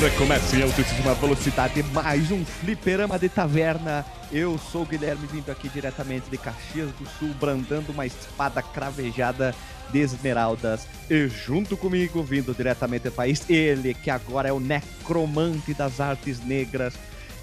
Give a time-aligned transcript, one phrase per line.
[0.00, 4.06] Recomeça em altíssima velocidade mais um fliperama de taverna.
[4.30, 9.52] Eu sou o Guilherme, vindo aqui diretamente de Caxias do Sul, brandando uma espada cravejada
[9.90, 10.86] de esmeraldas.
[11.10, 16.38] E junto comigo, vindo diretamente do país, ele que agora é o necromante das artes
[16.44, 16.94] negras,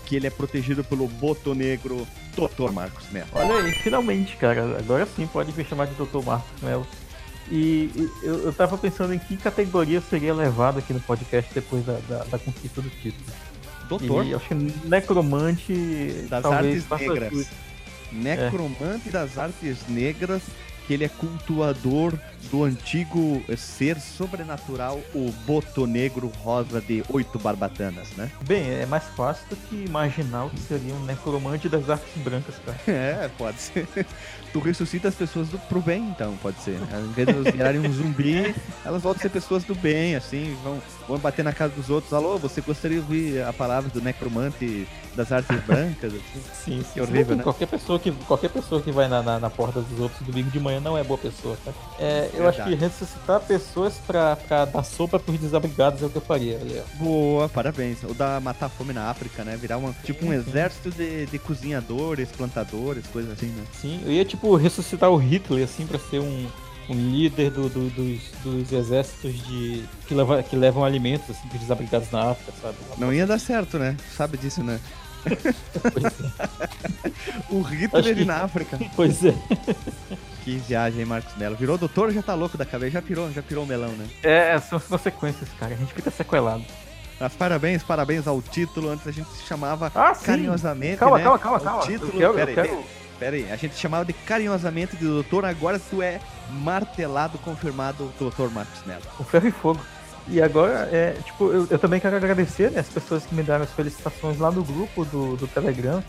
[0.05, 2.71] que ele é protegido pelo Boto Negro, Dr.
[2.71, 3.27] Marcos Melo.
[3.33, 4.77] Olha aí, finalmente, cara.
[4.79, 6.23] Agora sim pode me chamar de Dr.
[6.23, 6.87] Marcos Melo.
[7.49, 11.85] E, e eu, eu tava pensando em que categoria seria levado aqui no podcast depois
[11.85, 13.25] da, da, da conquista do título.
[13.87, 17.31] Doutor E eu acho que necromante das talvez artes negras.
[17.31, 17.47] jus.
[18.11, 20.41] Necromante das artes negras,
[20.87, 22.13] que ele é cultuador
[22.49, 28.31] do antigo ser sobrenatural, o Boto Negro Rosa de oito barbatanas, né?
[28.47, 32.55] Bem, é mais fácil do que imaginar o que seria um necromante das artes brancas,
[32.65, 32.77] cara.
[32.87, 33.87] É, pode ser.
[34.55, 36.79] Tu ressuscita as pessoas do, pro bem, então, pode ser.
[36.79, 40.55] Em vez de elas virarem um zumbi, elas voltam a ser pessoas do bem, assim,
[40.63, 42.13] vão, vão bater na casa dos outros.
[42.13, 46.13] Alô, você gostaria de ouvir a palavra do necromante das artes brancas?
[46.13, 46.21] Assim?
[46.53, 46.85] Sim, sim.
[46.93, 47.43] Que horrível, né?
[47.43, 50.59] Qualquer pessoa que, qualquer pessoa que vai na, na, na porta dos outros domingo de
[50.59, 51.75] manhã não é boa pessoa, cara.
[51.99, 56.17] É, eu acho que ressuscitar pessoas pra, pra dar sopa pros desabrigados é o que
[56.17, 56.59] eu faria.
[56.63, 57.03] ó.
[57.03, 58.03] Boa, parabéns.
[58.03, 59.57] O da matar fome na África, né?
[59.57, 63.63] Virar uma, tipo um exército de, de cozinhadores, plantadores, coisas assim, né?
[63.81, 66.47] Sim, eu ia tipo ressuscitar o Hitler assim pra ser um,
[66.89, 71.61] um líder do- do- dos, dos exércitos de que, leva, que levam alimentos assim pros
[71.61, 72.75] desabrigados na África, sabe?
[72.99, 73.97] Não ia dar certo, né?
[74.15, 74.79] Sabe disso, né?
[75.81, 76.75] Pois é.
[77.49, 78.77] O Hitler que- na África.
[78.95, 79.33] Pois é.
[80.43, 81.55] Que viagem, hein, Marcos Mello.
[81.55, 82.91] Virou doutor, já tá louco da cabeça.
[82.91, 84.05] Já pirou, já pirou o melão, né?
[84.21, 85.73] É, são as consequências, cara.
[85.73, 86.63] A gente fica sequelado.
[87.19, 88.89] Mas parabéns, parabéns ao título.
[88.89, 91.23] Antes a gente se chamava Ah, carinhosamente, Calma, né?
[91.23, 91.81] calma, calma, O calma.
[91.83, 92.83] título, eu quero, eu quero...
[93.19, 98.51] Pera aí, a gente chamava de carinhosamente de doutor, agora tu é martelado, confirmado doutor
[98.51, 99.01] Marcos Mello.
[99.17, 99.79] com ferro e fogo.
[100.27, 103.63] E agora, é, tipo, eu, eu também quero agradecer né, as pessoas que me deram
[103.63, 106.03] as felicitações lá no grupo do, do Telegram.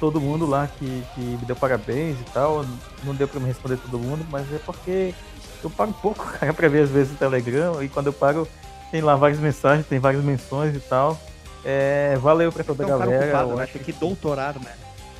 [0.00, 2.64] Todo mundo lá que, que me deu parabéns e tal.
[3.04, 5.14] Não deu pra me responder todo mundo, mas é porque
[5.62, 7.82] eu paro pouco, cara, pra ver às vezes o Telegram.
[7.84, 8.48] E quando eu paro,
[8.90, 11.20] tem lá várias mensagens, tem várias menções e tal.
[11.62, 13.26] É, valeu pra toda Então, a cara galera.
[13.26, 13.62] ocupado, eu né?
[13.64, 14.72] acho Tem que doutorar, né?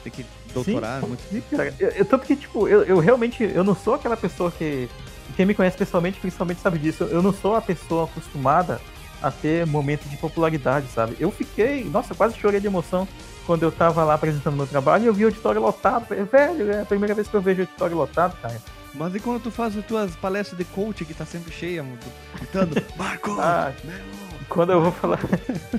[0.03, 0.25] Tem que
[0.55, 1.01] doutorar.
[1.01, 1.75] Sim, muito cara.
[1.79, 4.89] Eu, eu- tanto que, tipo, eu, eu realmente eu não sou aquela pessoa que.
[5.37, 7.05] Quem me conhece pessoalmente, principalmente sabe disso.
[7.05, 8.81] Eu não sou a pessoa acostumada
[9.23, 11.17] a ter momento de popularidade, sabe?
[11.21, 11.85] Eu fiquei.
[11.85, 13.07] Nossa, eu quase chorei de emoção
[13.47, 16.07] quando eu tava lá apresentando meu trabalho e eu vi o auditório lotado.
[16.07, 18.61] Falei, velho, é a primeira vez que eu vejo o auditório lotado, cara.
[18.93, 21.97] Mas e quando tu faz as tuas palestras de coach que tá sempre cheia, mano,
[22.35, 23.39] gritando, Marcos!
[23.39, 24.20] Ah, Mello!"
[24.51, 25.19] Quando eu vou falar.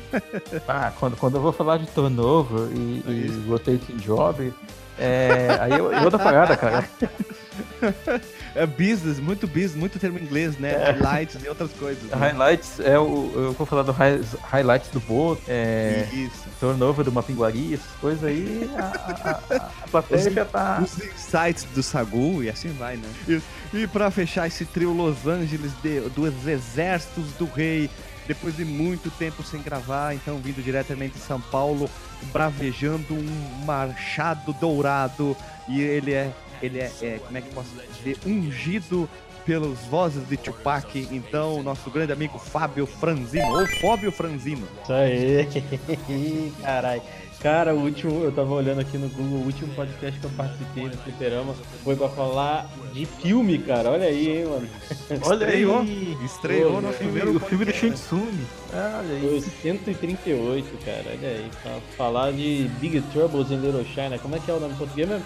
[0.67, 3.41] ah, quando, quando eu vou falar de turnover e, É e isso.
[3.49, 4.51] rotating job,
[4.97, 6.83] é, aí eu, eu outra parada, cara.
[8.53, 10.71] É business, muito business, muito termo em inglês, né?
[10.73, 10.91] É.
[10.91, 12.03] Highlights e outras coisas.
[12.03, 12.15] né?
[12.17, 13.31] Highlights é o.
[13.33, 16.43] Eu vou falar do high- highlights do boto, é, Isso.
[16.59, 20.81] turnover do Mapinguari, essas coisas aí, a, a, a, plateia Os- já tá.
[20.83, 23.07] Os insights do Sagu e assim vai, né?
[23.27, 23.41] E,
[23.73, 27.89] e pra fechar esse trio Los Angeles de- dos exércitos do rei,
[28.33, 31.89] depois de muito tempo sem gravar, então vindo diretamente de São Paulo,
[32.31, 35.35] bravejando um machado dourado.
[35.67, 36.31] E ele é,
[36.61, 39.09] ele é, é, como é que posso dizer, ungido
[39.45, 44.67] pelas vozes de Tupac, então nosso grande amigo Fábio Franzino, ou Fábio Franzino.
[44.83, 47.01] Isso aí, caralho.
[47.41, 50.83] Cara, o último, eu tava olhando aqui no Google, o último podcast que eu participei
[50.83, 53.89] no Fliperama foi pra falar de filme, cara.
[53.89, 54.67] Olha aí, hein, mano.
[55.25, 56.23] Olha aí, Estreou, ó.
[56.23, 57.73] estreou Pô, no primeiro O filme do.
[57.73, 58.45] Shinsumi.
[58.71, 59.41] Olha Foi aí.
[59.41, 61.03] 138, cara.
[61.07, 61.49] Olha aí.
[61.63, 64.19] Pra falar de Big Troubles in Little China.
[64.19, 65.25] Como é que é o nome em português mesmo?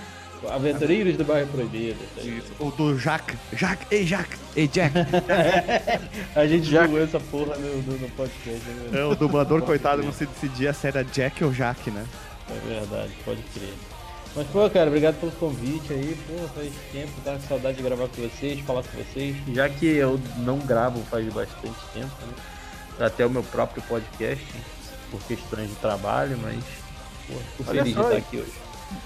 [0.49, 1.97] Aventureiros do Bairro Proibido.
[2.03, 2.37] isso aí.
[2.37, 3.35] Isso, O do Jack.
[3.53, 4.93] Jack, ei Jack, ei Jack.
[6.35, 8.99] A gente Já- jogou essa porra no, no, no podcast, né?
[8.99, 12.05] É, o dublador, coitado, não se decidia se era Jack ou Jack, né?
[12.49, 13.73] É verdade, pode crer.
[14.35, 16.17] Mas, pô, cara, obrigado pelo convite aí.
[16.27, 19.35] Pô, faz tempo, tava com saudade de gravar com vocês, falar com vocês.
[19.53, 22.33] Já que eu não gravo faz bastante tempo, né?
[23.05, 24.45] Até o meu próprio podcast,
[25.09, 26.63] por questões de trabalho, mas,
[27.27, 28.51] pô, fico feliz de só, estar aqui hoje.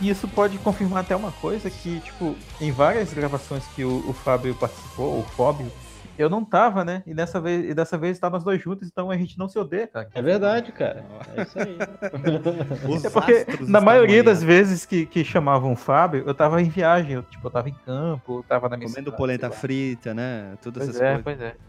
[0.01, 4.13] E isso pode confirmar até uma coisa que, tipo, em várias gravações que o, o
[4.13, 5.71] Fábio participou, o Fábio,
[6.17, 7.01] eu não tava, né?
[7.07, 9.57] E dessa vez, e dessa vez tá nós dois juntos, então a gente não se
[9.57, 10.09] odeia, cara.
[10.13, 11.05] É verdade, cara.
[11.35, 11.77] É isso aí.
[13.05, 17.13] É porque na maioria das vezes que, que chamavam o Fábio, eu tava em viagem,
[17.13, 20.57] eu, tipo, eu tava em campo, eu tava na minha Comendo cidade, polenta frita, né?
[20.61, 21.23] Todas Pois essas é, coisas.
[21.23, 21.68] pois é.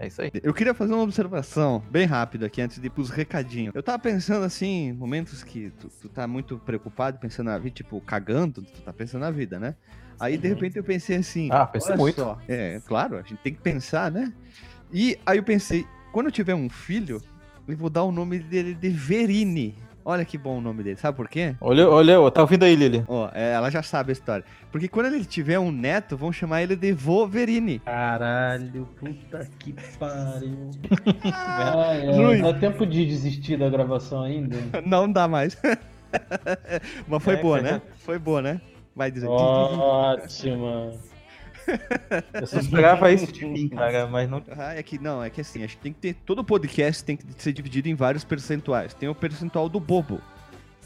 [0.00, 0.30] É isso aí.
[0.42, 3.74] Eu queria fazer uma observação bem rápida aqui antes de ir pros recadinhos.
[3.74, 8.00] Eu tava pensando assim, momentos que tu, tu tá muito preocupado pensando na vida, tipo,
[8.00, 9.76] cagando, tu tá pensando na vida, né?
[10.18, 11.50] Aí de repente eu pensei assim.
[11.52, 12.16] Ah, pensei muito.
[12.16, 14.32] só, É, claro, a gente tem que pensar, né?
[14.90, 17.22] E aí eu pensei, quando eu tiver um filho,
[17.68, 19.76] e vou dar o nome dele de Verini.
[20.10, 20.96] Olha que bom o nome dele.
[20.96, 21.54] Sabe por quê?
[21.60, 23.04] Olha, olha, tá ouvindo aí, Lili?
[23.06, 24.44] Ó, é, ela já sabe a história.
[24.72, 27.78] Porque quando ele tiver um neto, vão chamar ele de Vô Verini.
[27.78, 30.68] Caralho, puta que pariu.
[31.32, 34.56] ah, é, dá tempo de desistir da gravação ainda?
[34.84, 35.56] Não dá mais.
[37.06, 37.80] Mas foi É, boa, né?
[37.98, 38.60] Foi boa, né?
[38.96, 39.28] Vai dizer.
[39.28, 40.90] Ótima.
[42.34, 44.42] Eu só esperava isso de mim, cara, mas não.
[44.56, 46.14] Ah, é que não, é que assim, acho que tem que ter.
[46.26, 48.94] Todo podcast tem que ser dividido em vários percentuais.
[48.94, 50.20] Tem o percentual do bobo.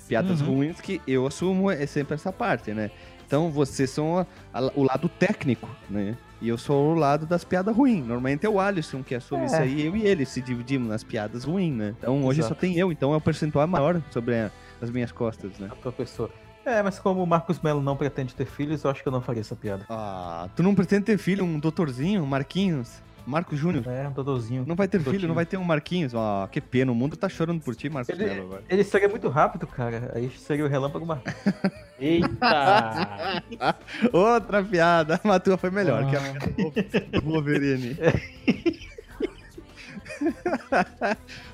[0.07, 0.57] Piadas Uhum.
[0.57, 2.91] ruins que eu assumo é sempre essa parte, né?
[3.27, 6.15] Então vocês são a- a- o lado técnico, né?
[6.43, 8.01] E eu sou o lado das piadas ruins.
[8.05, 9.47] Normalmente é o Alisson que assume É.
[9.47, 11.95] isso aí, eu e ele se dividimos nas piadas ruins, né?
[11.99, 12.55] Então hoje Exato.
[12.55, 14.51] só tem eu, então é o percentual maior sobre a-
[14.83, 15.69] as minhas costas, né?
[15.73, 16.31] A professora.
[16.65, 19.21] É, mas como o Marcos Melo não pretende ter filhos, eu acho que eu não
[19.21, 19.85] faria essa piada.
[19.89, 23.03] Ah, tu não pretende ter filho, um doutorzinho, um Marquinhos?
[23.27, 23.85] Marcos Júnior?
[23.89, 24.65] É, um doutorzinho.
[24.67, 25.29] Não vai ter filho, Doutinho.
[25.29, 26.15] não vai ter um Marquinhos.
[26.15, 28.63] Ah, que pena, o mundo tá chorando por ti, Marcos Ele- Melo, agora.
[28.69, 30.13] Ele seria muito rápido, cara.
[30.15, 31.33] Aí seria o relâmpago Marcos.
[31.99, 33.43] Eita!
[34.13, 36.11] Outra piada, mas a tua foi melhor, Ah.
[36.11, 37.97] que a do Wolverine.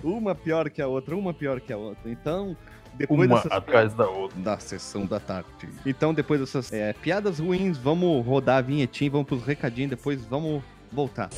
[0.03, 2.11] uma pior que a outra, uma pior que a outra.
[2.11, 2.57] Então,
[2.97, 4.41] depois dessas da outra.
[4.41, 5.49] da sessão da tarde.
[5.85, 10.63] Então, depois dessas é, piadas ruins, vamos rodar a vinhetinha, vamos pros recadinhos, depois vamos
[10.93, 11.31] voltar.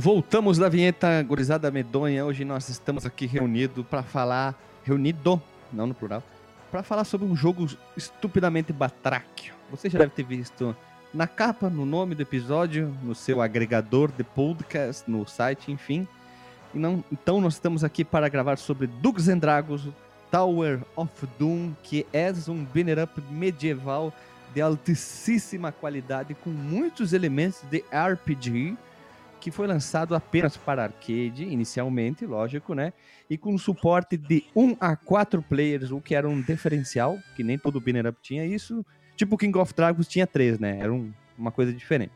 [0.00, 2.24] Voltamos da vinheta gurizada medonha.
[2.24, 4.54] Hoje nós estamos aqui reunidos para falar,
[4.84, 5.42] reunido,
[5.72, 6.22] não no plural,
[6.70, 7.66] para falar sobre um jogo
[7.96, 9.52] estupidamente batráquio.
[9.72, 10.76] Você já deve ter visto
[11.12, 16.06] na capa, no nome do episódio, no seu agregador de podcast, no site, enfim.
[16.72, 19.88] Não, então nós estamos aqui para gravar sobre Dungeons and Dragons
[20.30, 21.10] Tower of
[21.40, 24.14] Doom, que é um banner up medieval
[24.54, 28.76] de altíssima qualidade com muitos elementos de RPG
[29.40, 32.92] que foi lançado apenas para arcade, inicialmente, lógico, né?
[33.30, 37.58] E com suporte de 1 a 4 players, o que era um diferencial, que nem
[37.58, 38.84] todo Binner Up tinha isso.
[39.16, 40.78] Tipo King of Dragons tinha 3, né?
[40.80, 42.12] Era um- uma coisa diferente.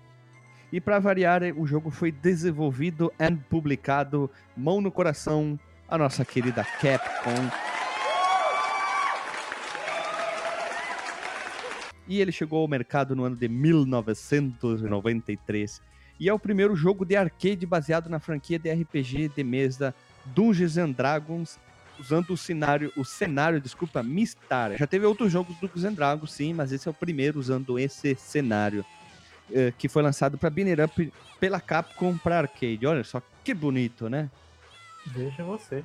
[0.72, 6.64] E para variar, o jogo foi desenvolvido e publicado, mão no coração, a nossa querida
[6.64, 7.50] Capcom.
[12.08, 15.80] E ele chegou ao mercado no ano de 1993
[16.22, 19.92] e é o primeiro jogo de arcade baseado na franquia de RPG de mesa
[20.26, 21.58] Dungeons and Dragons,
[21.98, 24.76] usando o cenário, o cenário, desculpa, Mystara.
[24.78, 27.76] Já teve outros jogos do Dungeons and Dragons, sim, mas esse é o primeiro usando
[27.76, 28.84] esse cenário,
[29.52, 32.86] eh, que foi lançado para Binner Up pela Capcom para arcade.
[32.86, 34.30] Olha só que bonito, né?
[35.04, 35.82] Veja você.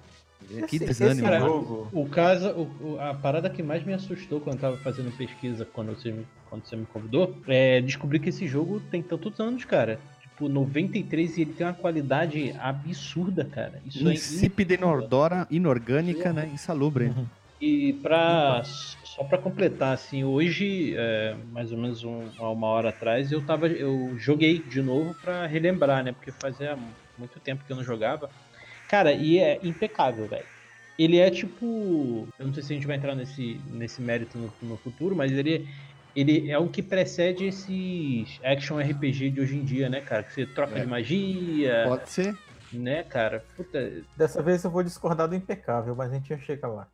[0.68, 1.28] Que Esse- desânimo.
[1.28, 1.40] esse né?
[1.40, 1.90] jogo.
[1.92, 5.66] O caso, o- o- a parada que mais me assustou quando eu tava fazendo pesquisa,
[5.66, 9.66] quando você, me- quando você me convidou, é descobrir que esse jogo tem tantos anos,
[9.66, 10.00] cara.
[10.38, 13.82] Tipo, 93 e ele tem uma qualidade absurda, cara.
[13.84, 16.48] Isso é Insípida, inodora, inorgânica, né?
[16.54, 17.06] Insalubre.
[17.06, 17.26] Uhum.
[17.60, 23.32] E pra, só pra completar, assim, hoje, é, mais ou menos um- uma hora atrás,
[23.32, 23.66] eu tava.
[23.68, 26.12] Eu joguei de novo pra relembrar, né?
[26.12, 26.78] Porque fazia
[27.18, 28.30] muito tempo que eu não jogava.
[28.88, 30.46] Cara, e é impecável, velho.
[31.00, 32.28] Ele é tipo.
[32.38, 35.32] Eu não sei se a gente vai entrar nesse, nesse mérito no, no futuro, mas
[35.32, 35.68] ele,
[36.20, 40.24] ele é o que precede esses action RPG de hoje em dia, né, cara?
[40.24, 40.82] Que você troca É.
[40.82, 42.38] de magia, Pode ser.
[42.74, 43.44] né, cara?
[43.56, 46.88] Puta, Dessa vez eu vou discordar do impecável, mas a gente já chega lá.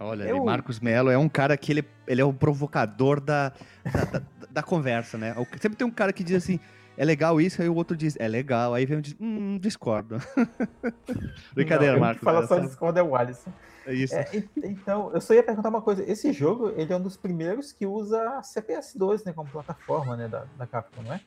[0.00, 3.50] Olha, Eu- Marcos Melo é um cara que ele, ele é o provocador da,
[3.84, 5.34] da, da- da conversa, né?
[5.60, 6.58] Sempre tem um cara que diz assim,
[6.96, 10.16] é legal isso, aí o outro diz, é legal, aí vem um diz, hum, discordo.
[11.54, 12.20] Brincadeira, Não, Marcos.
[12.20, 13.52] Quem fala era só discorda é o Alisson.
[13.86, 14.14] é isso.
[14.14, 14.30] É,
[14.64, 16.02] então, eu só ia perguntar uma coisa.
[16.10, 20.44] Esse jogo, ele é um dos primeiros que usa CPS2, né, como plataforma, né, da,
[20.56, 21.20] da Capcom, não é?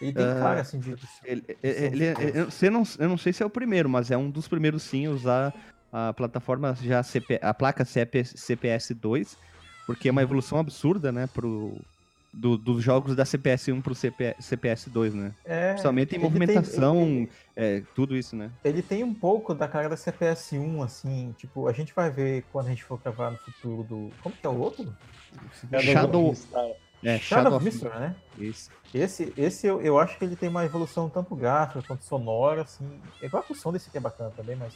[0.00, 0.96] Ele tem Ah, cara, assim, de...
[1.24, 4.16] Ele, ele- ele- eu, sei não, eu não sei se é o primeiro, mas é
[4.16, 5.54] um dos primeiros sim a usar
[5.92, 9.36] a plataforma já CP, a placa CP, CPS 2,
[9.86, 11.76] porque é uma evolução absurda, né, pro
[12.32, 15.34] do- dos jogos da CPS1 pro CP, CPS2, né?
[15.44, 18.50] É, Principalmente em ele tem- movimentação, ele- é, tudo isso, né?
[18.64, 22.66] Ele tem um pouco da cara da CPS1, assim, tipo, a gente vai ver quando
[22.66, 24.10] a gente for gravar no futuro do.
[24.22, 24.94] Como que é o outro?
[25.80, 26.64] Shadow, Star.
[27.04, 28.16] é, Shadow, Shadow of Mistral, né?
[28.38, 28.70] Isso.
[28.94, 33.00] Esse, esse eu, eu acho que ele tem uma evolução tanto gráfica quanto sonora, assim.
[33.22, 34.74] É igual que o som desse aqui é bacana também, mas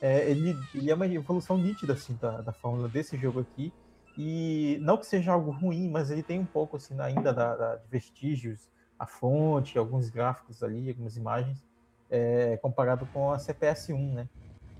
[0.00, 3.72] é, ele, ele é uma evolução nítida, assim, da, da fórmula desse jogo aqui.
[4.16, 7.76] E não que seja algo ruim, mas ele tem um pouco, assim, ainda da, da-
[7.76, 8.68] de vestígios,
[8.98, 11.62] a fonte, alguns gráficos ali, algumas imagens,
[12.10, 14.28] é, comparado com a CPS1, né?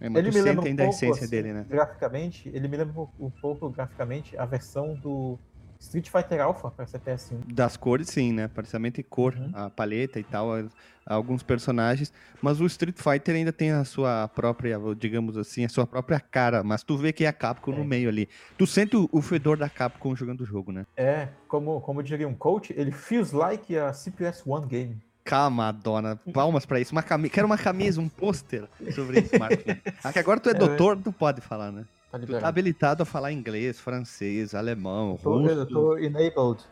[0.01, 1.67] É, Ele me lembra um pouco, assim, dele, né?
[1.69, 5.39] graficamente, ele me lembra um pouco graficamente a versão do
[5.81, 7.41] Street Fighter Alpha para CPS1.
[7.53, 8.49] Das cores, sim, né?
[8.49, 9.51] Principalmente cor, Uhum.
[9.55, 10.71] a paleta e tal, as-
[11.05, 12.13] alguns personagens.
[12.43, 16.63] Mas o Street Fighter ainda tem a sua própria, digamos assim, a sua própria cara.
[16.65, 17.87] Mas tu vê que é a Capcom no É.
[17.87, 18.29] meio ali.
[18.59, 20.85] Tu sente o, o fedor da Capcom jogando o jogo, né?
[20.97, 25.01] É, como, como diria um coach, ele feels like a CPS1 game.
[25.25, 26.15] Calma, dona.
[26.33, 26.93] Palmas pra isso.
[26.93, 27.29] Uma cami...
[27.29, 29.65] Quero uma camisa, um pôster sobre isso, Marcos.
[30.05, 31.85] Ah, que agora tu é É, doutor, tu pode falar, né?
[32.17, 32.43] Tá Tu liberado.
[32.43, 35.51] tá habilitado a falar inglês, francês, alemão, Tô- russo.
[35.55, 36.65] eu tô enabled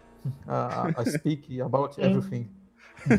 [0.46, 2.48] a, a speak about everything.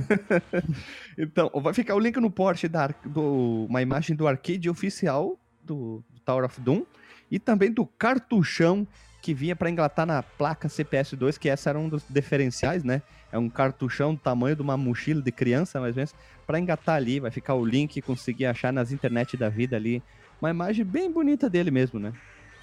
[1.17, 6.03] Então, vai ficar o link no Porsche da, do, uma imagem do arcade oficial do,
[6.10, 6.84] do Tower of Doom
[7.32, 8.86] e também do cartuchão
[9.22, 13.01] que vinha para engatar na placa CPS2, que essa era um dos diferenciais, né?
[13.32, 16.13] É um cartuchão do tamanho de uma mochila de criança, mais ou menos,
[16.46, 17.20] para engatar ali.
[17.20, 20.03] Vai ficar o link, conseguir achar nas internet da vida ali.
[20.42, 22.13] Uma imagem bem bonita dele mesmo, né?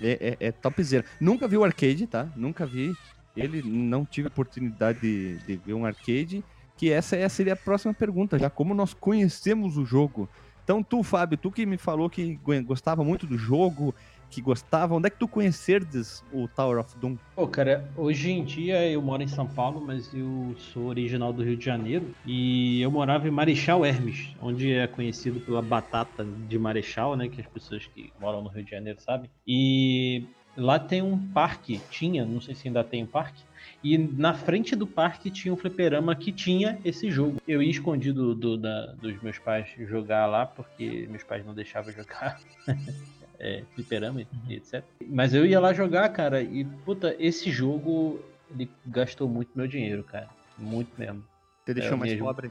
[0.01, 1.05] É, é, é.
[1.21, 2.29] Nunca vi o arcade, tá?
[2.37, 2.95] Nunca vi.
[3.37, 6.45] Ele não tive oportunidade de, de ver um arcade
[6.77, 10.29] que essa é- seria a próxima pergunta, já como nós conhecemos o jogo.
[10.65, 13.95] Então tu, Fábio, tu que me falou que go- gostava muito do jogo,
[14.33, 17.17] que gostava, onde é que tu conhecerdes o Tower of Doom?
[17.37, 21.43] Pô, cara, hoje em dia eu moro em São Paulo, mas eu sou original do
[21.45, 26.59] Rio de Janeiro e eu morava em Marechal Hermes, onde é conhecido pela batata de
[26.59, 29.29] Marechal, né, que as pessoas que moram no Rio de Janeiro sabem.
[29.47, 30.25] E
[30.57, 33.43] lá tem um parque, tinha, não sei se ainda tem um parque,
[33.85, 37.37] e na frente do parque tinha um fliperama que tinha esse jogo.
[37.47, 41.93] Eu ia escondido do- da- dos meus pais jogar lá, porque meus pais não deixavam
[41.93, 42.41] jogar
[43.43, 44.83] é, fliperama e e etc.
[45.11, 48.19] Mas eu ia lá jogar, cara, e puta, esse jogo
[48.51, 50.29] ele gastou muito meu dinheiro, cara.
[50.57, 51.23] Muito mesmo.
[51.67, 52.27] Te deixou É, mais mesmo.
[52.27, 52.51] pobre?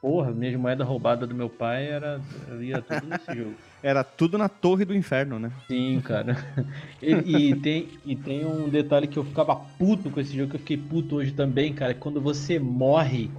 [0.00, 2.20] Porra, minhas moedas roubadas do meu pai era.
[2.48, 3.54] Eu ia tudo nesse jogo.
[3.82, 5.50] Era tudo na Torre do Inferno, né?
[5.66, 6.36] Sim, cara.
[7.02, 7.14] E,
[7.50, 10.60] e tem, e tem um detalhe que eu ficava puto com esse jogo, que eu
[10.60, 11.94] fiquei puto hoje também, cara.
[11.94, 13.30] Quando você morre,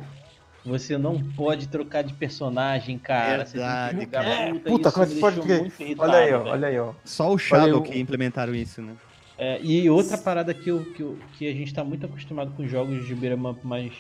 [0.66, 3.44] você não pode trocar de personagem, cara.
[3.44, 4.54] Verdade, cara.
[4.54, 6.94] Puta, Puta, isso como é que pode Olha aí, ó, olha aí, ó.
[7.04, 8.94] Só o Shadow eu- que implementaram isso, né?
[9.38, 12.68] É, e outra parada que, eu, que, eu- que a gente tá muito acostumado com
[12.68, 13.92] jogos de beat'em up mais,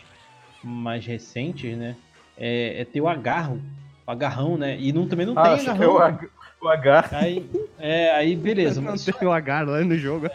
[0.63, 1.95] mais recentes, né?
[2.37, 3.59] É, é ter o agarro,
[4.05, 4.77] o agarrão, né?
[4.79, 5.93] E não, também não Ah, tem acho que é agarrão.
[5.95, 6.27] o, H-
[6.61, 7.09] o H.
[7.13, 7.49] Aí,
[7.79, 10.27] é, aí beleza, Não mas tem o agar lá no jogo.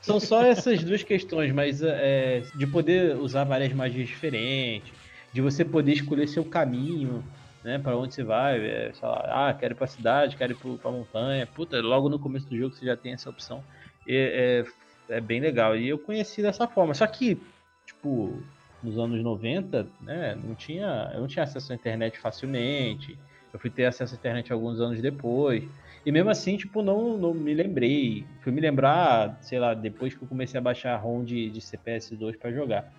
[0.00, 4.92] são só essas duas questões, mas é, de poder usar várias magias diferentes,
[5.36, 7.22] de você poder escolher seu caminho,
[7.62, 10.90] né, para onde você vai, é, lá, ah, quero ir pra cidade, quero ir pra
[10.90, 13.62] montanha, puta, logo no começo do jogo você já tem essa opção,
[14.08, 14.64] é,
[15.10, 17.38] é, é bem legal, e eu conheci dessa forma, só que,
[17.84, 18.42] tipo,
[18.82, 23.18] nos anos 90, né, não tinha, eu não tinha acesso à internet facilmente,
[23.52, 25.68] eu fui ter acesso à internet alguns anos depois,
[26.06, 28.24] e mesmo assim, tipo, não, não me lembrei.
[28.40, 31.60] Fui me lembrar, sei lá, depois que eu comecei a baixar a ROM de, de
[31.60, 32.92] CPS2 pra jogar.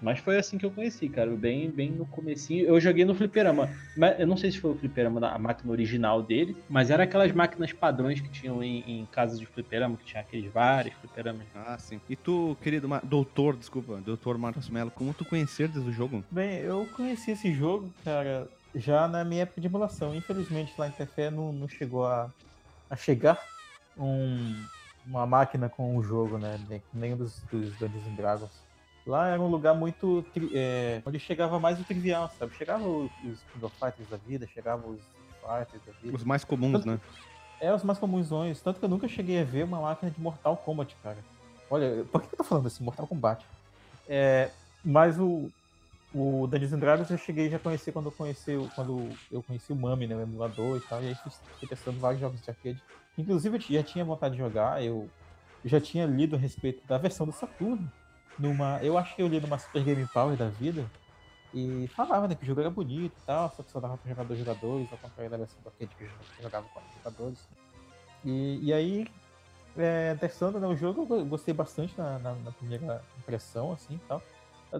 [0.00, 1.34] Mas foi assim que eu conheci, cara.
[1.36, 2.64] Bem, bem no comecinho.
[2.66, 3.68] Eu joguei no fliperama.
[3.96, 7.04] Mas eu não sei se foi o fliperama da a máquina original dele, mas era
[7.04, 11.46] aquelas máquinas padrões que tinham em, em casas de fliperama, que tinha aqueles vários fliperamas.
[11.54, 12.00] Ah, sim.
[12.08, 16.24] E tu, querido Ma- doutor, desculpa, doutor Marcos Mello, como tu conhecerdes o jogo?
[16.30, 20.14] Bem, eu conheci esse jogo, cara, já na minha época de emulação.
[20.14, 22.32] Infelizmente lá em Tefé não, não chegou a,
[22.88, 23.38] a chegar
[23.96, 24.66] um-
[25.04, 26.58] uma máquina com o jogo, né?
[26.68, 28.69] Nem- Nenhum dos, dos Dungeons Dragons.
[29.06, 30.24] Lá era um lugar muito.
[30.52, 32.54] é, onde chegava mais o trivial, sabe?
[32.54, 35.00] Chegava os, os King of Fighters da vida, chegava os
[35.40, 36.16] Fighters da vida.
[36.16, 37.00] Os mais comuns, né?
[37.60, 38.60] É, os mais comunsões.
[38.62, 41.18] Tanto que eu nunca cheguei a ver uma máquina de Mortal Kombat, cara.
[41.70, 42.82] Olha, por que eu tô falando assim?
[42.84, 43.46] Mortal Kombat.
[44.08, 44.50] É,
[44.84, 45.50] mas o,
[46.12, 49.42] o Dungeons and Dragons eu cheguei já a conhecer quando eu conheci, o- quando eu
[49.42, 50.16] conheci o Mami, né?
[50.16, 51.02] O emulador e tal.
[51.02, 52.82] E aí fui testando vários jogos de arcade.
[53.16, 55.08] Inclusive eu já tinha vontade de jogar, eu
[55.64, 57.90] já tinha lido a respeito da versão do Saturno.
[58.40, 60.84] Numa, eu acho que eu li numa Super Game Power da vida.
[61.52, 64.08] E falava, né, que o jogo era bonito e tal, só que só dava pra
[64.08, 65.88] jogar dois jogadores, ao contrário da versão do que
[66.40, 67.48] jogava quatro jogadores.
[68.24, 69.06] E, e aí
[69.76, 74.22] é, testando né, o jogo, eu gostei bastante na, na, na primeira impressão, assim, tal.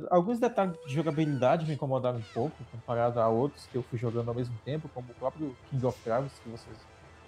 [0.08, 4.28] Alguns detalhes de jogabilidade me incomodaram um pouco, comparado a outros que eu fui jogando
[4.28, 6.76] ao mesmo tempo, como o próprio King of Dragons, que vocês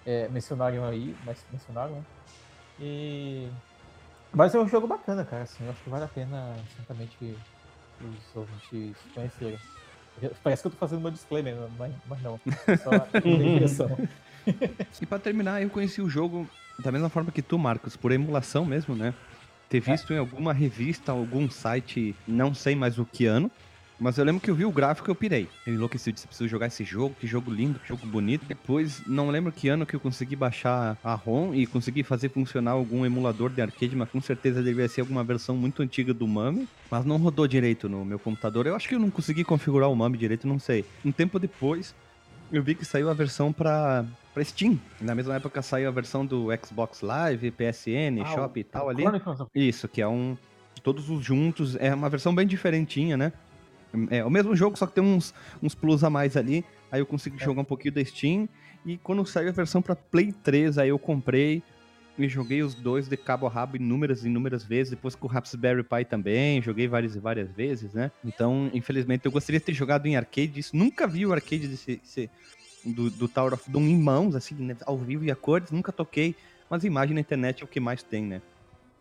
[0.07, 2.05] é, mencionaram aí, mas mencionaram, né?
[2.81, 3.49] E...
[4.35, 7.37] Mas é um jogo bacana, cara, assim, eu acho que vale a pena, certamente,
[8.01, 9.59] os ouvintes conhecerem.
[10.43, 12.41] Parece que eu tô fazendo meu disclaimer, mas não,
[12.83, 12.91] só
[13.25, 13.97] impressão.
[15.01, 16.49] e pra terminar, eu conheci o jogo
[16.79, 19.15] da mesma forma que tu, Marcos, por emulação mesmo, né?
[19.73, 20.17] ter visto é.
[20.17, 23.51] em alguma revista, algum site, não sei mais o que ano.
[24.02, 25.49] Mas eu lembro que eu vi o gráfico e eu pirei.
[25.64, 28.44] Eu enlouqueci, eu disse, preciso jogar esse jogo, que jogo lindo, que jogo bonito.
[28.44, 32.73] Depois, não lembro que ano que eu consegui baixar a ROM e consegui fazer funcionar
[32.73, 36.68] algum emulador de arcade, mas com certeza deveria ser alguma versão muito antiga do Mami.
[36.90, 38.66] Mas não rodou direito no meu computador.
[38.66, 40.85] Eu acho que eu não consegui configurar o Mami direito, não sei.
[41.04, 41.94] Um tempo depois,
[42.50, 44.04] eu vi que saiu a versão pra,
[44.35, 44.80] pra Steam.
[45.00, 49.04] Na mesma época saiu a versão do Xbox Live, PSN, ah, Shop e tal ali.
[49.54, 50.37] Isso, que é um.
[50.82, 51.76] Todos os juntos.
[51.76, 53.32] É uma versão bem diferentinha, né?
[54.11, 56.65] É o mesmo jogo, só que tem uns, uns plus a mais ali.
[56.91, 57.45] Aí eu consegui é.
[57.45, 58.49] jogar um pouquinho da Steam.
[58.85, 61.63] E quando saiu a versão pra Play 3, aí eu comprei
[62.19, 65.31] e joguei os dois de cabo a rabo inúmeras e inúmeras vezes, depois com o
[65.31, 68.11] Raspberry Pi também, joguei várias e várias vezes, né?
[68.25, 71.97] Então, infelizmente, eu gostaria de ter jogado em arcade isso, nunca vi o arcade desse,
[71.97, 72.31] desse
[72.85, 74.77] do, do Tower of Doom em mãos, assim, né?
[74.85, 76.35] ao vivo e a cores, nunca toquei,
[76.69, 78.43] mas imagem na internet é o que mais tem, né?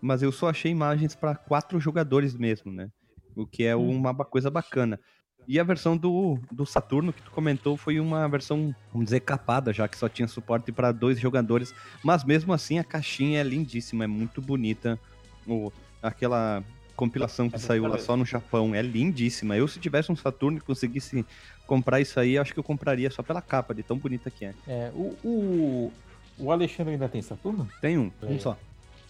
[0.02, 2.90] Mas eu só achei imagens para quatro jogadores mesmo, né?
[3.36, 3.90] O que é hum.
[3.90, 5.00] uma coisa bacana.
[5.48, 9.74] E a versão do, do Saturno que tu comentou foi uma versão, vamos dizer, capada,
[9.74, 11.74] já que só tinha suporte para dois jogadores.
[12.04, 15.00] Mas mesmo assim a caixinha é lindíssima, é muito bonita.
[15.48, 15.72] O,
[16.02, 16.64] aquela
[16.96, 19.58] compilação que saiu lá só no Japão é lindíssima.
[19.58, 21.26] Eu, se tivesse um Saturno e conseguisse
[21.66, 24.54] comprar isso aí, acho que eu compraria só pela capa, de tão bonita que é.
[24.68, 25.94] É, o, o,
[26.38, 27.68] o Alexandre ainda tem Saturno?
[27.82, 28.56] Tem um, um só,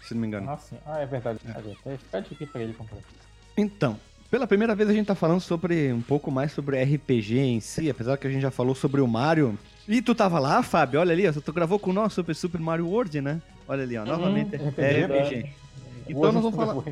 [0.03, 0.49] se não me engano.
[0.49, 0.77] Ah, sim.
[0.85, 1.39] Ah, é verdade.
[1.45, 1.97] É.
[2.11, 2.99] Pede aqui pra ele comprar.
[3.57, 3.99] Então,
[4.31, 7.89] pela primeira vez a gente tá falando sobre um pouco mais sobre RPG em si,
[7.89, 9.59] apesar que a gente já falou sobre o Mario.
[9.85, 12.87] E tu tava lá, Fábio, olha ali, ó, tu gravou com nós Super Super Mario
[12.87, 13.41] World, né?
[13.67, 15.49] Olha ali, ó, novamente hum, é RPG.
[16.07, 16.83] Então nós vamos falar,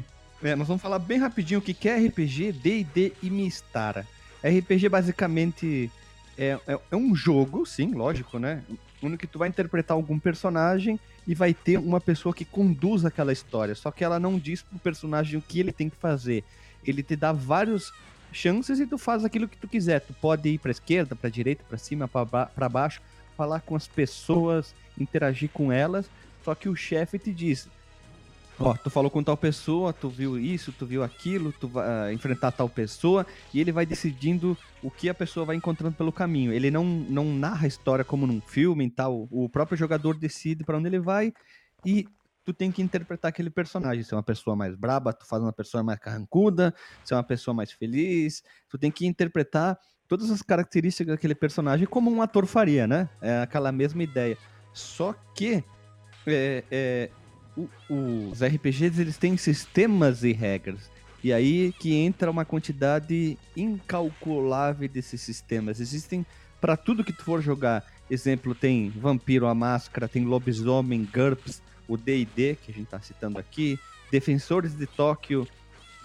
[0.44, 4.06] é, nós vamos falar bem rapidinho o que é RPG, D&D e Mistara.
[4.44, 5.90] RPG basicamente
[6.38, 8.62] é, é, é, um jogo, sim, lógico, né?
[9.02, 13.32] Onde que tu vai interpretar algum personagem e vai ter uma pessoa que conduz aquela
[13.32, 13.76] história.
[13.76, 16.44] Só que ela não diz pro personagem o que ele tem que fazer
[16.84, 17.94] ele te dá vários
[18.32, 20.02] chances e tu faz aquilo que tu quiser.
[20.02, 23.02] Tu pode ir para esquerda, para direita, para cima, para baixo,
[23.36, 26.10] falar com as pessoas, interagir com elas.
[26.44, 27.68] Só que o chefe te diz:
[28.60, 32.14] Ó, tu falou com tal pessoa, tu viu isso, tu viu aquilo, tu vai uh,
[32.14, 36.52] enfrentar tal pessoa, e ele vai decidindo o que a pessoa vai encontrando pelo caminho.
[36.52, 39.28] Ele não, não narra a história como num filme e tal.
[39.32, 41.32] O próprio jogador decide para onde ele vai
[41.86, 42.06] e
[42.44, 44.04] tu tem que interpretar aquele personagem.
[44.04, 46.74] Se é uma pessoa mais braba, tu faz uma pessoa mais carrancuda,
[47.06, 51.88] se é uma pessoa mais feliz, tu tem que interpretar todas as características daquele personagem
[51.88, 53.08] como um ator faria, né?
[53.22, 54.38] É aquela mesma ideia.
[54.74, 55.64] Só que
[56.28, 57.10] é, é,
[57.90, 60.90] os RPGs eles têm sistemas e regras.
[61.24, 65.80] E aí que entra uma quantidade incalculável desses sistemas.
[65.80, 66.26] Existem
[66.62, 67.86] para tudo que tu for jogar.
[68.10, 73.40] Exemplo, tem Vampiro a Máscara, tem Lobisomem, GURPS, o D&D, que a gente está citando
[73.40, 73.80] aqui,
[74.12, 75.48] Defensores de Tóquio,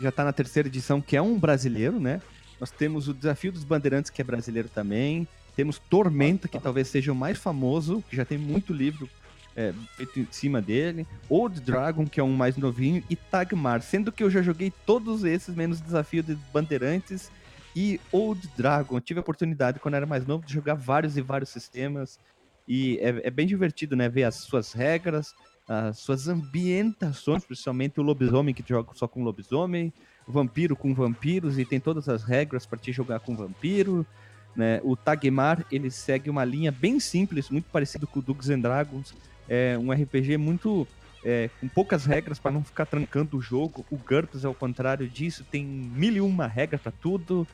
[0.00, 2.20] já está na terceira edição, que é um brasileiro, né?
[2.60, 5.26] Nós temos o Desafio dos Bandeirantes, que é brasileiro também.
[5.56, 9.08] Temos Tormenta, que talvez seja o mais famoso, que já tem muito livro
[9.56, 11.06] é, feito em cima dele.
[11.28, 13.02] Old Dragon, que é um mais novinho.
[13.08, 17.30] E Tagmar, sendo que eu já joguei todos esses, menos Desafio dos Bandeirantes
[17.74, 18.96] e Old Dragon.
[18.96, 22.18] Eu tive a oportunidade, quando era mais novo, de jogar vários e vários sistemas.
[22.66, 24.08] E é, é bem divertido, né?
[24.08, 25.34] Ver as suas regras,
[25.68, 29.92] as suas ambientações, principalmente o lobisomem que joga só com lobisomem,
[30.26, 34.06] vampiro com vampiros e tem todas as regras para te jogar com vampiro.
[34.54, 34.80] Né?
[34.84, 39.14] O Tagmar ele segue uma linha bem simples, muito parecido com o Dungeons and Dragons.
[39.48, 40.86] É um RPG muito
[41.24, 43.84] é, com poucas regras para não ficar trancando o jogo.
[43.90, 47.46] O GURPS é o contrário disso, tem mil e uma regras para tudo.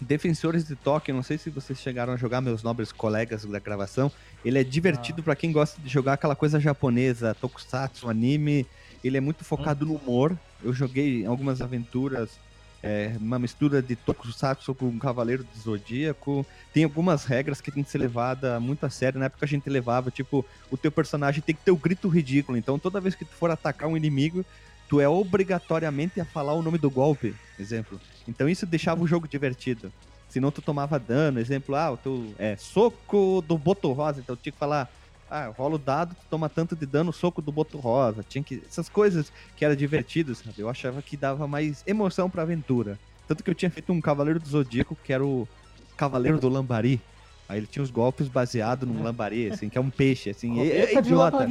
[0.00, 4.10] Defensores de Tóquio, não sei se vocês chegaram a jogar, meus nobres colegas da gravação.
[4.44, 5.24] Ele é divertido ah.
[5.24, 8.66] para quem gosta de jogar aquela coisa japonesa, tokusatsu, anime.
[9.02, 10.36] Ele é muito focado no humor.
[10.62, 12.38] Eu joguei algumas aventuras,
[12.82, 16.44] é, uma mistura de tokusatsu com Cavaleiro do Zodíaco.
[16.72, 19.20] Tem algumas regras que tem que ser levada muito a sério.
[19.20, 22.58] Na época a gente levava, tipo, o teu personagem tem que ter o grito ridículo.
[22.58, 24.44] Então toda vez que tu for atacar um inimigo,
[24.88, 28.00] tu é obrigatoriamente a falar o nome do golpe, exemplo.
[28.26, 29.92] Então isso deixava o jogo divertido.
[30.28, 34.42] Senão tu tomava dano, exemplo, ah, o teu é, soco do Boto Rosa, então tu
[34.42, 34.90] tinha que falar
[35.32, 38.22] Ah, rola o dado, toma tanto de dano, soco do boto rosa.
[38.22, 38.62] Tinha que.
[38.66, 40.54] Essas coisas que era divertido, sabe?
[40.58, 42.98] Eu achava que dava mais emoção pra aventura.
[43.26, 45.48] Tanto que eu tinha feito um Cavaleiro do Zodíaco, que era o
[45.96, 47.00] Cavaleiro do Lambari.
[47.48, 50.60] Aí ele tinha os golpes baseados num lambari, assim, que é um peixe, assim.
[50.60, 51.46] É, é idiota.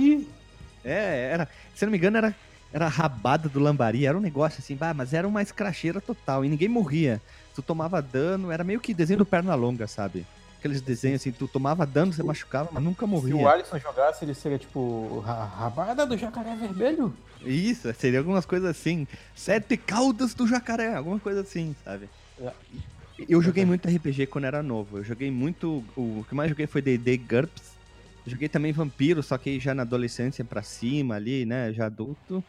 [0.84, 1.48] É, era.
[1.74, 2.36] Se não me engano, era,
[2.72, 4.06] era rabada do lambari.
[4.06, 6.46] Era um negócio assim, bah, mas era uma escracheira total.
[6.46, 7.20] E ninguém morria.
[7.56, 10.26] Tu tomava dano, era meio que desenho do perna longa, sabe?
[10.62, 13.50] Aqueles desenhos assim, tu tomava dano, você machucava, mas nunca Se o morria.
[13.50, 17.12] Alisson jogasse, ele seria tipo rabada do jacaré vermelho.
[17.44, 19.08] Isso, seria algumas coisas assim.
[19.36, 22.08] Sete caudas do jacaré, alguma coisa assim, sabe?
[22.40, 22.52] É.
[23.28, 25.00] Eu joguei muito RPG quando era novo.
[25.00, 25.84] Eu joguei muito.
[25.98, 27.72] O que mais joguei foi D&D GURPS.
[28.28, 31.74] Joguei também Vampiro, só que já na adolescência pra cima ali, né?
[31.74, 32.44] Já adulto.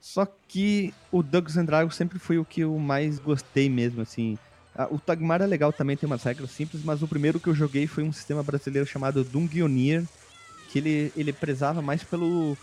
[0.00, 4.38] Só que o Dungeons and Dragons sempre foi o que eu mais gostei mesmo, assim.
[4.76, 7.54] Ah, O Tagmar é legal também, tem umas regras simples, mas o primeiro que eu
[7.54, 10.04] joguei foi um sistema brasileiro chamado Dungeoneer,
[10.68, 12.56] que ele, ele prezava mais pelo,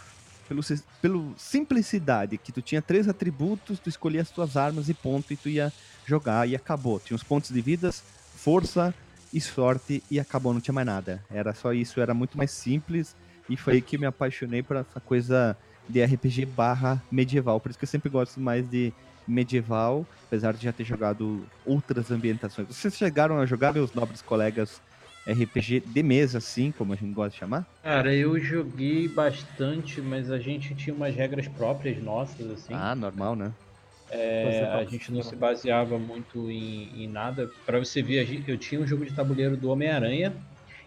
[0.48, 0.62] pelo,
[1.02, 5.38] pelo simplicidade, que tu tinha três atributos, tu escolhia as tuas armas e ponto, e
[5.38, 5.74] tu ia
[6.06, 7.00] jogar e acabou.
[7.00, 8.04] Tinha os pontos de vidas,
[8.36, 8.94] força
[9.34, 11.24] e sorte e acabou, não tinha mais nada.
[11.32, 13.16] Era só isso, era muito mais simples
[13.50, 15.58] e foi aí que me apaixonei por essa coisa
[15.90, 17.60] de RPG barra medieval.
[17.60, 18.94] Por isso que eu sempre gosto mais de
[19.28, 22.68] medieval, apesar de já ter jogado outras ambientações.
[22.68, 24.82] Vocês chegaram a jogar, meus nobres colegas,
[25.28, 27.66] RPG de mesa, assim, como a gente gosta de chamar?
[27.82, 32.74] Cara, eu joguei bastante, mas a gente tinha umas regras próprias nossas, assim.
[32.74, 33.52] Ah, normal, né?
[34.10, 37.50] É, a gente não se baseava muito em, em nada.
[37.66, 40.34] Pra você ver, eu tinha um jogo de tabuleiro do Homem-Aranha.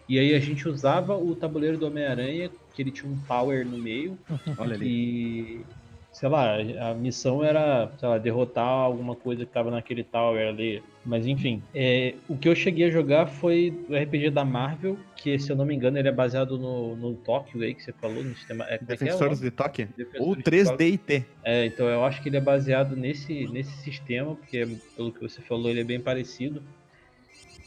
[0.07, 3.77] E aí a gente usava o tabuleiro do Homem-Aranha, que ele tinha um tower no
[3.77, 4.17] meio.
[4.57, 5.65] Olha ali.
[6.17, 6.57] Sei lá,
[6.89, 10.81] a missão era, sei lá, derrotar alguma coisa que tava naquele tower ali.
[11.05, 15.37] Mas enfim, é, o que eu cheguei a jogar foi o RPG da Marvel, que
[15.37, 18.23] se eu não me engano ele é baseado no, no Tóquio aí que você falou,
[18.23, 18.65] no sistema.
[18.65, 19.51] É, é é Defensores nome?
[19.51, 19.85] de?
[19.95, 21.25] Defensores Ou de 3D&T.
[21.43, 25.39] é, então eu acho que ele é baseado nesse, nesse sistema, porque pelo que você
[25.43, 26.63] falou, ele é bem parecido.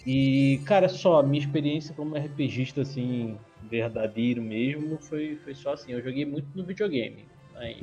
[0.05, 3.39] E, cara, só, a minha experiência como RPGista, assim,
[3.71, 5.93] verdadeiro mesmo, foi, foi só assim.
[5.93, 7.27] Eu joguei muito no videogame.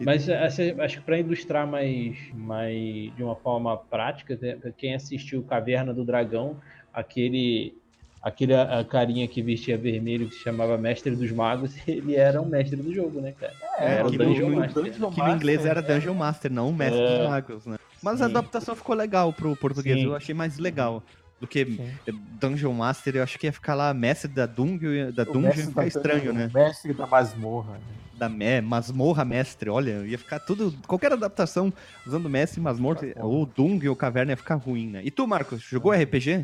[0.04, 2.76] Mas assim, acho que para ilustrar mais, mais
[3.16, 6.58] de uma forma prática, né, quem assistiu Caverna do Dragão,
[6.94, 7.76] aquele
[8.22, 12.42] aquele a, a carinha que vestia vermelho que se chamava Mestre dos Magos, ele era
[12.42, 13.54] um mestre do jogo, né, cara?
[13.80, 14.84] É, era o que Dungeon no- Master.
[14.84, 15.84] Dungeon Que no inglês era é.
[15.84, 17.18] Dungeon Master, não o Mestre É.
[17.20, 17.78] dos Magos, né?
[18.02, 18.32] Mas a Sim.
[18.32, 20.06] adaptação ficou legal pro português, Sim.
[20.06, 21.04] eu achei mais legal
[21.40, 21.92] do que Sim.
[22.40, 25.54] Dungeon Master, eu acho que ia ficar lá Mestre da Dungeon, da O Dungeon ia
[25.68, 26.50] ficar da- estranho, né?
[26.54, 27.74] Mestre da masmorra.
[27.74, 27.80] né?
[28.18, 31.72] Da me, Masmorra Mestre, olha, ia ficar tudo, qualquer adaptação
[32.06, 35.02] usando Mestre e Masmorra, ou Dungeon ou Caverna ia ficar ruim, né?
[35.04, 36.44] E tu, Marcos, jogou RPG?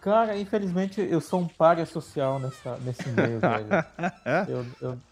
[0.00, 3.68] Cara, infelizmente eu sou um párea social nessa, nesse meio, velho.
[4.24, 4.46] É?
[4.48, 5.02] Eu, eu,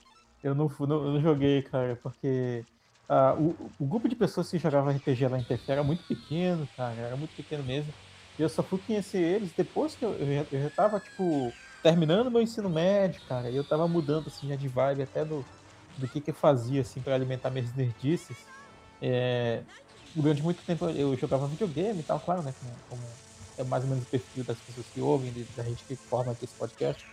[0.42, 2.64] eu, não, não, eu não joguei, cara, porque
[3.08, 6.66] ah, o, o grupo de pessoas que jogava RPG lá em TF era muito pequeno,
[6.74, 7.92] cara, era muito pequeno mesmo.
[8.38, 12.30] Eu só fui conhecer eles depois que eu, eu, já, eu já tava, tipo, terminando
[12.30, 15.44] meu ensino médio, cara, e eu tava mudando, assim, já de vibe até do,
[15.98, 18.36] do que que eu fazia, assim, pra alimentar minhas nerdices.
[19.00, 19.62] É,
[20.14, 23.02] durante muito tempo eu jogava videogame e tal, claro, né, como, como
[23.58, 26.44] é mais ou menos o perfil das pessoas que ouvem, da gente que forma aqui
[26.44, 27.04] esse podcast.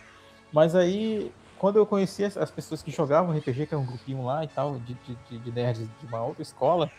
[0.52, 4.24] Mas aí, quando eu conheci as, as pessoas que jogavam RPG, que era um grupinho
[4.24, 4.94] lá e tal, de,
[5.28, 6.90] de- de nerds de uma outra escola,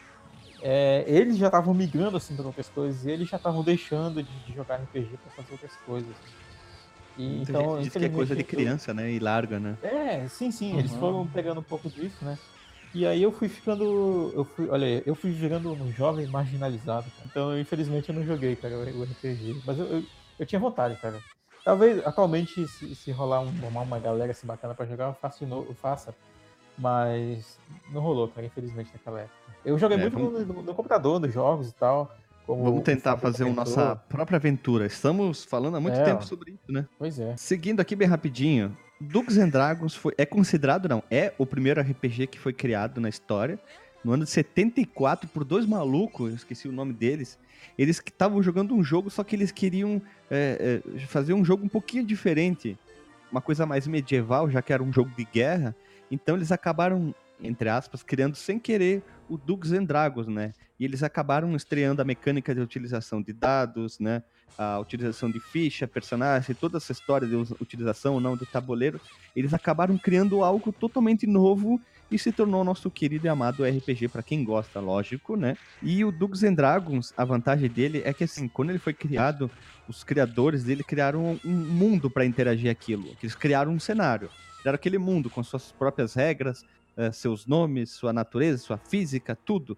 [0.61, 4.39] é, eles já estavam migrando assim para outras coisas, e eles já estavam deixando de,
[4.41, 6.23] de jogar RPG para fazer outras coisas.
[7.15, 9.11] E, Muita então, gente diz que é coisa de criança, né?
[9.11, 9.79] E larga, né?
[9.81, 10.95] é, sim, sim, eles Uhum.
[10.95, 12.39] foram pegando um pouco disso, né?
[12.93, 14.33] E aí eu fui ficando.
[14.35, 17.11] Eu fui, olha, eu fui virando um jovem marginalizado.
[17.13, 17.27] cara.
[17.29, 19.61] Então, infelizmente, eu não joguei, cara, o RPG.
[19.65, 20.07] Mas eu, eu,
[20.39, 21.25] eu tinha vontade, cara.
[21.63, 25.47] Talvez atualmente, se, se rolar um, uma galera assim bacana pra jogar, eu faço de
[25.47, 26.15] novo, eu faça.
[26.77, 27.57] Mas
[27.91, 29.35] não rolou, cara, infelizmente, naquela época.
[29.63, 32.15] Eu joguei É, muito vamos- no, no- computador, nos jogos e tal.
[32.47, 34.85] Vamos tentar fazer a nossa própria aventura.
[34.85, 36.25] Estamos falando há muito É, tempo ó.
[36.25, 36.85] sobre isso, né?
[36.97, 37.35] Pois é.
[37.37, 42.27] Seguindo aqui bem rapidinho, Dungeons and Dragons foi, é considerado, não, é o primeiro RPG
[42.27, 43.59] que foi criado na história.
[44.03, 47.37] No ano de 74, por dois malucos, eu esqueci o nome deles.
[47.77, 51.63] Eles que estavam jogando um jogo, só que eles queriam é, é, fazer um jogo
[51.63, 52.77] um pouquinho diferente.
[53.31, 55.75] Uma coisa mais medieval, já que era um jogo de guerra.
[56.11, 60.53] Então eles acabaram, entre aspas, criando sem querer o Dungeons and Dragons, né?
[60.77, 64.21] E eles acabaram estreando a mecânica de utilização de dados, né?
[64.57, 68.99] a utilização de ficha, personagem, toda essa história de utilização ou não do tabuleiro,
[69.35, 71.79] eles acabaram criando algo totalmente novo
[72.11, 75.55] e se tornou nosso querido e amado RPG para quem gosta, lógico, né?
[75.81, 79.49] E o Dungeons and Dragons, a vantagem dele é que assim, quando ele foi criado,
[79.87, 83.15] os criadores dele criaram um mundo para interagir aquilo.
[83.23, 86.65] Eles criaram um cenário, criaram aquele mundo com suas próprias regras,
[86.97, 89.77] uh, seus nomes, sua natureza, sua física, tudo.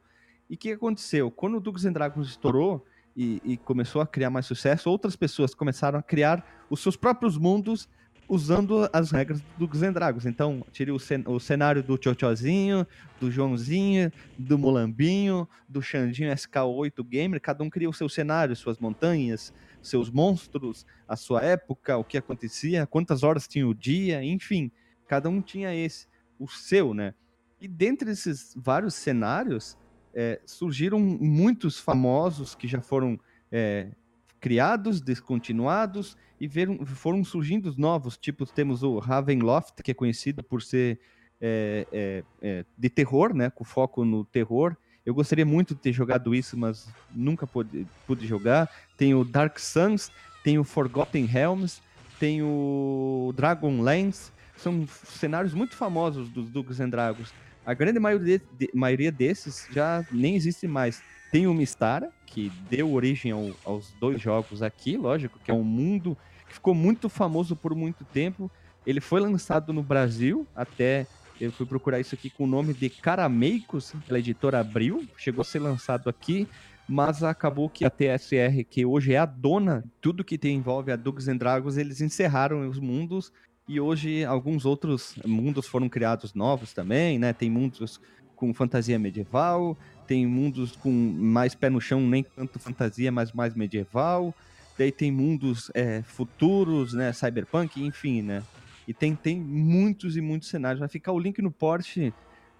[0.50, 1.30] E o que aconteceu?
[1.30, 2.84] Quando o Dungeons and Dragons estourou
[3.16, 7.38] e, e começou a criar mais sucesso, outras pessoas começaram a criar os seus próprios
[7.38, 7.88] mundos
[8.28, 10.26] usando as regras do Dragons.
[10.26, 12.88] Então, tirei o, cen o cenário do Tchotchozinho,
[13.20, 18.80] do Joãozinho, do Mulambinho, do Xandinho SK8 Gamer, cada um cria o seu cenário, suas
[18.80, 24.72] montanhas, seus monstros, a sua época, o que acontecia, quantas horas tinha o dia, enfim,
[25.08, 26.08] cada um tinha esse,
[26.40, 27.14] o seu, né?
[27.60, 29.78] E dentre esses vários cenários,
[30.14, 33.20] é, surgiram muitos famosos que já foram
[33.52, 33.92] é,
[34.40, 38.18] criados, descontinuados e foram surgindo novos.
[38.18, 41.00] Tipo, temos o Ravenloft, que é conhecido por ser
[41.40, 43.50] é, é, é, de terror, né?
[43.50, 44.76] Com foco no terror.
[45.06, 48.70] Eu gostaria muito de ter jogado isso, mas nunca pude, pude jogar.
[48.98, 50.12] Tem o Dark Suns,
[50.44, 51.82] tem o Forgotten Realms,
[52.20, 54.32] tem o Dragonlance.
[54.56, 57.34] São cenários muito famosos dos Dungeons and Dragons.
[57.66, 61.02] A grande maioria, de, maioria desses já nem existe mais.
[61.32, 65.64] Tem o Mistara, que deu origem ao, aos dois jogos aqui, lógico, que é um
[65.64, 66.18] mundo
[66.54, 68.50] ficou muito famoso por muito tempo.
[68.86, 71.08] Ele foi lançado no Brasil, até
[71.40, 75.46] eu fui procurar isso aqui com o nome de Carameicos, pela editora Abril, chegou a
[75.46, 76.48] ser lançado aqui,
[76.88, 80.96] mas acabou que a TSR, que hoje é a dona, tudo que tem, envolve a
[80.96, 83.32] Dungeons and Dragons, eles encerraram os mundos
[83.68, 87.32] e hoje alguns outros mundos foram criados novos também, né?
[87.34, 88.00] Tem mundos
[88.36, 93.56] com fantasia medieval, tem mundos com mais pé no chão, nem tanto fantasia, mas mais
[93.56, 94.36] medieval.
[94.78, 97.14] Daí tem mundos é, futuros, né?
[97.14, 98.44] Cyberpunk, enfim, né?
[98.88, 100.80] E tem, tem muitos e muitos cenários.
[100.80, 102.14] Vai ficar o link no Porsche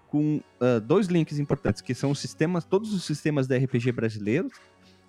[0.08, 4.52] com uh, dois links importantes, que são os sistemas, todos os sistemas de RPG brasileiros,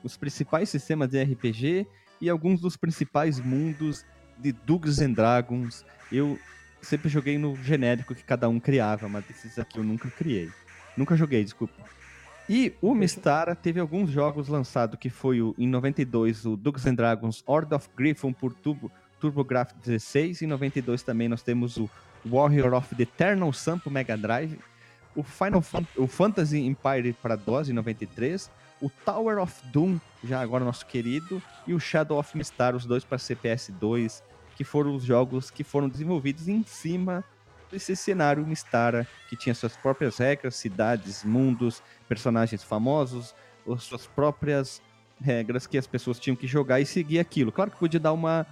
[0.04, 1.88] os principais sistemas de RPG
[2.20, 4.04] e alguns dos principais mundos
[4.38, 5.86] de Dungeons and Dragons.
[6.12, 6.40] Eu
[6.82, 10.50] sempre joguei no genérico que cada um criava, mas esses aqui eu nunca criei.
[10.98, 11.76] Nunca joguei, desculpa.
[12.48, 16.94] E o Mistara teve alguns jogos lançados, que foi o, em 92 o Dungeons and
[16.94, 20.44] Dragons Horde of Griffon por Turbo, TurboGrafx 16.
[20.44, 21.90] Em 92 também nós temos o
[22.26, 24.60] Warrior of the Eternal Sun pro Mega Drive.
[25.16, 25.64] O Final
[25.98, 31.42] o Fantasy Empire para DOS em 93 o Tower of Doom, já agora nosso querido,
[31.66, 34.24] e o Shadow of Mistar, os dois para CPS 2,
[34.56, 37.24] que foram os jogos que foram desenvolvidos em cima
[37.76, 43.36] desse cenário Mistara, que tinha suas próprias regras, cidades, mundos, personagens famosos,
[43.80, 44.82] suas próprias
[45.22, 47.52] regras que as pessoas tinham que jogar e seguir aquilo.
[47.52, 48.46] Claro que podia dar uma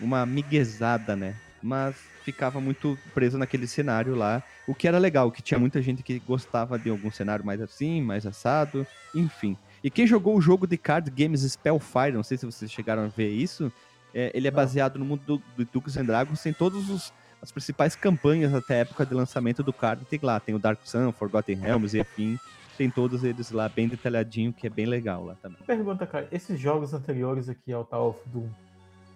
[0.00, 1.34] uma miguezada, né?
[1.60, 6.04] Mas ficava muito preso naquele cenário lá, o que era legal, que tinha muita gente
[6.04, 9.56] que gostava de algum cenário mais assim, mais assado, enfim.
[9.82, 13.08] E quem jogou o jogo de card games Spellfire, não sei se vocês chegaram a
[13.08, 13.72] ver isso,
[14.14, 17.52] é, ele é baseado no mundo do, do Dungeons and Dragons, tem todos os as
[17.52, 21.12] principais campanhas até a época de lançamento do card tem lá, tem o Dark Sun,
[21.12, 22.38] Forgotten Realms e afim,
[22.76, 25.58] tem todos eles lá bem detalhadinho, que é bem legal lá também.
[25.66, 28.48] Pergunta, cara, esses jogos anteriores aqui ao Tower of Doom,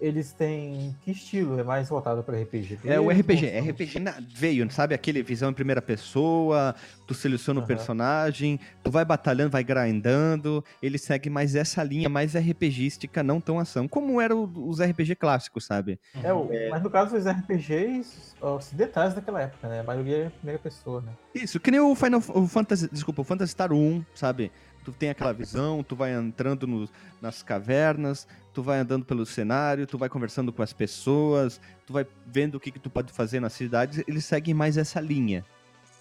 [0.02, 1.60] eles têm que estilo?
[1.60, 2.80] É mais voltado para RPG?
[2.84, 3.46] É o RPG.
[3.46, 4.16] É RPG na...
[4.34, 4.94] veio, sabe?
[4.94, 6.74] Aquele visão em primeira pessoa,
[7.06, 10.64] tu seleciona o personagem, tu vai batalhando, vai grindando.
[10.82, 13.86] Ele segue mais essa linha, mais RPGística, não tão ação.
[13.86, 16.00] Como eram os RPG clássicos, sabe?
[16.22, 16.48] É, o...
[16.50, 16.68] é...
[16.68, 19.80] mas no caso os RPGs ocidentais daquela época, né?
[19.80, 21.12] A maioria é primeira pessoa, né?
[21.32, 24.50] Isso, que nem o Final o Fantasy, desculpa, o Phantasy Star 1, sabe?
[24.84, 26.88] Tu tem aquela visão, tu vai entrando no,
[27.20, 32.06] nas cavernas, tu vai andando pelo cenário, tu vai conversando com as pessoas, tu vai
[32.26, 35.44] vendo o que, que tu pode fazer na cidade, eles seguem mais essa linha,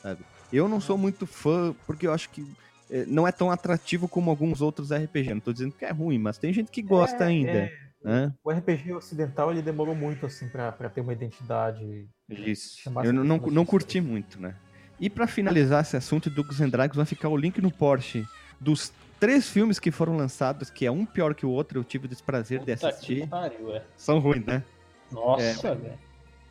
[0.01, 0.23] sabe?
[0.51, 2.45] Eu não sou muito fã, porque eu acho que
[2.89, 5.33] é, não é tão atrativo como alguns outros RPG.
[5.33, 7.51] Não tô dizendo que é ruim, mas tem gente que gosta é, ainda.
[7.51, 7.71] É.
[8.03, 8.33] Né?
[8.43, 12.09] O RPG ocidental ele demorou muito assim para ter uma identidade.
[12.29, 12.81] Isso.
[13.03, 14.55] Eu não, não, não curti muito, né?
[14.99, 18.25] E para finalizar esse assunto do Dungeons Dragons, vai ficar o link no Porsche
[18.61, 22.05] dos três filmes que foram lançados, que é um pior que o outro, eu tive
[22.05, 23.27] o desprazer Puta de assistir.
[23.27, 23.83] Pariu, é.
[23.97, 24.63] São ruins, né?
[25.11, 25.99] Nossa, é, velho.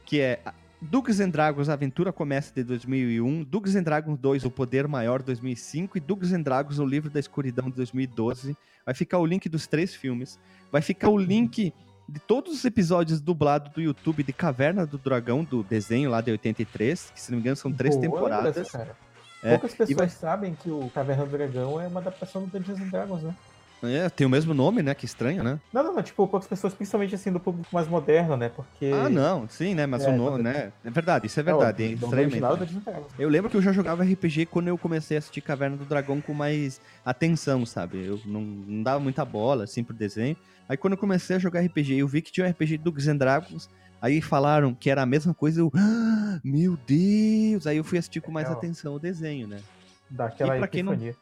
[0.05, 0.41] Que é
[0.83, 5.23] Dungeons and Dragons A Aventura Começa de 2001, Dungeons and Dragons 2 O Poder Maior
[5.23, 8.57] 2005 e Dungeons and Dragons O Livro da Escuridão de 2012.
[8.85, 10.39] Vai ficar o link dos três filmes.
[10.73, 11.73] Vai ficar o link
[12.09, 16.33] de todos os episódios dublados do YouTube de Caverna do Dragão, do desenho lá de
[16.33, 18.71] 83, que se não me engano são três Boa temporadas.
[18.71, 18.97] Cara.
[19.43, 20.09] É, Poucas pessoas vai...
[20.09, 23.35] sabem que o Caverna do Dragão é uma adaptação do Dungeons and Dragons, né?
[23.83, 24.95] É, tem o mesmo nome, né?
[24.95, 25.59] Que estranho, né?
[25.73, 28.51] Não, não, não, tipo, poucas pessoas, principalmente assim, do público mais moderno, né?
[28.51, 28.91] Porque.
[28.93, 29.87] Ah, não, sim, né?
[29.87, 30.73] Mas É, o nome, então- né?
[30.85, 31.83] É verdade, isso é verdade.
[31.83, 32.45] É, o nome estranhamente.
[32.45, 32.67] original é né?
[32.67, 33.13] And Dragons.
[33.19, 36.21] Eu lembro que eu já jogava RPG quando eu comecei a assistir Caverna do Dragão
[36.21, 38.05] com mais atenção, sabe?
[38.05, 40.37] Eu não, não dava muita bola, assim, pro desenho.
[40.69, 43.71] Aí quando eu comecei a jogar RPG, eu vi que tinha um RPG do Dragons.
[44.01, 45.71] Aí falaram que era a mesma coisa, eu...
[45.75, 47.67] "Ah, meu Deus!
[47.67, 48.59] Aí eu fui assistir com mais Legal.
[48.59, 49.61] atenção o desenho, né?
[50.09, 51.17] Daquela E pra quem não- epifania.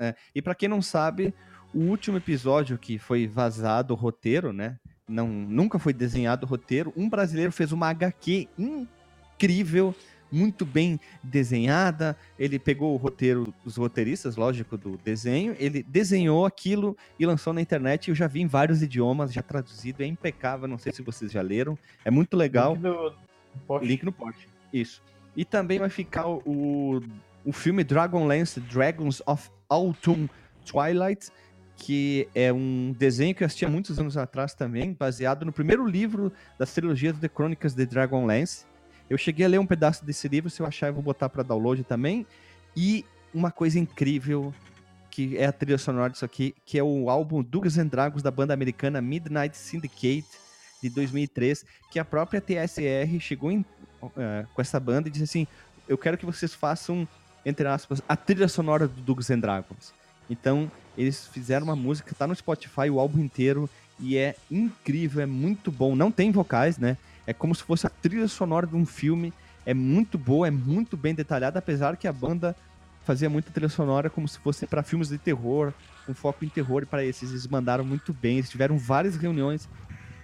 [0.00, 1.32] É, e pra quem não sabe,
[1.72, 4.76] o último episódio que foi vazado o roteiro, né?
[5.08, 6.92] Não, nunca foi desenhado o roteiro.
[6.96, 9.94] Um brasileiro fez uma HQ incrível,
[10.34, 12.16] muito bem desenhada.
[12.38, 15.54] Ele pegou o roteiro dos roteiristas, lógico, do desenho.
[15.58, 18.08] Ele desenhou aquilo e lançou na internet.
[18.08, 20.02] Eu já vi em vários idiomas, já traduzido.
[20.02, 20.66] É impecável.
[20.66, 21.78] Não sei se vocês já leram.
[22.04, 22.74] É muito legal.
[22.74, 23.12] Link no-
[23.66, 23.86] post.
[23.86, 24.48] Link no post.
[24.72, 25.02] Isso.
[25.36, 27.00] E também vai ficar o,
[27.44, 30.28] o filme Dragonlance Dragons of Autumn
[30.64, 31.30] Twilight,
[31.76, 35.86] que é um desenho que eu assisti há muitos anos atrás também, baseado no primeiro
[35.86, 38.64] livro das trilogias The Crônicas de Dragonlance.
[39.08, 41.42] Eu cheguei a ler um pedaço desse livro, se eu achar eu vou botar para
[41.42, 42.26] download também.
[42.76, 44.52] E uma coisa incrível
[45.10, 48.32] que é a trilha sonora disso aqui, que é o álbum Dungeons and Dragons da
[48.32, 50.26] banda americana Midnight Syndicate
[50.82, 53.64] de 2003, que a própria TSR chegou em,
[54.16, 55.46] eh, com essa banda e disse assim:
[55.88, 57.06] Eu quero que vocês façam,
[57.46, 59.94] entre aspas, a trilha sonora do Dungeons and Dragons.
[60.28, 65.26] Então, eles fizeram uma música, tá no Spotify o álbum inteiro e é incrível, é
[65.26, 65.94] muito bom.
[65.94, 66.96] Não tem vocais, né?
[67.26, 69.32] É como se fosse a trilha sonora de um filme.
[69.66, 72.54] É muito boa, é muito bem detalhada, apesar que a banda
[73.04, 75.72] fazia muita trilha sonora como se fosse para filmes de terror,
[76.06, 77.30] com foco em terror e para esses.
[77.30, 78.38] Eles mandaram muito bem.
[78.38, 79.68] Eles tiveram várias reuniões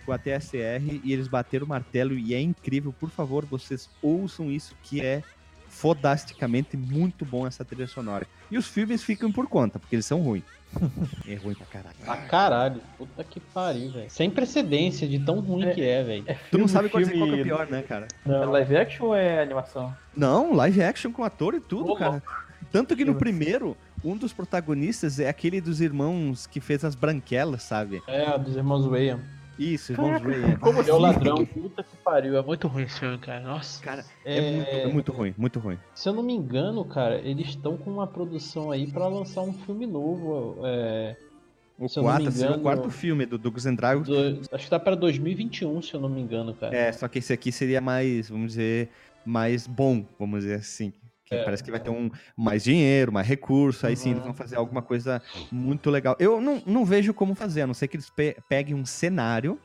[0.05, 2.93] com a TSR e eles bateram o martelo e é incrível.
[2.93, 5.23] Por favor, vocês ouçam isso que é
[5.69, 8.27] fodasticamente muito bom essa trilha sonora.
[8.51, 10.45] E os filmes ficam por conta, porque eles são ruins.
[11.29, 11.97] É ruim pra caralho.
[12.07, 12.81] Ah, caralho.
[12.97, 14.11] Puta que pariu, velho.
[14.11, 15.75] Sem precedência de tão ruim É.
[15.75, 16.25] que é, velho.
[16.27, 18.07] É Tu filme, não sabe qual, dizer qual que é filme- pior, né, cara?
[18.27, 19.95] É live action ou é animação?
[20.17, 22.23] Não, live action com ator e tudo, cara.
[22.73, 27.63] Tanto que no primeiro, um dos protagonistas é aquele dos irmãos que fez as branquelas,
[27.65, 28.01] sabe?
[28.07, 29.21] É, dos irmãos Wayne.
[29.61, 30.59] Isso, irmãos Caraca, Wayans.
[30.59, 30.99] como É o assim?
[31.03, 31.47] ladrão.
[31.47, 32.37] Puta que pariu.
[32.39, 33.41] É muito ruim esse filme, cara.
[33.41, 33.83] Nossa.
[33.83, 35.79] Cara, é, muito, é muito ruim, muito ruim.
[35.95, 39.53] Se eu não me engano, cara, eles estão com uma produção aí pra lançar um
[39.53, 40.57] filme novo.
[40.65, 41.15] É,
[41.79, 44.07] O Se eu não me quarto, o engano- quarto filme do Dungeons and Dragons.
[44.09, 46.75] do- acho que tá pra 2021, se eu não me engano, cara.
[46.77, 48.91] É, só que esse aqui seria mais, vamos dizer,
[49.25, 50.93] mais bom, vamos dizer assim.
[51.31, 51.45] Que É.
[51.45, 54.15] Parece que vai ter um mais dinheiro, mais recurso, aí sim Uhum.
[54.15, 56.17] eles vão fazer alguma coisa muito legal.
[56.19, 59.61] Eu não, não vejo como fazer, a não ser que eles pe- peguem um cenário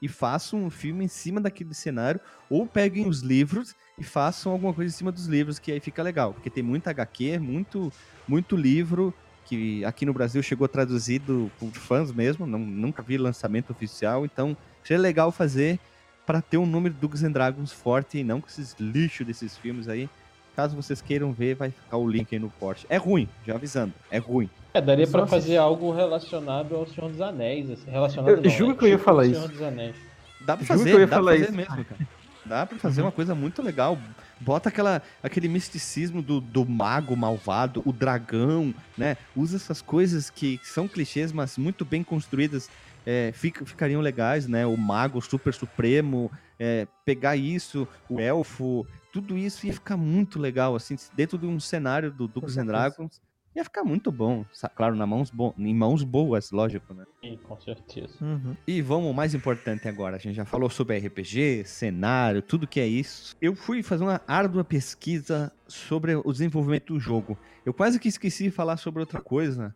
[0.00, 4.74] e façam um filme em cima daquele cenário, ou peguem os livros e façam alguma
[4.74, 6.34] coisa em cima dos livros, que aí fica legal.
[6.34, 7.90] Porque tem muita HQ, muito,
[8.28, 9.14] muito livro,
[9.46, 14.54] que aqui no Brasil chegou traduzido por fãs mesmo, não, nunca vi lançamento oficial, então
[14.84, 15.80] seria legal fazer
[16.26, 19.88] para ter um número do and Dragons forte e não com esses lixos desses filmes
[19.88, 20.10] aí.
[20.56, 22.86] Caso vocês queiram ver, vai ficar o link aí no post.
[22.88, 24.48] É ruim, já avisando, é ruim.
[24.72, 25.28] É, daria assistir.
[25.28, 27.70] fazer algo relacionado ao Senhor dos Anéis.
[27.70, 29.34] Assim, relacionado Eu não, juro é que eu ia tipo falar isso.
[29.34, 29.96] Senhor dos Anéis.
[30.40, 31.52] Dá pra Juro fazer, que eu ia dá pra falar fazer isso.
[31.54, 32.08] mesmo, cara.
[32.46, 33.98] Dá pra fazer uma coisa muito legal.
[34.40, 39.16] Bota aquela, aquele misticismo do, do mago malvado, o dragão, né?
[39.34, 42.70] Usa essas coisas que são clichês, mas muito bem construídas.
[43.04, 44.64] é, fica- ficariam legais, né?
[44.66, 50.76] O mago super supremo, é, pegar isso, o elfo, tudo isso ia ficar muito legal,
[50.76, 52.66] assim, dentro de um cenário do Dungeons and.
[52.66, 53.22] Dragons.
[53.54, 57.06] Ia ficar muito bom, claro, na mãos bo em mãos boas, lógico, né?
[57.22, 58.12] Sim, com certeza.
[58.20, 58.54] Uhum.
[58.66, 60.16] E vamos ao mais importante agora.
[60.16, 63.34] A gente já falou sobre RPG, cenário, tudo que é isso.
[63.40, 67.38] Eu fui fazer uma árdua pesquisa sobre o desenvolvimento do jogo.
[67.64, 69.74] Eu quase que esqueci de falar sobre outra coisa.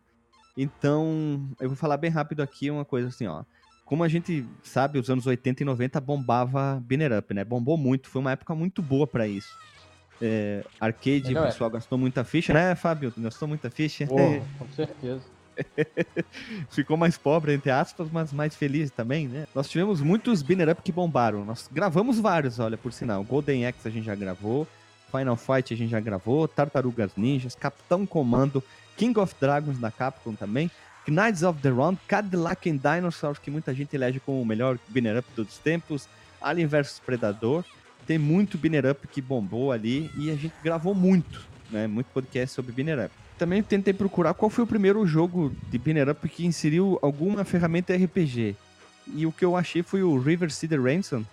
[0.55, 3.43] Então, eu vou falar bem rápido aqui uma coisa assim, ó.
[3.91, 7.43] Como a gente sabe, os anos 80 e 90 bombava Binner Up, né?
[7.43, 9.53] Bombou muito, foi uma época muito boa pra isso.
[10.21, 11.47] É, arcade, o é.
[11.47, 13.13] pessoal gastou muita ficha, né, Fábio?
[13.17, 14.07] Gastou muita ficha.
[14.07, 15.23] Porra, com certeza.
[16.71, 19.45] ficou mais pobre, entre aspas, mas mais feliz também, né?
[19.53, 21.43] Nós tivemos muitos Binner Up que bombaram.
[21.43, 23.21] Nós gravamos vários, olha, por sinal.
[23.25, 24.65] Golden Axe a gente já gravou,
[25.11, 28.63] Final Fight a gente já gravou, Tartarugas Ninjas, Capitão Comando,
[28.95, 30.71] King of Dragons da Capcom também,
[31.07, 35.17] Knights of the Round, Cadillac and Dinosaurs, que muita gente elege como o melhor Binner
[35.17, 36.07] Up de todos os tempos,
[36.41, 37.63] Alien vs Predador.
[38.05, 41.87] Tem muito Binner Up que bombou ali e a gente gravou muito, né?
[41.87, 46.07] Muito podcast sobre Binner Up também tentei procurar qual foi o primeiro jogo de Binner
[46.09, 48.55] Up que inseriu alguma ferramenta RPG.
[49.15, 51.23] E o que eu achei foi o River City Ransom,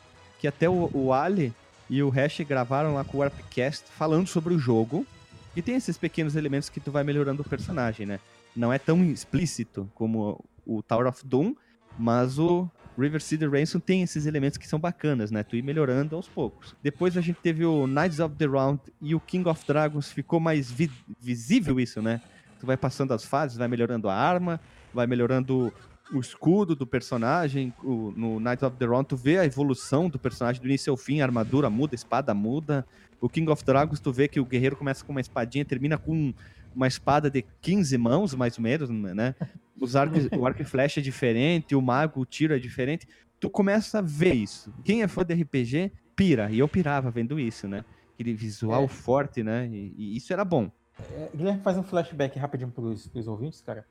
[0.40, 1.52] que até o, o Ali
[1.90, 5.06] e o Hash gravaram lá com o Warpcast falando sobre o jogo.
[5.54, 8.20] E tem esses pequenos elementos que tu vai melhorando o personagem, né?
[8.58, 11.54] Não é tão explícito como o Tower of Doom,
[11.96, 15.44] mas o River City Ransom tem esses elementos que são bacanas, né?
[15.44, 16.74] Tu ir melhorando aos poucos.
[16.82, 20.40] Depois a gente teve o Knights of the Round e o King of Dragons, ficou
[20.40, 20.90] mais vi
[21.20, 22.20] visível isso, né?
[22.58, 24.60] Tu vai passando as fases, vai melhorando a arma,
[24.92, 25.72] vai melhorando
[26.12, 27.72] o escudo do personagem.
[27.84, 30.96] O, no Knights of the Round, tu vê a evolução do personagem do início ao
[30.96, 32.84] fim, a armadura muda, a espada muda.
[33.20, 36.34] O King of Dragons, tu vê que o guerreiro começa com uma espadinha, termina com
[36.74, 39.34] uma espada de 15 mãos, mais ou menos, né?
[39.80, 43.06] Os arcos, o arco e flecha é diferente, o mago, o tiro é diferente.
[43.38, 44.74] Tu começa a ver isso.
[44.84, 46.50] Quem é fã de RPG, pira.
[46.50, 47.84] E eu pirava vendo isso, né?
[48.14, 48.88] Aquele visual é.
[48.88, 49.68] forte, né?
[49.68, 50.70] E, e, isso era bom.
[51.12, 53.86] É, Guilherme, faz um flashback rapidinho pros, pros ouvintes, cara.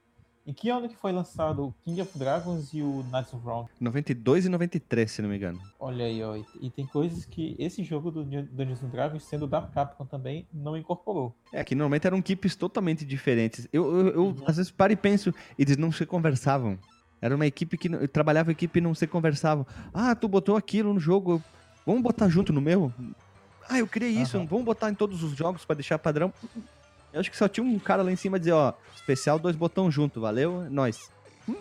[0.48, 3.70] Em que ano que foi lançado o King of Dragons e o Knights of Round?
[3.82, 5.60] 92 e 93, se não me engano.
[5.78, 6.38] Olha aí, ó.
[6.62, 11.36] E tem coisas que esse jogo do Dungeons Dragons, sendo da Capcom também, não incorporou.
[11.52, 13.68] É, que normalmente eram equipes totalmente diferentes.
[13.74, 14.36] Eu, eu, eu uhum.
[14.45, 16.80] às vezes paro e penso, eles não se conversavam.
[17.22, 19.68] Era uma equipe que trabalhava equipe e não se conversavam.
[19.93, 21.43] Ah, tu botou aquilo no jogo,
[21.86, 22.93] vamos botar junto no meu?
[23.68, 24.45] Ah, eu criei isso, uhum.
[24.45, 26.32] vamos botar em todos os jogos para deixar padrão.
[27.18, 29.93] Eu acho que só tinha um cara lá em cima dizer, ó, especial dois botões
[29.93, 30.68] junto, valeu?
[30.70, 31.09] Nós.
[31.49, 31.55] Hum,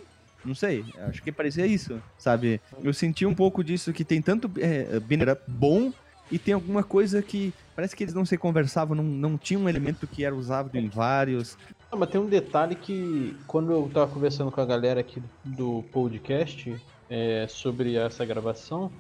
[0.45, 2.61] não sei, acho que parecia isso, sabe?
[2.85, 5.93] Eu senti um pouco disso que tem tanto é, binera bom
[6.31, 9.69] e tem alguma coisa que parece que eles não se conversavam, não, não tinha um
[9.69, 11.57] elemento que era usado em vários.
[11.91, 15.85] Não, mas tem um detalhe que quando eu tava conversando com a galera aqui do
[15.93, 16.77] podcast
[17.09, 18.91] é, sobre essa gravação,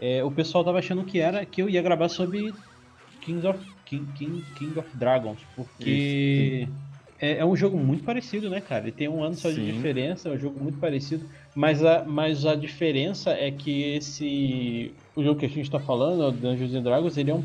[0.00, 2.52] é, o pessoal tava achando que era que eu ia gravar sobre
[3.20, 6.68] Kings of King, King, King of Dragons, porque
[7.20, 8.84] é, é, um jogo muito parecido, né, cara?
[8.84, 9.56] Ele tem um ano só Sim.
[9.56, 11.24] de diferença, é um jogo muito parecido,
[11.54, 16.26] mas a, mas a diferença é que esse o jogo que a gente está falando,
[16.26, 17.44] o Dungeons and Dragons, ele é um,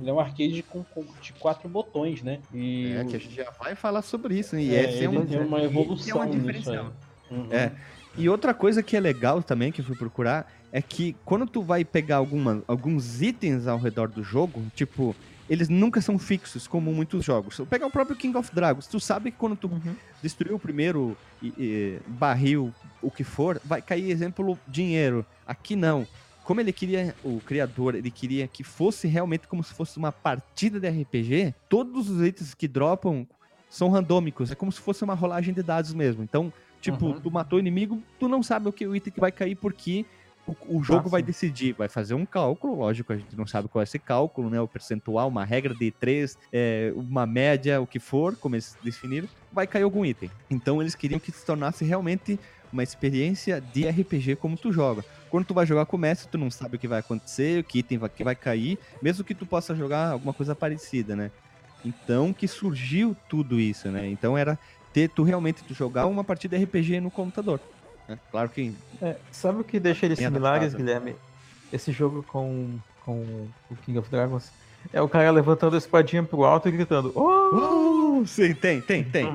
[0.00, 2.40] ele é um arcade com, com, de quatro botões, né?
[2.52, 4.62] E é, que a gente já vai falar sobre isso, né?
[4.62, 6.22] E é, é, um, é uma evolução.
[6.22, 6.92] É uma.
[7.30, 7.48] Uhum.
[7.50, 7.72] É.
[8.16, 11.62] E outra coisa que é legal também, que eu fui procurar, é que quando tu
[11.62, 15.14] vai pegar alguma, alguns itens ao redor do jogo, tipo,
[15.48, 17.56] eles nunca são fixos, como muitos jogos.
[17.56, 18.86] Vou pegar o próprio King of Dragons.
[18.86, 19.94] Tu sabe que quando tu uhum.
[20.22, 22.72] destruiu o primeiro e, e, barril,
[23.02, 25.24] o que for, vai cair, exemplo, dinheiro.
[25.46, 26.06] Aqui não.
[26.44, 30.78] Como ele queria, o criador, ele queria que fosse realmente como se fosse uma partida
[30.78, 33.26] de RPG, todos os itens que dropam
[33.68, 34.50] são randômicos.
[34.50, 36.22] É como se fosse uma rolagem de dados mesmo.
[36.22, 37.20] Então, tipo, uhum.
[37.20, 40.04] tu matou o inimigo, tu não sabe o que o item que vai cair porque
[40.46, 43.68] o, o jogo ah, vai decidir, vai fazer um cálculo, lógico, a gente não sabe
[43.68, 44.60] qual é esse cálculo, né?
[44.60, 49.28] O percentual, uma regra de três, é, uma média, o que for, como eles definiram,
[49.52, 50.30] vai cair algum item.
[50.50, 52.38] Então eles queriam que se tornasse realmente
[52.70, 55.04] uma experiência de RPG como tu joga.
[55.30, 57.64] Quando tu vai jogar com o mestre, tu não sabe o que vai acontecer, o
[57.64, 61.30] que item vai, que vai cair, mesmo que tu possa jogar alguma coisa parecida, né?
[61.84, 64.08] Então que surgiu tudo isso, né?
[64.08, 64.58] Então era
[64.92, 67.60] ter tu realmente tu jogar uma partida RPG no computador.
[68.08, 68.18] Né?
[68.30, 68.74] Claro que.
[69.00, 71.14] É, sabe o que deixa eles similares, Guilherme?
[71.72, 74.50] Esse jogo com, com o King of Dragons
[74.92, 77.12] é o cara levantando a espadinha pro alto e gritando.
[77.14, 78.20] Oh!
[78.20, 79.26] Uh, sim, tem, tem, tem.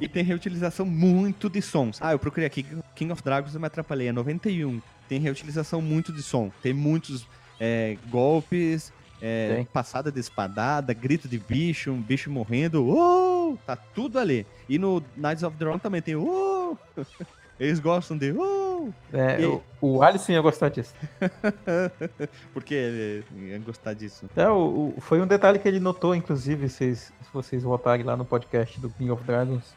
[0.00, 1.98] e tem reutilização muito de sons.
[2.00, 2.64] Ah, eu procurei aqui
[2.94, 4.08] King of Dragons, eu me atrapalhei.
[4.08, 4.80] É 91.
[5.08, 6.50] Tem reutilização muito de som.
[6.62, 7.26] Tem muitos
[7.60, 12.86] é, golpes, é, passada de espadada, grito de bicho, um bicho morrendo.
[12.86, 13.56] Oh!
[13.66, 14.46] Tá tudo ali.
[14.68, 16.14] E no Knights of the Round também tem.
[16.14, 16.76] Oh!
[17.58, 18.32] Eles gostam de.
[18.32, 18.92] Uh!
[19.12, 19.46] É, e...
[19.46, 20.94] o, o Alisson ia gostar disso.
[22.52, 24.28] Porque ele ia gostar disso.
[24.36, 28.16] É, o, o, foi um detalhe que ele notou, inclusive, se, se vocês voltarem lá
[28.16, 29.74] no podcast do King of Dragons.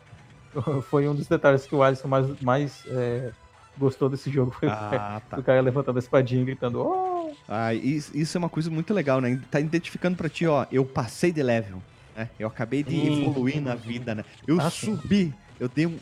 [0.90, 3.32] Foi um dos detalhes que o Alisson mais, mais é,
[3.78, 4.52] gostou desse jogo.
[4.52, 5.40] Foi ah, o, tá.
[5.40, 6.82] o cara levantando a espadinha e gritando.
[6.82, 7.32] Oh!
[7.48, 9.40] Ah, isso, isso é uma coisa muito legal, né?
[9.52, 10.66] Tá identificando pra ti, ó.
[10.72, 11.82] Eu passei de level.
[12.16, 12.30] Né?
[12.40, 14.26] Eu acabei de evoluir na vida, né?
[14.48, 15.26] Eu ah, subi.
[15.26, 15.34] Sim.
[15.60, 15.98] Eu dei um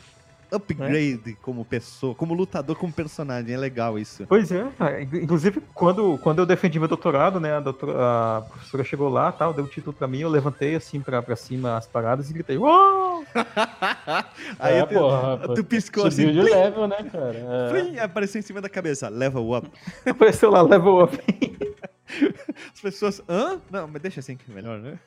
[0.50, 1.36] upgrade é.
[1.42, 3.54] como pessoa, como lutador, como personagem.
[3.54, 4.24] É legal isso.
[4.28, 4.66] Pois é.
[5.14, 7.56] Inclusive, quando, quando eu defendi meu doutorado, né?
[7.56, 11.00] A, doutora, a professora chegou lá, tal, deu o título pra mim, eu levantei assim
[11.00, 13.24] pra, pra cima as paradas e gritei, uou!
[14.58, 16.32] Aí é, tu, porra, tu piscou assim.
[16.32, 17.36] de level, né, cara?
[17.96, 18.00] É.
[18.00, 19.70] apareceu em cima da cabeça, level up.
[20.08, 21.18] Apareceu lá, level up.
[22.72, 23.60] As pessoas, hã?
[23.70, 24.98] Não, mas deixa assim que é melhor, né?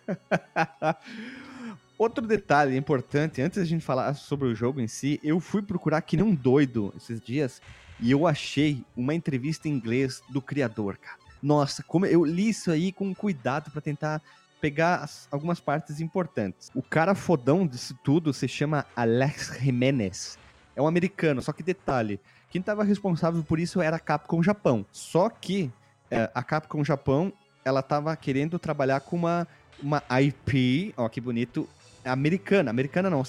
[1.99, 6.01] Outro detalhe importante, antes da gente falar sobre o jogo em si, eu fui procurar
[6.01, 7.61] que um doido esses dias
[7.99, 11.17] e eu achei uma entrevista em inglês do criador, cara.
[11.43, 14.21] Nossa, como eu li isso aí com cuidado para tentar
[14.61, 16.71] pegar as, algumas partes importantes.
[16.73, 20.39] O cara fodão disso tudo se chama Alex Jimenez.
[20.77, 22.17] É um americano, só que detalhe,
[22.49, 24.85] quem estava responsável por isso era a Capcom Japão.
[24.93, 25.69] Só que
[26.09, 27.33] é, a Capcom Japão,
[27.65, 29.45] ela estava querendo trabalhar com uma,
[29.83, 31.67] uma IP, ó que bonito,
[32.05, 33.21] americana, americana não,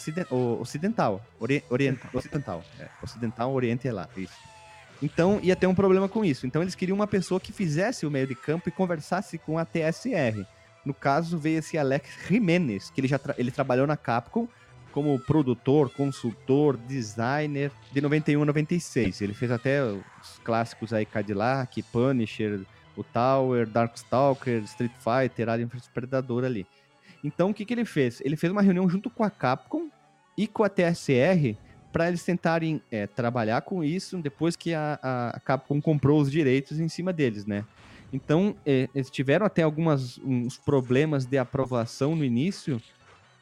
[0.60, 4.50] ocidental, ori, oriental, ocidental, é, ocidental, oriente é lá, isso.
[5.02, 6.46] Então ia ter um problema com isso.
[6.46, 9.64] Então eles queriam uma pessoa que fizesse o meio de campo e conversasse com a
[9.64, 10.44] TSR.
[10.84, 14.48] No caso veio esse Alex Jimenez, que ele já tra ele trabalhou na Capcom
[14.92, 19.20] como produtor, consultor, designer de 91 a 96.
[19.20, 22.60] Ele fez até os clássicos aí Cadillac, Punisher,
[22.96, 26.66] o Tower, Darkstalker, Street Fighter, Alien vs Predador ali.
[27.22, 28.20] Então o que, que ele fez?
[28.24, 29.88] Ele fez uma reunião junto com a Capcom
[30.36, 31.56] e com a TSR
[31.92, 36.78] para eles tentarem é, trabalhar com isso depois que a, a, Capcom comprou os direitos
[36.78, 37.64] em cima deles, né?
[38.12, 42.80] Então, é, eles tiveram até alguns uns problemas de aprovação no início,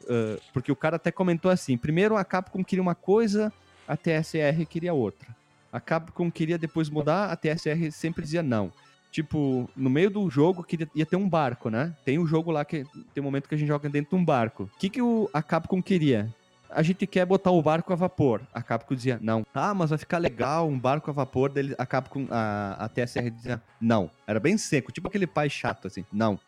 [0.03, 3.51] uh, porque o cara até comentou assim: primeiro a Capcom queria uma coisa,
[3.87, 5.35] a TSR queria outra.
[5.71, 8.71] A Capcom queria depois mudar, a TSR sempre dizia não.
[9.11, 11.95] Tipo, no meio do jogo queria, ia ter um barco, né?
[12.05, 14.23] Tem um jogo lá que tem um momento que a gente joga dentro de um
[14.23, 14.63] barco.
[14.63, 16.29] O que, que o, a Capcom queria?
[16.69, 18.41] a gente quer botar o barco a vapor.
[18.53, 19.45] A Capcom dizia, não.
[19.53, 21.49] Ah, mas vai ficar legal um barco a vapor.
[21.49, 24.09] Daí a Capcom, a, a TSR dizia, não.
[24.27, 26.39] Era bem seco, tipo aquele pai chato, assim, não.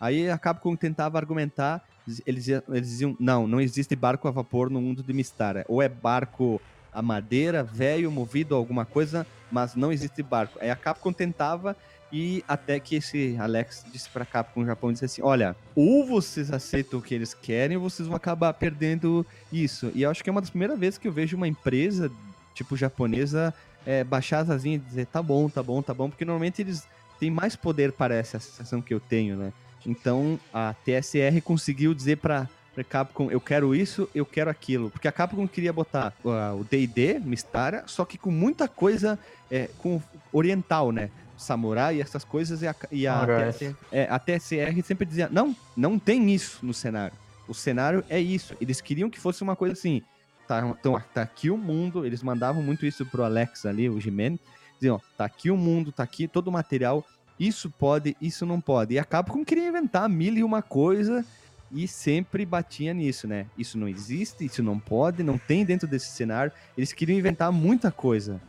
[0.00, 1.84] Aí a Capcom tentava argumentar,
[2.26, 5.64] eles, eles diziam, não, não existe barco a vapor no mundo de Mistara.
[5.68, 6.60] Ou é barco
[6.92, 10.58] a madeira, velho, movido alguma coisa, mas não existe barco.
[10.60, 11.76] Aí a Capcom tentava
[12.12, 16.98] e até que esse Alex disse pra Capcom Japão, disse assim, olha, ou vocês aceitam
[16.98, 19.92] o que eles querem, ou vocês vão acabar perdendo isso.
[19.94, 22.10] E eu acho que é uma das primeiras vezes que eu vejo uma empresa,
[22.54, 23.54] tipo, japonesa,
[23.86, 26.86] é, baixar as asinhas e dizer, tá bom, tá bom, tá bom, porque normalmente eles
[27.18, 29.52] têm mais poder, parece, a sensação que eu tenho, né?
[29.86, 34.90] Então, a TSR conseguiu dizer pra, pra Capcom, eu quero isso, eu quero aquilo.
[34.90, 39.18] Porque a Capcom queria botar uh, o D&D, Mistara, só que com muita coisa
[39.50, 40.00] é, com
[40.32, 41.10] oriental, né?
[41.40, 45.54] Samurai e essas coisas, e a, e a, TSR, é, a TSR sempre dizia: não,
[45.76, 47.16] não tem isso no cenário.
[47.48, 48.54] O cenário é isso.
[48.60, 50.02] Eles queriam que fosse uma coisa assim.
[50.46, 52.04] Tá, então, tá aqui o mundo.
[52.04, 54.38] Eles mandavam muito isso pro Alex ali, o Jimenez.
[54.74, 57.04] Diziam: tá aqui o mundo, tá aqui todo o material.
[57.38, 58.94] Isso pode, isso não pode.
[58.94, 61.24] E a Capcom queria inventar mil e uma coisa
[61.72, 63.46] e sempre batia nisso, né?
[63.56, 66.52] Isso não existe, isso não pode, não tem dentro desse cenário.
[66.76, 68.40] Eles queriam inventar muita coisa.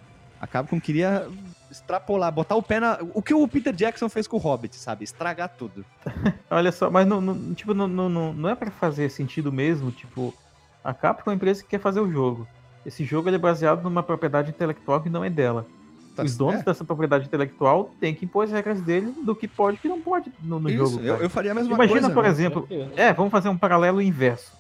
[0.41, 1.27] A Capcom queria
[1.69, 2.97] extrapolar, botar o pé na.
[3.13, 5.03] O que o Peter Jackson fez com o Hobbit, sabe?
[5.03, 5.85] Estragar tudo.
[6.49, 10.33] Olha só, mas não, não tipo, não, não, não é para fazer sentido mesmo, tipo,
[10.83, 12.47] a Capcom é uma empresa que quer fazer o jogo.
[12.83, 15.67] Esse jogo é baseado numa propriedade intelectual que não é dela.
[16.15, 19.77] Tá Os donos dessa propriedade intelectual têm que impor as regras dele do que pode
[19.77, 21.05] e que não pode no, no Isso, jogo.
[21.05, 22.07] Eu, eu, faria a mesma Imagina, coisa.
[22.07, 22.29] Imagina, por né?
[22.29, 22.67] exemplo,
[22.97, 24.51] é, vamos fazer um paralelo inverso.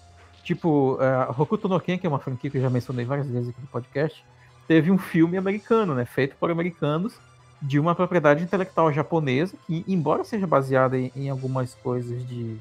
[0.43, 3.49] Tipo, uh, Hokuto no Ken, que é uma franquia que eu já mencionei várias vezes
[3.49, 4.23] aqui no podcast,
[4.71, 7.19] teve um filme americano, né, feito por americanos,
[7.61, 12.55] de uma propriedade intelectual japonesa, que, embora seja baseada em, em algumas coisas de,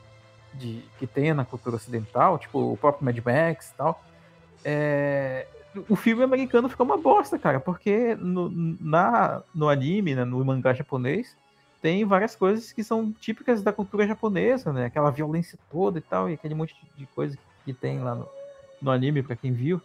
[0.52, 4.02] de, que tenha na cultura ocidental, tipo o próprio Mad Max e tal,
[4.64, 5.46] é,
[5.88, 8.50] o filme americano ficou uma bosta, cara, porque no,
[8.80, 11.36] na, no anime, né, no mangá japonês,
[11.80, 14.86] tem várias coisas que são típicas da cultura japonesa, né?
[14.86, 18.28] Aquela violência toda e tal, e aquele monte de coisa que tem lá no,
[18.82, 19.80] no anime, para quem viu.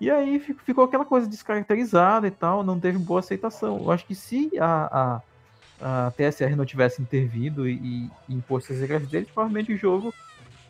[0.00, 3.76] E aí ficou aquela coisa descaracterizada e tal, não teve boa aceitação.
[3.76, 5.20] Eu acho que se a,
[5.80, 10.14] a, a TSR não tivesse intervido e, e imposto as regras dele, provavelmente o jogo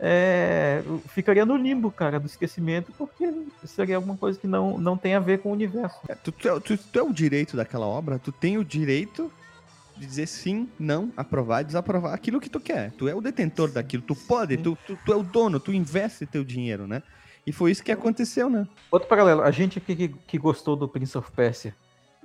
[0.01, 3.31] é, ficaria no limbo, cara, do esquecimento, porque
[3.64, 6.01] seria alguma coisa que não, não tem a ver com o universo.
[6.09, 9.31] É, tu, tu, é tu, tu, é o direito daquela obra, tu tem o direito
[9.97, 12.91] de dizer sim, não, aprovar e desaprovar aquilo que tu quer.
[12.93, 16.24] Tu é o detentor daquilo, tu pode, tu, tu, tu é o dono, tu investe
[16.24, 17.03] teu dinheiro, né?
[17.47, 18.66] E foi isso que aconteceu, né?
[18.91, 21.74] Outro paralelo, a gente aqui que, que gostou do Prince of Persia,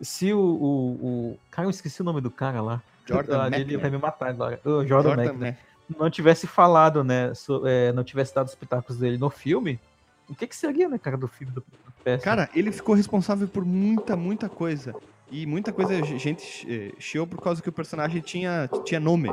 [0.02, 2.82] se o, o, o, Cara, eu esqueci o nome do cara lá.
[3.06, 4.60] Jordan ah, Ele vai me matar agora.
[4.66, 5.56] Oh, Jordan, Jordan Mac,
[5.98, 7.34] Não tivesse falado, né?
[7.34, 9.80] So, é, não tivesse dado os pitacos dele no filme,
[10.28, 11.64] o que que seria, né, cara, do filme do
[12.04, 12.24] Persia?
[12.24, 14.96] Cara, ele ficou responsável por muita, muita coisa.
[15.32, 19.30] E muita coisa a gente eh, chiou por causa que o personagem tinha, tinha nome.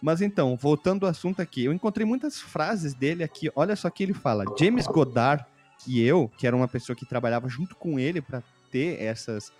[0.00, 3.50] Mas então, voltando ao assunto aqui, eu encontrei muitas frases dele aqui.
[3.54, 4.44] Olha só que ele fala.
[4.58, 5.44] James Goddard,
[5.84, 9.52] que eu, que era uma pessoa que trabalhava junto com ele para ter essas,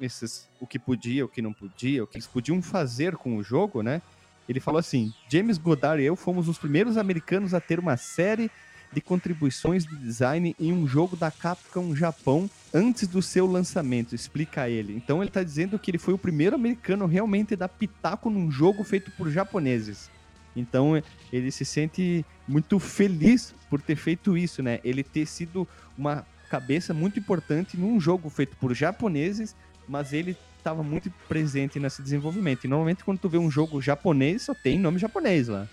[0.00, 3.42] esses, o que podia, o que não podia, o que eles podiam fazer com o
[3.42, 4.00] jogo, né?
[4.48, 8.50] Ele falou assim: James Goddard e eu fomos os primeiros americanos a ter uma série
[8.92, 14.68] de contribuições de design em um jogo da Capcom Japão antes do seu lançamento, explica
[14.68, 14.94] ele.
[14.94, 18.50] Então ele está dizendo que ele foi o primeiro americano realmente a dar pitaco num
[18.50, 20.10] jogo feito por japoneses.
[20.56, 21.00] Então
[21.32, 24.80] ele se sente muito feliz por ter feito isso, né?
[24.82, 29.54] Ele ter sido uma cabeça muito importante num jogo feito por japoneses,
[29.86, 32.64] mas ele estava muito presente nesse desenvolvimento.
[32.64, 35.68] E normalmente quando tu vê um jogo japonês, só tem nome japonês lá.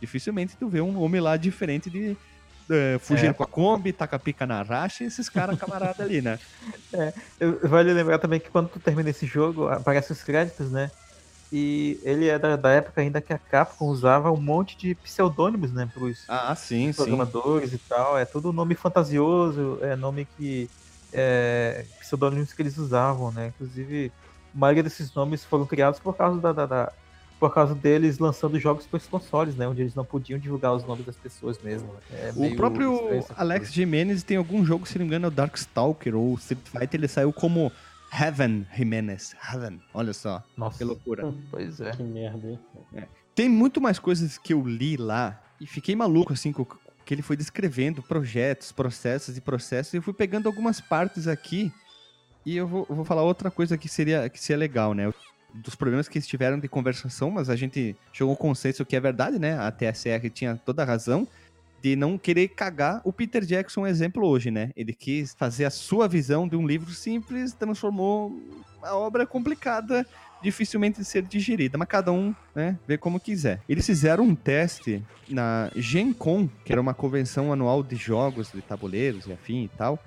[0.00, 2.16] Dificilmente tu vê um nome lá diferente de
[2.70, 3.32] é, fugindo é.
[3.32, 6.38] com a Kombi, taca pica na racha, esses caras camarada ali, né?
[6.90, 7.12] É,
[7.64, 10.90] vale lembrar também que quando tu termina esse jogo, aparecem os créditos, né?
[11.52, 15.72] E ele é da, da, época ainda que a Capcom usava um monte de pseudônimos,
[15.72, 15.88] né?
[15.92, 17.76] Pros ah, sim, programadores sim.
[17.76, 18.18] e tal.
[18.18, 20.70] É tudo nome fantasioso, é nome que.
[21.10, 23.48] É, pseudônimos que eles usavam, né?
[23.48, 24.12] Inclusive,
[24.54, 26.92] a maioria desses nomes foram criados por causa da, da, da
[27.38, 29.68] por causa deles lançando jogos para os consoles, né?
[29.68, 31.88] Onde eles não podiam divulgar os nomes das pessoas mesmo.
[32.12, 36.16] É o próprio Alex Jimenez tem algum jogo, se não me engano, é o Darkstalker
[36.16, 37.70] ou Street Fighter, ele saiu como
[38.12, 39.36] Heaven Jimenez.
[39.52, 40.42] Heaven, olha só.
[40.56, 40.78] Nossa.
[40.78, 41.32] Que loucura.
[41.50, 41.90] Pois é.
[41.92, 42.58] Que merda, hein?
[42.94, 43.04] É.
[43.34, 46.66] Tem muito mais coisas que eu li lá e fiquei maluco, assim, com
[47.04, 49.94] que ele foi descrevendo projetos, processos e processos.
[49.94, 51.72] E eu fui pegando algumas partes aqui
[52.44, 55.12] e eu vou, eu vou falar outra coisa que seria, que seria legal, né?
[55.52, 59.38] Dos problemas que estiveram de conversação, mas a gente chegou ao consenso que é verdade,
[59.38, 59.58] né?
[59.58, 61.26] A TSR tinha toda a razão
[61.80, 64.70] de não querer cagar o Peter Jackson exemplo hoje, né?
[64.76, 68.36] Ele quis fazer a sua visão de um livro simples, transformou
[68.78, 70.06] uma obra complicada,
[70.42, 73.60] dificilmente de ser digerida, mas cada um, né, vê como quiser.
[73.68, 78.62] Eles fizeram um teste na Gen Con, que era uma convenção anual de jogos, de
[78.62, 79.98] tabuleiros e afim e tal,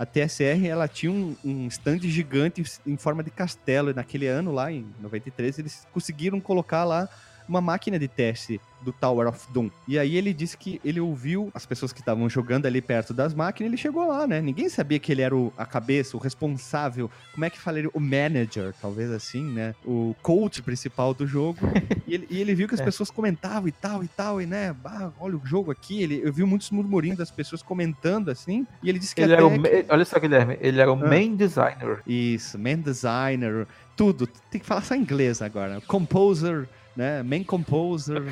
[0.00, 3.90] a TSR ela tinha um, um stand gigante em forma de castelo.
[3.90, 7.06] E naquele ano, lá em 93, eles conseguiram colocar lá
[7.50, 9.70] uma máquina de teste do Tower of Doom.
[9.86, 13.34] E aí ele disse que ele ouviu as pessoas que estavam jogando ali perto das
[13.34, 14.40] máquinas, ele chegou lá, né?
[14.40, 17.90] Ninguém sabia que ele era o, a cabeça, o responsável, como é que falaria?
[17.92, 19.74] O manager, talvez assim, né?
[19.84, 21.58] O coach principal do jogo.
[22.06, 22.84] e, ele, e, ele, viu que as é.
[22.84, 24.72] pessoas comentavam e tal e tal, e né?
[24.72, 26.02] Bah, olha o jogo aqui.
[26.02, 29.46] Ele, eu vi muitos murmurinhos das pessoas comentando assim, e ele disse que ele era
[29.46, 29.86] o, que...
[29.88, 31.08] Olha só, Guilherme, ele era o ah.
[31.08, 32.02] main designer.
[32.06, 34.26] Isso, main designer, tudo.
[34.50, 35.80] Tem que falar só inglês agora.
[35.82, 36.68] Composer,
[37.00, 37.22] né?
[37.22, 38.22] Main composer,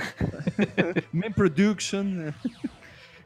[1.10, 2.34] main production.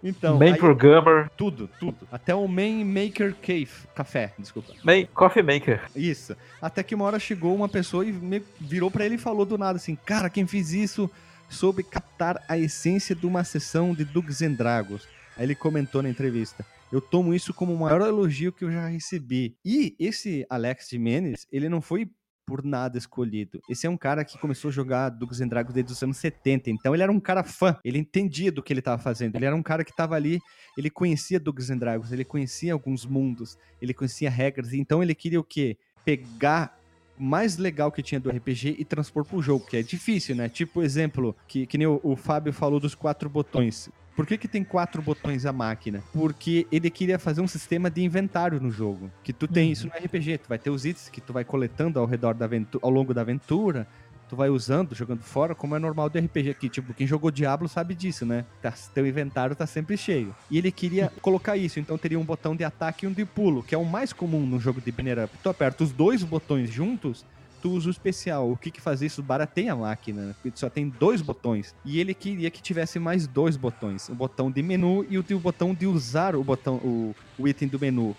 [0.01, 1.29] Então, main aí, programmer.
[1.37, 2.07] Tudo, tudo.
[2.13, 4.73] Até o main maker cave, café, desculpa.
[4.85, 5.83] Main coffee maker.
[5.97, 6.37] Isso.
[6.61, 8.13] Até que uma hora chegou uma pessoa e
[8.61, 11.11] virou para ele e falou do nada assim: "Cara, quem fez isso
[11.51, 15.09] soube captar a essência de uma sessão de Dugs and Dragons".
[15.37, 18.87] Aí ele comentou na entrevista: eu tomo isso como o maior elogio que eu já
[18.87, 19.57] recebi.
[19.65, 22.09] E esse Alex Jimenez, ele não foi
[22.53, 23.63] por nada escolhido.
[23.67, 26.69] Esse é um cara que começou a jogar Dungeons and Dragons desde os anos 70,
[26.69, 29.57] então ele era um cara fã, ele entendia do que ele estava fazendo, ele era
[29.57, 30.39] um cara que estava ali,
[30.77, 35.41] ele conhecia Dungeons and Dragons, ele conhecia alguns mundos, ele conhecia regras, então ele queria
[35.41, 35.79] o quê?
[36.05, 36.79] Pegar
[37.19, 40.51] o mais legal que tinha do RPG e transpor pro jogo, que é difícil, né?
[40.51, 43.89] Tipo, exemplo, que, que nem o, o Fábio falou dos quatro botões.
[44.15, 46.03] Por que, que tem quatro botões a máquina?
[46.13, 49.11] Porque ele queria fazer um sistema de inventário no jogo.
[49.23, 49.73] Que tu tem uhum.
[49.73, 50.39] isso no RPG.
[50.39, 53.15] Tu vai ter os itens que tu vai coletando ao redor da aventura, ao longo
[53.15, 53.87] da aventura.
[54.29, 56.69] Tu vai usando, jogando fora, como é normal do RPG aqui.
[56.69, 58.45] Tipo, quem jogou Diablo sabe disso, né?
[58.63, 60.35] Tá, teu inventário tá sempre cheio.
[60.51, 63.63] E ele queria colocar isso, então teria um botão de ataque e um de pulo,
[63.63, 65.37] que é o mais comum no jogo de banner up.
[65.43, 67.27] Tu aperta os dois botões juntos,
[67.63, 68.51] tu usa o especial.
[68.51, 69.23] O que que faz isso?
[69.23, 70.53] Barateia a máquina, né?
[70.55, 71.75] só tem dois botões.
[71.85, 74.09] E ele queria que tivesse mais dois botões.
[74.09, 77.69] O botão de menu e o, o botão de usar o botão, o, o item
[77.69, 78.17] do menu.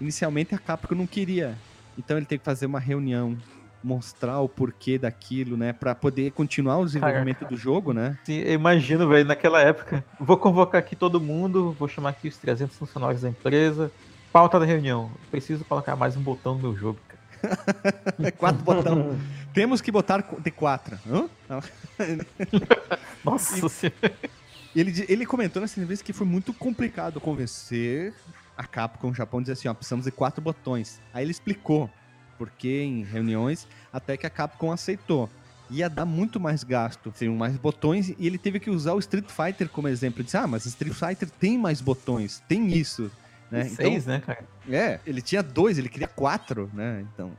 [0.00, 1.58] Inicialmente a Capcom não queria.
[1.98, 3.36] Então ele tem que fazer uma reunião,
[3.82, 5.72] mostrar o porquê daquilo, né?
[5.72, 7.54] para poder continuar o desenvolvimento Caraca.
[7.54, 8.16] do jogo, né?
[8.24, 10.04] Sim, eu imagino, velho, naquela época.
[10.20, 13.90] Vou convocar aqui todo mundo, vou chamar aqui os 300 funcionários da empresa.
[14.32, 15.10] Pauta da reunião.
[15.30, 16.98] Preciso colocar mais um botão no meu jogo.
[18.38, 19.18] quatro botão.
[19.52, 20.98] Temos que botar de quatro.
[21.08, 21.28] Hã?
[23.24, 23.56] Nossa
[24.74, 28.12] e, ele, ele comentou nessa entrevista que foi muito complicado convencer
[28.56, 31.00] a Capcom o Japão dizer assim, ó, precisamos de quatro botões.
[31.12, 31.90] Aí ele explicou
[32.36, 35.30] porque em reuniões até que a Capcom aceitou.
[35.70, 39.30] Ia dar muito mais gasto, seriam mais botões, e ele teve que usar o Street
[39.30, 40.20] Fighter como exemplo.
[40.20, 43.10] Ele disse, ah, mas Street Fighter tem mais botões, tem isso.
[43.50, 43.64] Né?
[43.64, 44.44] Seis, então, né, cara?
[44.68, 47.04] É, ele tinha dois, ele queria quatro, né?
[47.12, 47.32] Então,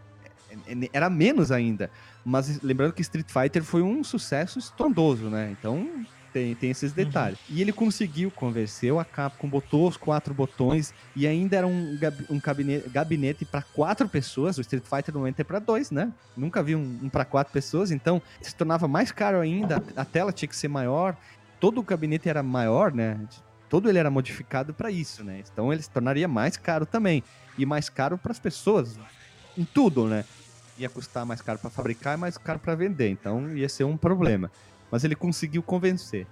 [0.68, 1.90] é, é, era menos ainda.
[2.24, 5.56] Mas lembrando que Street Fighter foi um sucesso estrondoso, né?
[5.58, 6.06] Então,
[6.36, 6.98] tem, tem esses uhum.
[6.98, 7.40] detalhes.
[7.48, 7.56] Uhum.
[7.56, 11.98] E ele conseguiu, convenceu a Capcom, botou os quatro botões e ainda era um,
[12.30, 14.58] um gabinete, gabinete para quatro pessoas.
[14.58, 16.12] O Street Fighter normalmente é para dois, né?
[16.36, 19.82] Nunca vi um, um para quatro pessoas, então se tornava mais caro ainda.
[19.96, 21.16] A tela tinha que ser maior.
[21.58, 23.18] Todo o gabinete era maior, né?
[23.76, 25.44] Todo ele era modificado para isso, né?
[25.52, 27.22] Então ele se tornaria mais caro também.
[27.58, 28.98] E mais caro para as pessoas,
[29.58, 30.24] em tudo, né?
[30.78, 33.10] Ia custar mais caro para fabricar e mais caro para vender.
[33.10, 34.50] Então ia ser um problema.
[34.90, 36.26] Mas ele conseguiu convencer.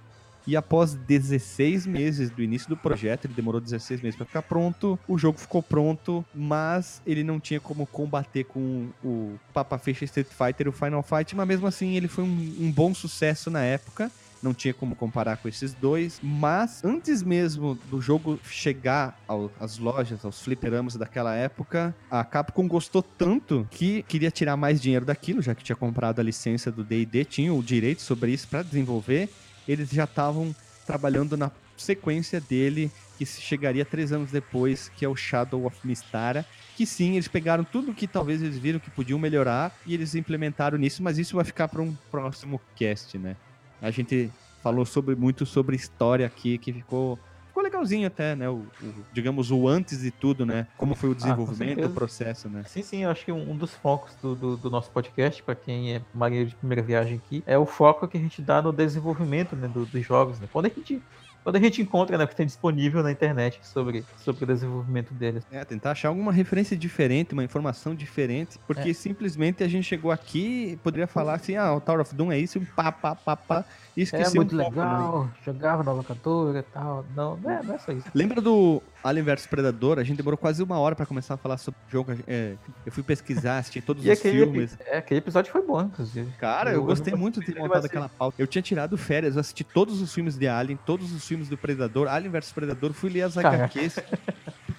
[0.46, 4.98] E após 16 meses do início do projeto, ele demorou 16 meses para ficar pronto,
[5.06, 10.28] o jogo ficou pronto, mas ele não tinha como combater com o Papa Fecha Street
[10.28, 13.62] Fighter e o Final Fight, mas mesmo assim ele foi um, um bom sucesso na
[13.62, 14.10] época
[14.44, 16.20] não tinha como comparar com esses dois.
[16.22, 22.68] Mas antes mesmo do jogo chegar ao, às lojas, aos fliperamas daquela época, a Capcom
[22.68, 26.84] gostou tanto que queria tirar mais dinheiro daquilo, já que tinha comprado a licença do
[26.84, 29.30] D&D, tinha o direito sobre isso para desenvolver.
[29.66, 30.54] Eles já estavam
[30.86, 36.44] trabalhando na sequência dele, que chegaria três anos depois, que é o Shadow of Mistara.
[36.76, 40.76] Que sim, eles pegaram tudo que talvez eles viram que podiam melhorar e eles implementaram
[40.76, 43.36] nisso, mas isso vai ficar para um próximo cast, né?
[43.84, 44.30] A gente
[44.62, 47.18] falou sobre muito sobre história aqui, que ficou
[47.48, 48.48] ficou legalzinho até, né?
[48.48, 50.66] O, o, digamos, o antes de tudo, né?
[50.76, 52.64] Como foi o ah, desenvolvimento, ah, o processo, né?
[52.66, 55.94] Sim, sim, eu acho que um, dos focos do, do, do nosso podcast, para quem
[55.94, 59.54] é marinheiro de primeira viagem aqui, é o foco que a gente dá no desenvolvimento
[59.54, 60.48] né, do, dos jogos, né?
[60.52, 61.00] Quando a gente
[61.44, 65.12] quando a gente encontra, né, o que tem disponível na internet sobre, sobre o desenvolvimento
[65.12, 65.44] deles.
[65.52, 68.94] É, tentar achar alguma referência diferente, uma informação diferente, porque é.
[68.94, 72.58] simplesmente a gente chegou aqui poderia falar assim, ah, o Tower of Doom é isso,
[72.74, 77.04] pá, pá, pá, pá, e esqueceu É muito um legal, jogava na locadora e tal,
[77.14, 78.06] não, não é, não é só isso.
[78.14, 79.98] Lembra do Alien vs Predador?
[79.98, 82.92] A gente demorou quase uma hora pra começar a falar sobre o jogo, é, eu
[82.92, 84.76] fui pesquisar, assisti todos os aquele, filmes.
[84.86, 86.30] É, aquele episódio foi bom, inclusive.
[86.38, 88.40] Cara, eu, eu gostei muito de ter montado aquela pauta.
[88.40, 91.56] Eu tinha tirado férias, eu assisti todos os filmes de Alien, todos os filmes do
[91.56, 93.98] Predador, Alien vs Predador, fui ler as HQs.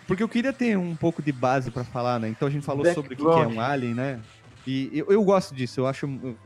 [0.07, 2.29] Porque eu queria ter um pouco de base para falar, né?
[2.29, 4.19] Então a gente falou Back sobre o que, que é um Alien, né?
[4.67, 6.05] E eu, eu, gosto disso, eu acho.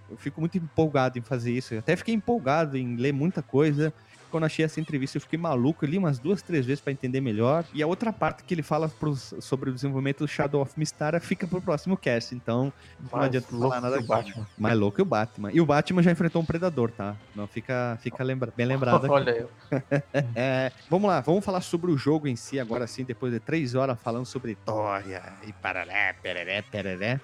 [0.10, 1.74] Eu fico muito empolgado em fazer isso.
[1.74, 3.94] Eu até fiquei empolgado em ler muita coisa.
[4.30, 5.84] Quando achei essa entrevista, eu fiquei maluco.
[5.84, 7.66] Eu li umas duas, três vezes para entender melhor.
[7.74, 11.20] E a outra parte que ele fala pros, sobre o desenvolvimento do Shadow of Mistara
[11.20, 12.36] fica pro próximo cast.
[12.36, 14.02] Então, Mais não adianta falar nada.
[14.02, 14.48] Batman.
[14.58, 15.52] Mais louco que o Batman.
[15.52, 17.16] E o Batman já enfrentou um predador, tá?
[17.36, 19.06] Não fica, fica lembra, bem lembrado.
[19.06, 19.10] Aqui.
[19.10, 19.50] Olha eu.
[20.36, 23.76] é, vamos lá, vamos falar sobre o jogo em si agora sim, depois de três
[23.76, 27.20] horas falando sobre história e pararé, pereré, pereré.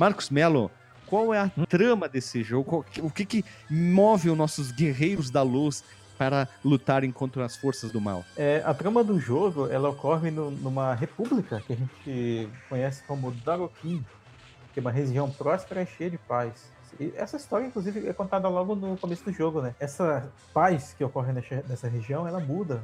[0.00, 0.70] Marcos Melo,
[1.04, 2.86] qual é a trama desse jogo?
[3.02, 5.84] O que, que move os nossos guerreiros da luz
[6.16, 8.24] para lutarem contra as forças do mal?
[8.34, 13.30] É, a trama do jogo ela ocorre no, numa república que a gente conhece como
[13.30, 14.02] Darokin,
[14.72, 16.72] que é uma região próspera e cheia de paz.
[16.98, 19.74] E essa história, inclusive, é contada logo no começo do jogo, né?
[19.78, 22.82] Essa paz que ocorre nessa, nessa região, ela muda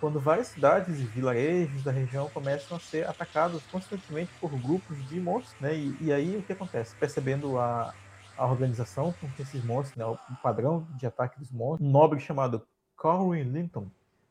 [0.00, 5.18] quando várias cidades e vilarejos da região começam a ser atacados constantemente por grupos de
[5.18, 5.74] monstros, né?
[5.74, 6.94] E, e aí o que acontece?
[6.96, 7.94] Percebendo a,
[8.36, 10.04] a organização com esses monstros, né?
[10.04, 12.62] o padrão de ataque dos monstros, um nobre chamado
[12.96, 13.86] Corwin Linton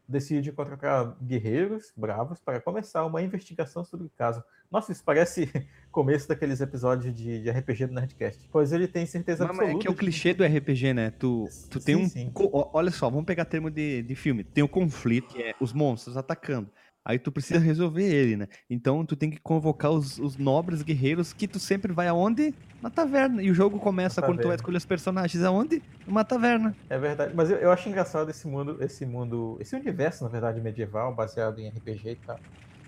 [0.08, 4.44] decide contratar guerreiros bravos para começar uma investigação sobre o caso.
[4.72, 5.50] Nossa, isso parece
[5.92, 8.48] começo daqueles episódios de, de RPG do Nerdcast.
[8.52, 9.68] Pois ele tem certeza absoluta.
[9.68, 11.12] Mas é que é o clichê do RPG, né?
[11.12, 12.08] Tu, tu sim, tem um.
[12.08, 12.32] Sim.
[12.52, 14.44] Olha só, vamos pegar termo de, de filme.
[14.44, 16.70] Tem o um conflito, que é os monstros atacando.
[17.06, 18.48] Aí tu precisa resolver ele, né?
[18.68, 22.52] Então tu tem que convocar os, os nobres guerreiros que tu sempre vai aonde?
[22.82, 23.44] Na taverna.
[23.44, 25.84] E o jogo começa quando tu vai escolher os personagens aonde?
[26.08, 26.76] Numa taverna.
[26.90, 27.32] É verdade.
[27.36, 31.60] Mas eu, eu acho engraçado esse mundo, esse mundo, esse universo, na verdade, medieval, baseado
[31.60, 32.40] em RPG e tal.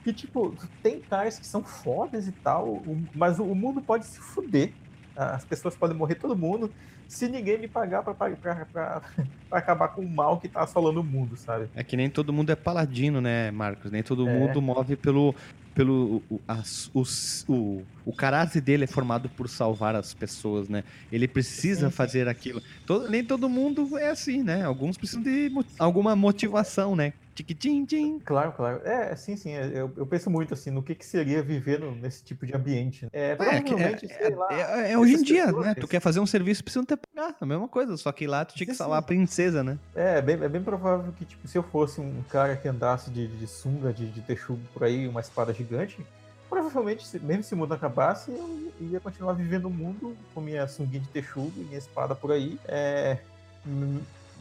[0.04, 2.82] Que, tipo, tem caras que são fodas e tal,
[3.14, 4.74] mas o, o mundo pode se fuder.
[5.16, 6.72] As pessoas podem morrer todo mundo
[7.08, 9.02] se ninguém me pagar pra, pra, pra, pra,
[9.52, 11.70] acabar com o mal que tá assolando o mundo, sabe?
[11.76, 13.92] É que nem todo mundo é paladino, né, Marcos?
[13.92, 14.34] Nem todo é.
[14.34, 15.34] mundo move pelo.
[15.74, 20.84] pelo o, as, os, o, o caráter dele é formado por salvar as pessoas, né?
[21.12, 22.62] Ele precisa fazer aquilo.
[22.86, 24.64] Todo, nem todo mundo é assim, né?
[24.64, 27.14] Alguns precisam de alguma motivação, né?
[27.38, 27.86] Tiquitim,
[28.26, 28.82] Claro, claro.
[28.84, 29.52] É, sim, sim.
[29.52, 32.56] É, eu, eu penso muito assim no que, que seria viver no, nesse tipo de
[32.56, 33.06] ambiente.
[33.06, 33.10] Né?
[33.14, 35.76] É, provavelmente, é, é, lá, é, é hoje em dia, né?
[35.76, 37.36] Tu quer fazer um serviço, precisa ter pagar.
[37.40, 39.78] A mesma coisa, só que lá tu tinha que sim, salvar a princesa, né?
[39.96, 43.10] É, é bem, é bem provável que, tipo, se eu fosse um cara que andasse
[43.10, 46.06] de, de sunga, de, de texugo por aí, uma espada gigante,
[46.50, 51.02] provavelmente, mesmo se o mundo acabasse, eu ia continuar vivendo o mundo com minha sunguinha
[51.02, 52.60] de texugo e minha espada por aí.
[52.68, 53.18] É,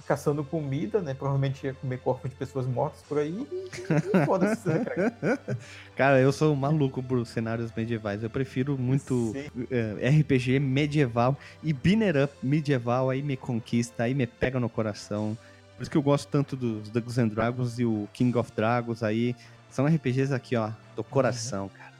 [0.06, 1.14] caçando comida, né?
[1.14, 3.46] Provavelmente ia comer corpo de pessoas mortas por aí
[4.24, 5.38] foda-se, né, cara?
[5.96, 8.22] cara, eu sou maluco por cenários medievais.
[8.22, 14.26] Eu prefiro muito uh, RPG medieval e Binner Up medieval, aí me conquista, aí me
[14.26, 15.36] pega no coração.
[15.76, 19.02] Por isso que eu gosto tanto dos Dungeons and Dragons e o King of Dragons
[19.02, 19.36] aí.
[19.68, 21.68] São RPGs aqui, ó, do coração, uhum.
[21.68, 21.95] cara.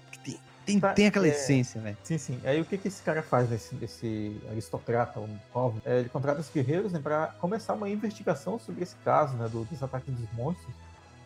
[0.66, 1.96] Tem, tá, tem aquela é, essência, velho.
[2.02, 2.40] Sim, sim.
[2.44, 5.80] Aí o que, que esse cara faz, esse, esse aristocrata, um povo?
[5.86, 9.64] É, ele contrata os guerreiros né, para começar uma investigação sobre esse caso, né, do,
[9.64, 10.74] dos ataques dos monstros,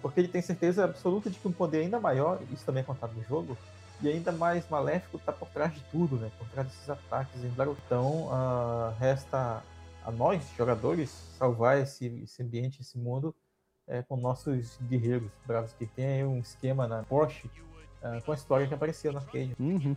[0.03, 3.15] porque ele tem certeza absoluta de que um poder ainda maior, isso também é contado
[3.15, 3.57] no jogo,
[4.03, 7.43] e ainda mais maléfico está por trás de tudo, né, por trás desses ataques.
[7.43, 9.63] Então, uh, resta
[10.05, 13.35] a nós, jogadores, salvar esse, esse ambiente, esse mundo,
[13.87, 17.49] é, com nossos guerreiros bravos, que tem um esquema na Porsche
[18.03, 19.55] uh, com a história que apareceu na arcade.
[19.59, 19.97] Uhum.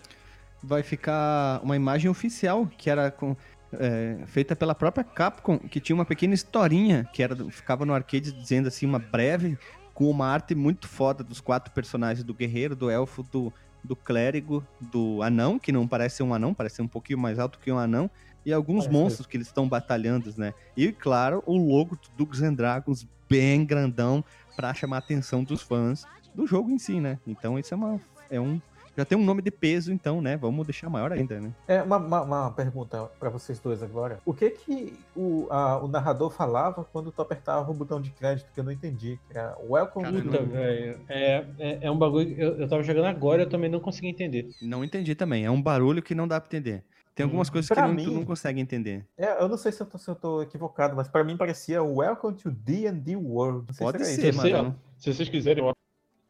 [0.61, 3.35] Vai ficar uma imagem oficial, que era com
[3.79, 8.31] é, feita pela própria Capcom, que tinha uma pequena historinha que era ficava no arcade
[8.31, 9.57] dizendo assim uma breve
[9.93, 14.65] com uma arte muito foda dos quatro personagens do guerreiro, do elfo, do, do clérigo,
[14.79, 17.71] do anão, que não parece ser um anão, parece ser um pouquinho mais alto que
[17.71, 18.09] um anão,
[18.45, 20.53] e alguns parece monstros que eles estão batalhando, né?
[20.75, 24.23] E claro, o logo do Dungeons and Dragons bem grandão
[24.55, 27.19] para chamar a atenção dos fãs do jogo em si, né?
[27.25, 28.59] Então isso é uma é um
[28.95, 30.37] já tem um nome de peso, então, né?
[30.37, 31.51] Vamos deixar maior ainda, né?
[31.67, 34.19] É, uma, uma, uma pergunta para vocês dois agora.
[34.23, 38.51] O que que o, a, o narrador falava quando tu apertava o botão de crédito
[38.53, 39.19] que eu não entendi?
[39.27, 40.99] Que era Welcome Puta, velho.
[41.09, 42.35] É, é, é, um bagulho.
[42.37, 44.49] Eu, eu tava jogando agora eu também não consegui entender.
[44.61, 45.43] Não entendi também.
[45.43, 46.83] É um barulho que não dá pra entender.
[47.15, 49.05] Tem algumas hum, coisas que não, mim, tu não consegue entender.
[49.17, 51.81] É, eu não sei se eu tô, se eu tô equivocado, mas para mim parecia
[51.81, 53.71] Welcome to D&D World.
[53.77, 54.75] Pode se ser, mano.
[54.97, 55.73] Se vocês quiserem, eu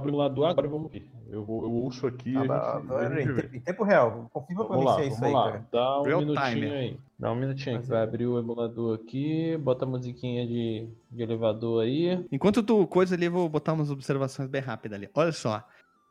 [0.03, 1.05] abro lá do agora vamos ver.
[1.29, 2.33] Eu, vou, eu ouço aqui.
[2.37, 2.81] Ah,
[3.15, 5.43] gente, em, tempo real, confirma pra mim se é isso aí, lá.
[5.45, 5.67] cara.
[5.71, 6.71] Dá um Real minutinho time.
[6.71, 6.97] aí.
[7.17, 11.83] Dá um minutinho que vai abrir o emulador aqui, bota a musiquinha de, de elevador
[11.83, 12.23] aí.
[12.31, 15.09] Enquanto tu coisa ali, eu vou botar umas observações bem rápidas ali.
[15.15, 15.65] Olha só.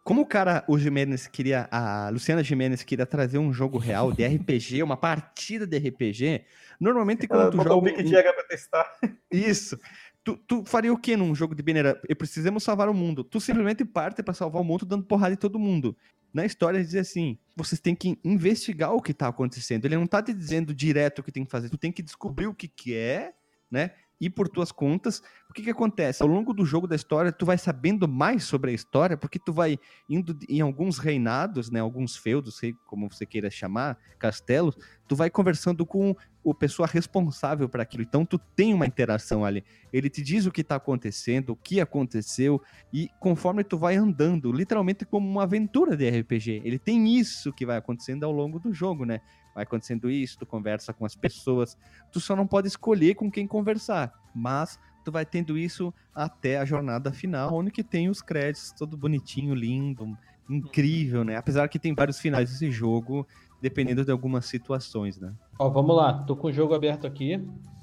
[0.05, 4.27] Como o cara, o Jimenez queria, a Luciana Jimenez queria trazer um jogo real de
[4.27, 6.45] RPG, uma partida de RPG,
[6.81, 7.77] normalmente quando Ela tu joga...
[7.77, 8.91] o pra testar.
[9.31, 9.79] Isso.
[10.25, 12.15] Tu, tu, faria o que num jogo de banner up?
[12.15, 13.25] Precisamos salvar o mundo.
[13.25, 15.97] Tu simplesmente parte para salvar o mundo dando porrada em todo mundo.
[16.33, 19.85] Na história diz assim: vocês têm que investigar o que tá acontecendo.
[19.85, 21.69] Ele não tá te dizendo direto o que tem que fazer.
[21.69, 23.35] Tu tem que descobrir o que, que é,
[23.71, 23.91] né?
[24.23, 25.21] E por tuas contas,
[25.51, 26.23] o que que acontece?
[26.23, 29.53] Ao longo do jogo da história, tu vai sabendo mais sobre a história, porque tu
[29.53, 29.77] vai
[30.09, 34.77] indo em alguns reinados, né, alguns feudos, como você queira chamar, castelos,
[35.09, 36.15] tu vai conversando com
[36.45, 38.05] o pessoa responsável para aquilo.
[38.05, 39.65] Então tu tem uma interação ali.
[39.93, 42.63] Ele te diz o que está acontecendo, o que aconteceu
[42.93, 46.63] e conforme tu vai andando, literalmente como uma aventura de RPG.
[46.65, 49.21] Ele tem isso que vai acontecendo ao longo do jogo, né?
[49.55, 51.77] Vai acontecendo isso, tu conversa com as pessoas,
[52.11, 56.65] tu só não pode escolher com quem conversar, mas tu vai tendo isso até a
[56.65, 60.17] jornada final, onde que tem os créditos, todo bonitinho, lindo,
[60.49, 61.37] incrível, né?
[61.37, 63.27] Apesar que tem vários finais desse jogo,
[63.61, 65.33] dependendo de algumas situações, né?
[65.59, 67.41] Ó, vamos lá, tô com o jogo aberto aqui.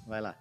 [0.07, 0.35] Vai lá.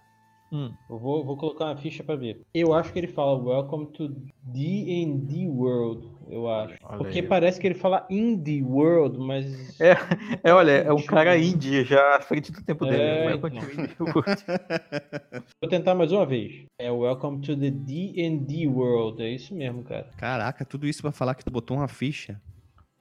[0.51, 0.73] Hum.
[0.89, 2.41] Eu vou, vou colocar uma ficha para ver.
[2.53, 4.09] Eu acho que ele fala Welcome to
[4.41, 6.75] D&D World, eu acho.
[6.83, 7.27] Olha Porque aí.
[7.27, 9.79] parece que ele fala Indie World, mas...
[9.79, 9.95] É,
[10.43, 13.01] é olha, é um cara indie já à frente do tempo dele.
[13.01, 13.49] É, então.
[15.61, 16.65] Vou tentar mais uma vez.
[16.79, 20.09] É Welcome to the D&D World, é isso mesmo, cara.
[20.17, 22.41] Caraca, tudo isso pra falar que tu botou uma ficha.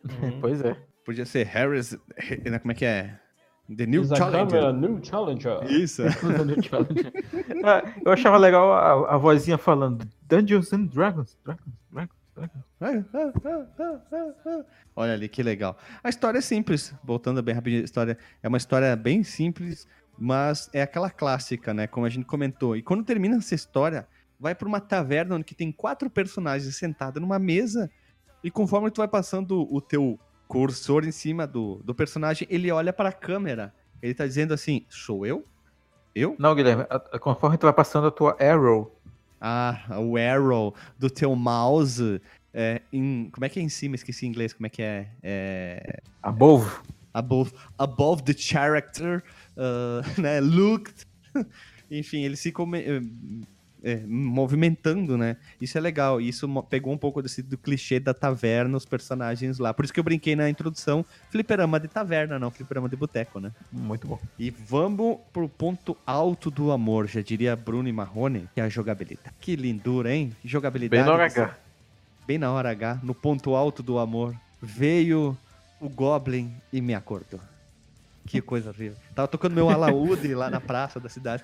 [0.04, 0.40] Uhum.
[0.40, 0.76] pois é.
[1.04, 1.96] Podia ser Harris...
[2.60, 3.18] Como é que é?
[3.76, 4.66] The New He's Challenger.
[4.66, 5.64] A new challenger.
[5.70, 6.02] Isso.
[7.64, 11.36] Ah, eu achava legal a, a vozinha falando Dungeons and Dragons.
[11.44, 12.10] Dragons,
[12.80, 14.66] Dragons, Dragons.
[14.96, 15.76] Olha ali, que legal.
[16.02, 20.70] A história é simples, voltando bem rapidinho, a história é uma história bem simples, mas
[20.72, 21.86] é aquela clássica, né?
[21.86, 22.76] Como a gente comentou.
[22.76, 24.08] E quando termina essa história,
[24.40, 27.90] vai para uma taverna onde tem quatro personagens sentados numa mesa,
[28.42, 32.92] e conforme tu vai passando o teu cursor em cima do, do personagem, ele olha
[32.92, 33.72] para a câmera.
[34.02, 35.46] Ele tá dizendo assim: sou eu?
[36.14, 36.34] Eu?
[36.38, 36.84] Não, Guilherme,
[37.20, 38.92] conforme tu vai passando a tua arrow.
[39.40, 42.20] Ah, o arrow do teu mouse.
[42.52, 43.94] É, em, como é que é em cima?
[43.94, 44.52] Esqueci em inglês.
[44.52, 45.08] Como é que é?
[45.22, 46.00] é...
[46.22, 46.80] Above.
[47.14, 49.22] Above, above the character.
[49.56, 50.40] Uh, né?
[50.40, 51.06] Looked.
[51.90, 52.82] Enfim, ele se come,
[53.82, 55.36] é, movimentando, né?
[55.60, 56.20] Isso é legal.
[56.20, 59.72] Isso pegou um pouco desse, do clichê da taverna, os personagens lá.
[59.72, 63.52] Por isso que eu brinquei na introdução, fliperama de taverna, não fliperama de boteco, né?
[63.72, 64.18] Muito bom.
[64.38, 68.68] E vamos pro ponto alto do amor, já diria Bruno e Marrone, que é a
[68.68, 69.34] jogabilidade.
[69.40, 70.34] Que lindura, hein?
[70.44, 71.02] Jogabilidade.
[71.02, 71.56] Bem na hora H.
[72.26, 74.34] Bem na hora H, no ponto alto do amor.
[74.60, 75.36] Veio
[75.80, 77.40] o Goblin e me acordou.
[78.26, 78.98] Que coisa horrível.
[79.14, 81.42] Tava tocando meu alaúde lá na praça da cidade.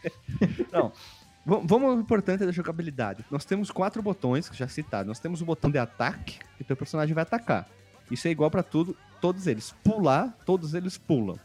[0.70, 0.92] Não,
[1.44, 3.24] Vamos ao importante da jogabilidade.
[3.30, 5.08] Nós temos quatro botões, que já citado.
[5.08, 7.68] Nós temos o botão de ataque, que teu personagem vai atacar.
[8.10, 9.74] Isso é igual para tudo, todos eles.
[9.82, 11.38] Pular, todos eles pulam.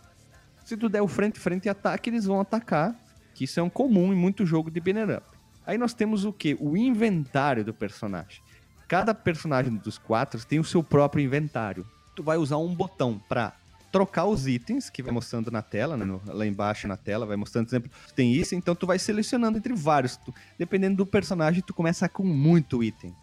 [0.64, 2.96] Se tu der o frente frente ataque, eles vão atacar,
[3.34, 5.26] que isso é um comum em muito jogo de banner up.
[5.66, 6.56] Aí nós temos o que?
[6.60, 8.42] O inventário do personagem.
[8.88, 11.86] Cada personagem dos quatro tem o seu próprio inventário.
[12.16, 13.54] Tu vai usar um botão para
[13.92, 17.38] trocar os itens que vai mostrando na tela, né, no, lá embaixo na tela, vai
[17.38, 20.18] mostrando, por exemplo, tem isso, então tu vai selecionando entre vários.
[20.18, 23.16] Tu, dependendo do personagem, tu começa com muito item.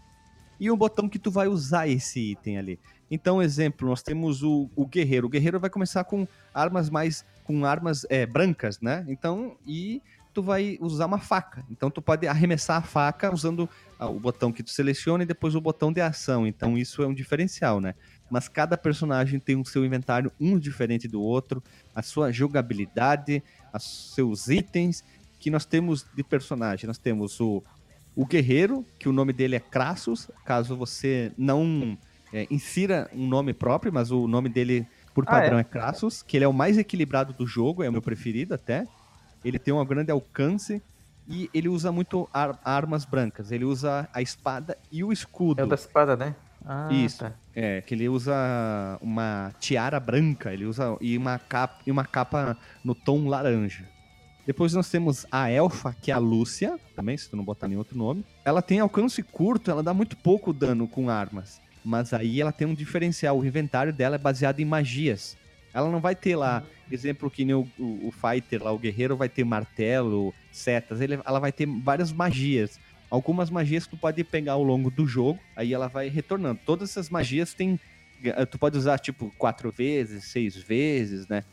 [0.58, 2.80] E um botão que tu vai usar esse item ali.
[3.10, 5.26] Então, exemplo, nós temos o, o guerreiro.
[5.26, 7.24] O guerreiro vai começar com armas mais.
[7.44, 9.04] com armas é, brancas, né?
[9.08, 10.00] Então, e
[10.34, 11.64] tu vai usar uma faca.
[11.70, 15.54] Então tu pode arremessar a faca usando ah, o botão que tu seleciona e depois
[15.54, 16.46] o botão de ação.
[16.46, 17.94] Então isso é um diferencial, né?
[18.31, 21.62] Mas cada personagem tem o seu inventário um diferente do outro,
[21.95, 25.05] a sua jogabilidade, os seus itens
[25.39, 26.87] que nós temos de personagem.
[26.87, 27.62] Nós temos o,
[28.16, 31.99] o guerreiro, que o nome dele é Crassus, caso você não
[32.33, 35.62] é, insira um nome próprio, mas o nome dele por padrão ah, é?
[35.62, 38.87] é Crassus, que ele é o mais equilibrado do jogo, é o meu preferido até.
[39.45, 40.83] Ele tem um grande alcance
[41.29, 43.53] e ele usa muito ar armas brancas.
[43.53, 45.61] Ele usa a espada e o escudo.
[45.61, 46.35] É o da espada, né?
[46.64, 47.18] Ah, Isso.
[47.18, 47.32] Tá.
[47.54, 48.34] É, que ele usa
[49.00, 53.84] uma tiara branca, ele usa e uma capa, e uma capa no tom laranja.
[54.46, 57.78] Depois nós temos a elfa, que é a Lúcia, também, se tu não botar nenhum
[57.78, 58.24] outro nome.
[58.44, 61.60] Ela tem alcance curto, ela dá muito pouco dano com armas.
[61.84, 65.36] Mas aí ela tem um diferencial, o inventário dela é baseado em magias.
[65.72, 69.16] Ela não vai ter lá, exemplo que nem o, o, o fighter lá, o guerreiro
[69.16, 72.78] vai ter martelo, setas, ele, ela vai ter várias magias.
[73.14, 76.58] Algumas magias tu pode pegar ao longo do jogo, aí ela vai retornando.
[76.66, 77.78] Todas essas magias tem.
[78.24, 81.44] Eh, tu pode usar, tipo, quatro vezes, seis vezes, né?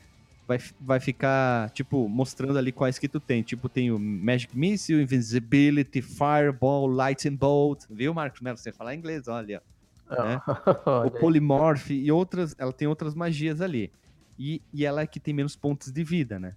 [0.47, 3.43] Vai, vai ficar, tipo, mostrando ali quais que tu tem.
[3.43, 7.83] Tipo, tem o Magic Missile, Invisibility, Fireball, Lightning Bolt.
[7.91, 8.57] Viu, Marcos Melo?
[8.57, 9.61] Você falar inglês, olha.
[10.09, 10.41] Né?
[11.05, 12.55] o Polymorph e outras.
[12.57, 13.91] Ela tem outras magias ali.
[14.39, 16.55] E, e ela é que tem menos pontos de vida, né?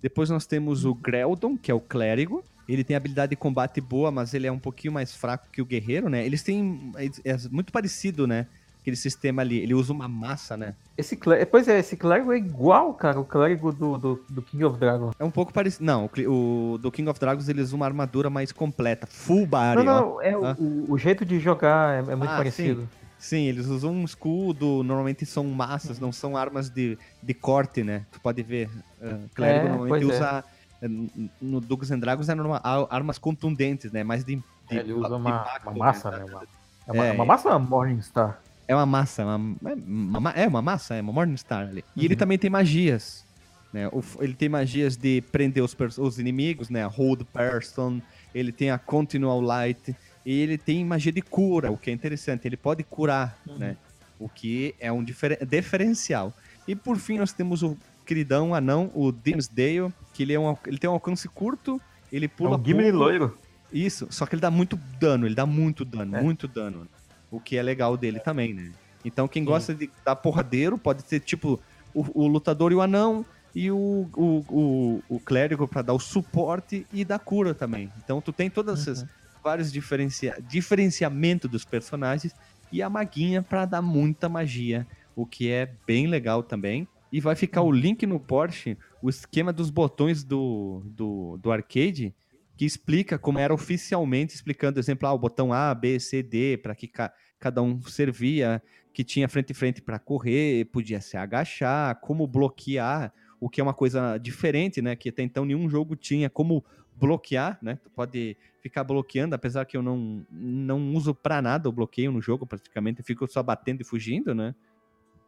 [0.00, 2.42] Depois nós temos o Greldon, que é o clérigo.
[2.68, 5.64] Ele tem habilidade de combate boa, mas ele é um pouquinho mais fraco que o
[5.64, 6.24] guerreiro, né?
[6.24, 6.92] Eles têm.
[6.96, 8.46] É, é muito parecido, né?
[8.80, 9.58] Aquele sistema ali.
[9.58, 10.74] Ele usa uma massa, né?
[10.96, 14.64] Esse clérigo, pois é, esse clérigo é igual, cara, o clérigo do, do, do King
[14.64, 15.14] of Dragons.
[15.18, 15.84] É um pouco parecido.
[15.84, 19.76] Não, o, o, do King of Dragons ele usa uma armadura mais completa, full body.
[19.76, 20.56] Não, não, é ah.
[20.58, 22.82] o, o, jeito de jogar é, é muito ah, parecido.
[22.82, 23.06] Sim.
[23.18, 28.04] Sim, eles usam um escudo, normalmente são massas, não são armas de, de corte, né?
[28.12, 28.68] Tu pode ver.
[29.00, 30.44] Uh, clérigo é, normalmente usa.
[30.52, 30.55] É
[30.88, 32.52] no Dungeons and Dragons eram
[32.90, 34.04] armas contundentes, né?
[34.04, 36.24] Mais de, de é, ele usa uma, impacto, uma massa, né?
[36.24, 36.42] Uma,
[36.86, 38.40] é, uma, é, uma massa ou Morningstar?
[38.68, 39.74] É uma massa, uma, é
[40.18, 41.84] uma, é uma massa, é uma Morningstar ali.
[41.94, 42.04] E uhum.
[42.04, 43.24] ele também tem magias,
[43.72, 43.88] né?
[44.20, 46.84] ele tem magias de prender os, os inimigos, né?
[46.84, 48.00] Hold person,
[48.34, 49.94] ele tem a Continual Light,
[50.26, 52.48] e ele tem magia de cura, o que é interessante.
[52.48, 53.58] Ele pode curar, uhum.
[53.58, 53.76] né?
[54.18, 56.34] O que é um difer diferencial.
[56.66, 57.76] E por fim nós temos o
[58.06, 61.80] queridão anão, o Dimsdale, que ele, é um, ele tem um alcance curto,
[62.12, 62.54] ele pula.
[62.54, 63.36] É um Gimli loiro.
[63.72, 66.22] Isso, só que ele dá muito dano, ele dá muito dano, é.
[66.22, 66.88] muito dano.
[67.30, 68.72] O que é legal dele também, né?
[69.04, 69.46] Então quem Sim.
[69.46, 71.60] gosta de dar porradeiro pode ser tipo
[71.92, 75.98] o, o lutador e o anão e o, o, o, o clérigo para dar o
[75.98, 77.90] suporte e dar cura também.
[78.04, 79.08] Então tu tem todas essas uhum.
[79.42, 82.34] vários diferencia, diferenciamento dos personagens
[82.70, 86.86] e a maguinha para dar muita magia, o que é bem legal também.
[87.12, 92.14] E vai ficar o link no Porsche, o esquema dos botões do, do, do arcade,
[92.56, 96.74] que explica como era oficialmente, explicando, exemplo, ah, o botão A, B, C, D, para
[96.74, 98.62] que ca cada um servia,
[98.94, 103.62] que tinha frente e frente para correr, podia se agachar, como bloquear, o que é
[103.62, 104.96] uma coisa diferente, né?
[104.96, 106.64] Que até então nenhum jogo tinha como
[106.96, 107.78] bloquear, né?
[107.82, 112.22] Tu pode ficar bloqueando, apesar que eu não, não uso para nada o bloqueio no
[112.22, 114.54] jogo, praticamente, fico só batendo e fugindo, né?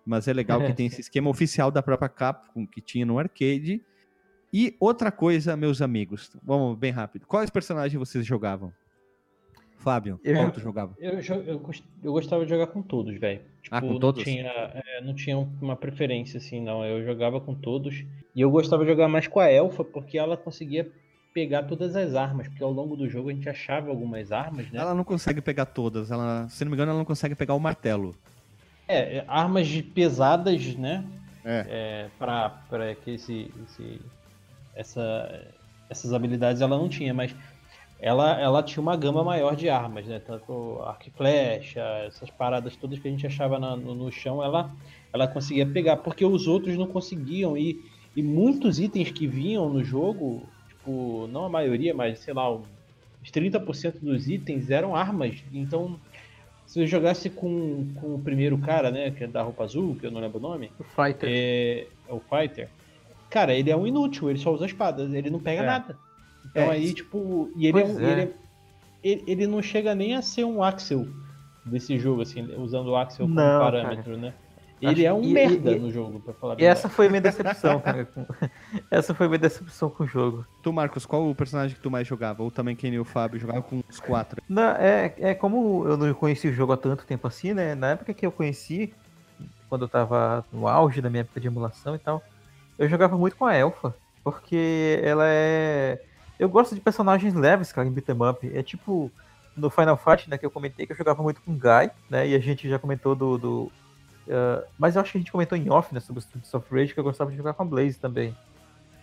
[0.08, 3.82] Mas é legal que tem esse esquema oficial da própria Capcom que tinha no arcade.
[4.52, 7.26] E outra coisa, meus amigos, vamos bem rápido.
[7.26, 8.72] Quais personagens vocês jogavam?
[9.76, 10.94] Fábio, eu, qual tu jogava?
[10.98, 11.62] Eu, eu,
[12.02, 13.40] eu, gostava de jogar com todos, velho.
[13.62, 14.24] Tipo, ah, com todos?
[14.24, 16.84] Não tinha, é, não tinha uma preferência, assim, não.
[16.84, 18.04] Eu jogava com todos.
[18.34, 20.90] E eu gostava de jogar mais com a Elfa, porque ela conseguia
[21.32, 24.80] pegar todas as armas, porque ao longo do jogo a gente achava algumas armas, né?
[24.80, 27.60] Ela não consegue pegar todas, ela, se não me engano, ela não consegue pegar o
[27.60, 28.14] martelo.
[28.88, 31.04] É, armas pesadas, né?
[31.44, 31.66] É.
[31.68, 34.00] é para que esse, esse,
[34.74, 35.46] essa,
[35.90, 37.34] essas habilidades ela não tinha, mas
[38.00, 40.20] ela, ela tinha uma gama maior de armas, né?
[40.20, 44.42] Tanto arco e flecha, essas paradas todas que a gente achava na, no, no, chão,
[44.42, 44.70] ela,
[45.12, 47.56] ela conseguia pegar, porque os outros não conseguiam.
[47.56, 47.84] E,
[48.14, 53.30] e muitos itens que vinham no jogo, tipo, não a maioria, mas sei lá, uns
[53.32, 55.42] 30% dos itens eram armas.
[55.52, 55.98] Então
[56.68, 60.04] se eu jogasse com, com o primeiro cara, né, que é da roupa azul, que
[60.04, 60.70] eu não lembro o nome.
[60.78, 61.26] O Fighter.
[61.32, 62.68] É, é o Fighter.
[63.30, 65.66] Cara, ele é um inútil, ele só usa espadas, ele não pega é.
[65.66, 65.96] nada.
[66.44, 67.50] Então é, aí, tipo.
[67.56, 68.32] E ele, é, ele, é.
[69.02, 71.08] ele, ele, não chega nem a ser um Axel
[71.64, 74.16] desse jogo, assim, usando o Axel como não, parâmetro, cara.
[74.18, 74.34] né?
[74.80, 77.20] Ele é um e, merda e, no jogo, pra falar E essa foi a minha
[77.22, 78.04] decepção, cara.
[78.04, 78.26] Com...
[78.90, 80.46] essa foi a minha decepção com o jogo.
[80.62, 82.42] Tu, Marcos, qual o personagem que tu mais jogava?
[82.42, 84.42] Ou também quem nem o Fábio jogava com os quatro?
[84.48, 87.74] Não, é, é como eu não conheci o jogo há tanto tempo assim, né?
[87.74, 88.92] Na época que eu conheci,
[89.68, 92.22] quando eu tava no auge da minha época de emulação e tal,
[92.78, 93.94] eu jogava muito com a Elfa.
[94.22, 96.00] Porque ela é.
[96.38, 98.50] Eu gosto de personagens leves, cara, em beat'em up.
[98.54, 99.10] É tipo
[99.56, 102.34] no Final Fight, né, que eu comentei que eu jogava muito com Guy, né, e
[102.34, 103.36] a gente já comentou do...
[103.36, 103.72] do
[104.28, 106.66] uh, mas eu acho que a gente comentou em off, né, sobre o Streets of
[106.70, 108.36] Rage, que eu gostava de jogar com a Blaze também.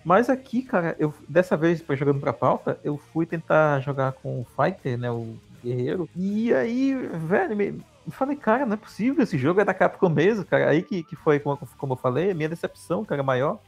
[0.04, 4.48] Mas aqui, cara, eu dessa vez, jogando pra pauta, eu fui tentar jogar com o
[4.56, 9.38] Fighter, né, o guerreiro, e aí, velho, me, me falei, cara, não é possível, esse
[9.38, 10.70] jogo é da Capcom mesmo, cara.
[10.70, 13.60] Aí que, que foi, como, como eu falei, a minha decepção, cara, maior.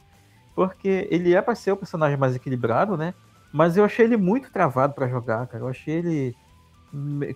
[0.54, 3.14] Porque ele é pra ser o personagem mais equilibrado, né?
[3.52, 5.64] Mas eu achei ele muito travado para jogar, cara.
[5.64, 6.36] Eu achei ele,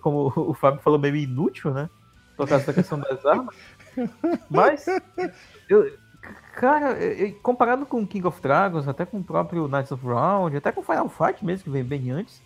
[0.01, 1.89] como o Fábio falou, meio inútil, né?
[2.37, 3.55] Por causa da questão das armas.
[4.49, 4.85] Mas,
[5.69, 5.91] eu,
[6.55, 6.97] cara,
[7.41, 11.09] comparado com King of Dragons, até com o próprio Knights of Round, até com Final
[11.09, 12.41] Fight mesmo, que vem bem antes,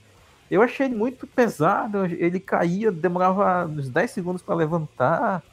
[0.50, 2.06] eu achei ele muito pesado.
[2.06, 5.44] Ele caía, demorava uns 10 segundos para levantar.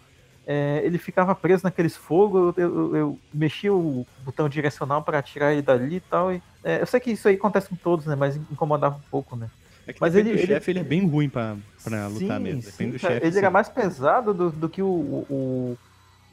[0.47, 2.57] É, ele ficava preso naqueles fogos.
[2.57, 6.33] Eu, eu, eu mexia o botão direcional para tirar ele dali e tal.
[6.33, 8.15] E, é, eu sei que isso aí acontece com todos, né?
[8.15, 9.51] Mas incomodava um pouco, né?
[9.87, 12.63] É que mas ele, do chefe, ele é bem ruim pra, pra sim, lutar mesmo.
[12.63, 13.39] Sim, do chefe, ele sim.
[13.39, 15.79] era mais pesado do, do que o, o,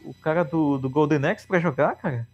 [0.06, 2.28] o cara do, do Golden Axe pra jogar, cara.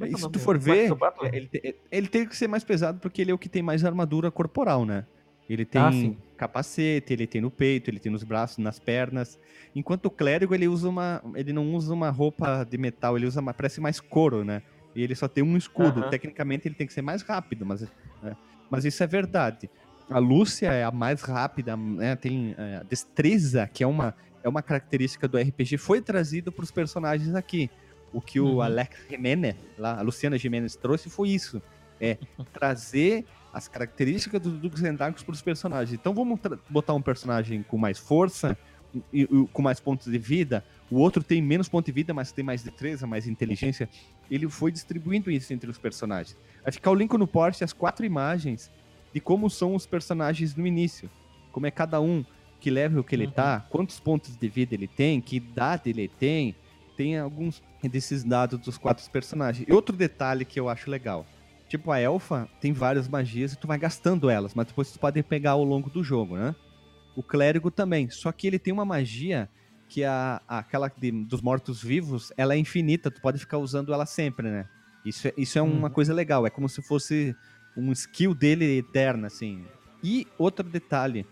[0.00, 0.90] É, é se tu for ver,
[1.32, 4.30] ele, ele tem que ser mais pesado porque ele é o que tem mais armadura
[4.30, 5.04] corporal, né?
[5.48, 9.38] Ele tem ah, capacete, ele tem no peito, ele tem nos braços, nas pernas.
[9.74, 11.22] Enquanto o clérigo, ele usa uma.
[11.34, 13.52] Ele não usa uma roupa de metal, ele usa uma.
[13.52, 14.62] Parece mais couro, né?
[14.94, 16.02] E ele só tem um escudo.
[16.02, 16.10] Uhum.
[16.10, 17.82] Tecnicamente ele tem que ser mais rápido, mas,
[18.22, 18.34] né?
[18.70, 19.68] mas isso é verdade.
[20.10, 22.14] A Lúcia é a mais rápida, né?
[22.16, 26.62] Tem é, a destreza, que é uma, é uma característica do RPG, foi trazido para
[26.62, 27.70] os personagens aqui.
[28.12, 28.60] O que o uhum.
[28.60, 31.60] Alex Jimenez, lá, a Luciana Jimenez trouxe foi isso.
[32.00, 32.18] É
[32.52, 35.98] trazer as características do Darks para os personagens.
[35.98, 36.38] Então vamos
[36.68, 38.56] botar um personagem com mais força
[39.12, 40.64] e, e, com mais pontos de vida.
[40.90, 43.88] O outro tem menos pontos de vida, mas tem mais destreza, mais inteligência.
[44.30, 46.36] Ele foi distribuindo isso entre os personagens.
[46.62, 48.70] Vai ficar o link no post as quatro imagens
[49.14, 51.08] de como são os personagens no início.
[51.50, 52.22] Como é cada um,
[52.60, 53.32] que level que ele uhum.
[53.32, 56.54] tá, quantos pontos de vida ele tem, que idade ele tem.
[56.96, 59.66] Tem alguns desses dados dos quatro personagens.
[59.68, 61.26] E outro detalhe que eu acho legal
[61.74, 65.20] Tipo, a elfa tem várias magias e tu vai gastando elas, mas depois tu pode
[65.22, 66.54] pegar ao longo do jogo, né?
[67.16, 69.48] O clérigo também, só que ele tem uma magia
[69.88, 74.48] que a, aquela de, dos mortos-vivos, ela é infinita, tu pode ficar usando ela sempre,
[74.48, 74.68] né?
[75.04, 75.92] Isso é, isso é uma uhum.
[75.92, 77.34] coisa legal, é como se fosse
[77.76, 79.64] um skill dele eterna, assim.
[80.02, 81.26] E outro detalhe,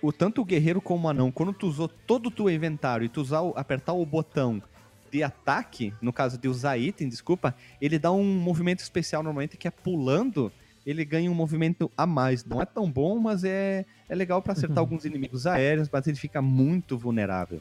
[0.00, 3.08] o tanto o guerreiro como o anão, quando tu usou todo o teu inventário e
[3.08, 4.62] tu usar, apertar o botão
[5.10, 9.68] de ataque, no caso de usar item, desculpa, ele dá um movimento especial normalmente que
[9.68, 10.50] é pulando,
[10.86, 12.44] ele ganha um movimento a mais.
[12.44, 14.84] Não é tão bom, mas é, é legal para acertar uhum.
[14.84, 17.60] alguns inimigos aéreos, mas ele fica muito vulnerável.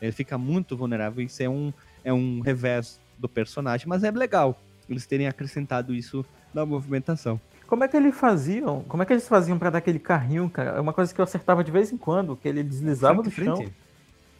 [0.00, 1.72] Ele fica muito vulnerável, isso é um,
[2.04, 4.58] é um revés do personagem, mas é legal
[4.88, 7.40] eles terem acrescentado isso na movimentação.
[7.70, 8.82] Como é que eles faziam?
[8.88, 10.70] Como é que eles faziam para dar aquele carrinho, cara?
[10.70, 13.54] É uma coisa que eu acertava de vez em quando, que ele deslizava do chão.
[13.54, 13.72] Frente.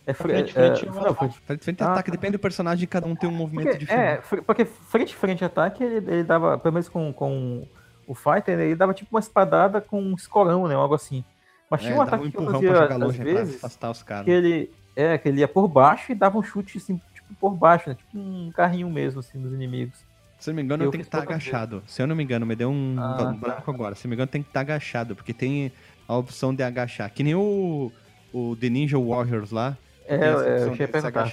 [0.04, 3.14] É frente, frente, é, não, frente, frente, frente ah, ataque, depende do personagem, cada um
[3.14, 4.34] tem um movimento porque, diferente.
[4.34, 7.64] É, porque frente, frente, ataque, ele, ele dava, pelo menos com, com
[8.04, 11.24] o Fighter, ele dava tipo uma espadada com um escorão, né, algo assim.
[11.70, 14.24] Mas tinha é, um ataque um que eu fazia, às vezes, os caras.
[14.24, 17.54] que ele, é, que ele ia por baixo e dava um chute, assim, tipo, por
[17.54, 20.09] baixo, né, tipo um carrinho mesmo, assim, dos inimigos.
[20.40, 21.82] Se eu não me engano, eu, tenho que estar tá agachado.
[21.86, 23.72] Se eu não me engano, me deu um ah, branco tá.
[23.72, 23.94] agora.
[23.94, 25.70] Se eu não me engano, tem que estar tá agachado, porque tem
[26.08, 27.10] a opção de agachar.
[27.12, 27.92] Que nem o,
[28.32, 29.76] o The Ninja Warriors lá,
[30.06, 31.30] é, é eu tinha perguntado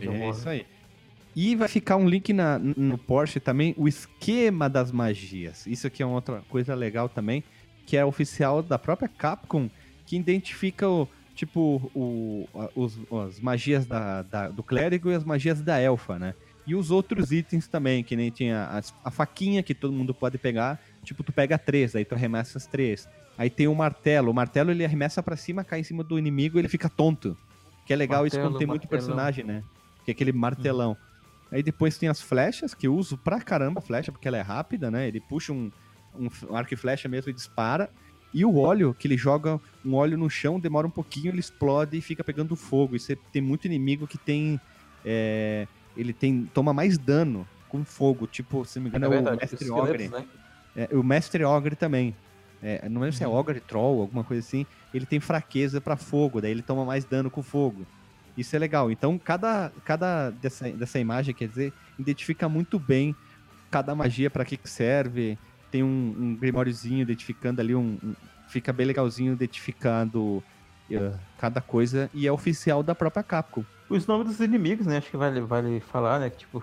[0.00, 0.64] É isso aí.
[1.34, 5.66] E vai ficar um link na, no Porsche também, o esquema das magias.
[5.66, 7.44] Isso aqui é uma outra coisa legal também,
[7.84, 9.68] que é oficial da própria Capcom,
[10.06, 15.60] que identifica o, tipo, o, os, as magias da, da, do clérigo e as magias
[15.60, 16.34] da elfa, né?
[16.66, 20.36] E os outros itens também, que nem tinha a, a faquinha que todo mundo pode
[20.36, 23.08] pegar, tipo, tu pega três, aí tu arremessa as três.
[23.38, 26.58] Aí tem o martelo, o martelo ele arremessa para cima, cai em cima do inimigo
[26.58, 27.36] e ele fica tonto.
[27.84, 29.06] Que é legal Martelo, isso quando tem muito martelão.
[29.06, 29.62] personagem, né?
[30.04, 30.92] Que é aquele martelão.
[30.92, 31.06] Hum.
[31.52, 34.40] Aí depois tem as flechas, que eu uso pra caramba a flecha, porque ela é
[34.40, 35.06] rápida, né?
[35.06, 35.70] Ele puxa um,
[36.18, 37.88] um arco e flecha mesmo e dispara.
[38.34, 41.96] E o óleo, que ele joga um óleo no chão, demora um pouquinho, ele explode
[41.96, 42.96] e fica pegando fogo.
[42.96, 44.60] E você tem muito inimigo que tem.
[45.04, 48.26] É, ele tem toma mais dano com fogo.
[48.26, 50.08] Tipo, se não me engano, é, é verdade, o Mestre Ogre.
[50.08, 50.24] Né?
[50.76, 52.14] É, o Mestre Ogre também.
[52.62, 53.34] É, não lembro se é uhum.
[53.34, 54.66] Ogre Troll, alguma coisa assim
[54.96, 57.86] ele tem fraqueza para fogo, daí ele toma mais dano com fogo.
[58.36, 58.90] Isso é legal.
[58.90, 63.14] Então, cada, cada dessa, dessa imagem, quer dizer, identifica muito bem
[63.70, 65.38] cada magia para que, que serve.
[65.70, 68.14] Tem um, um grimóriozinho identificando ali um, um,
[68.48, 70.42] Fica bem legalzinho identificando
[70.90, 73.64] uh, cada coisa e é oficial da própria Capcom.
[73.88, 74.98] Os nomes dos inimigos, né?
[74.98, 76.30] Acho que vale, vale falar, né?
[76.30, 76.62] Que, tipo,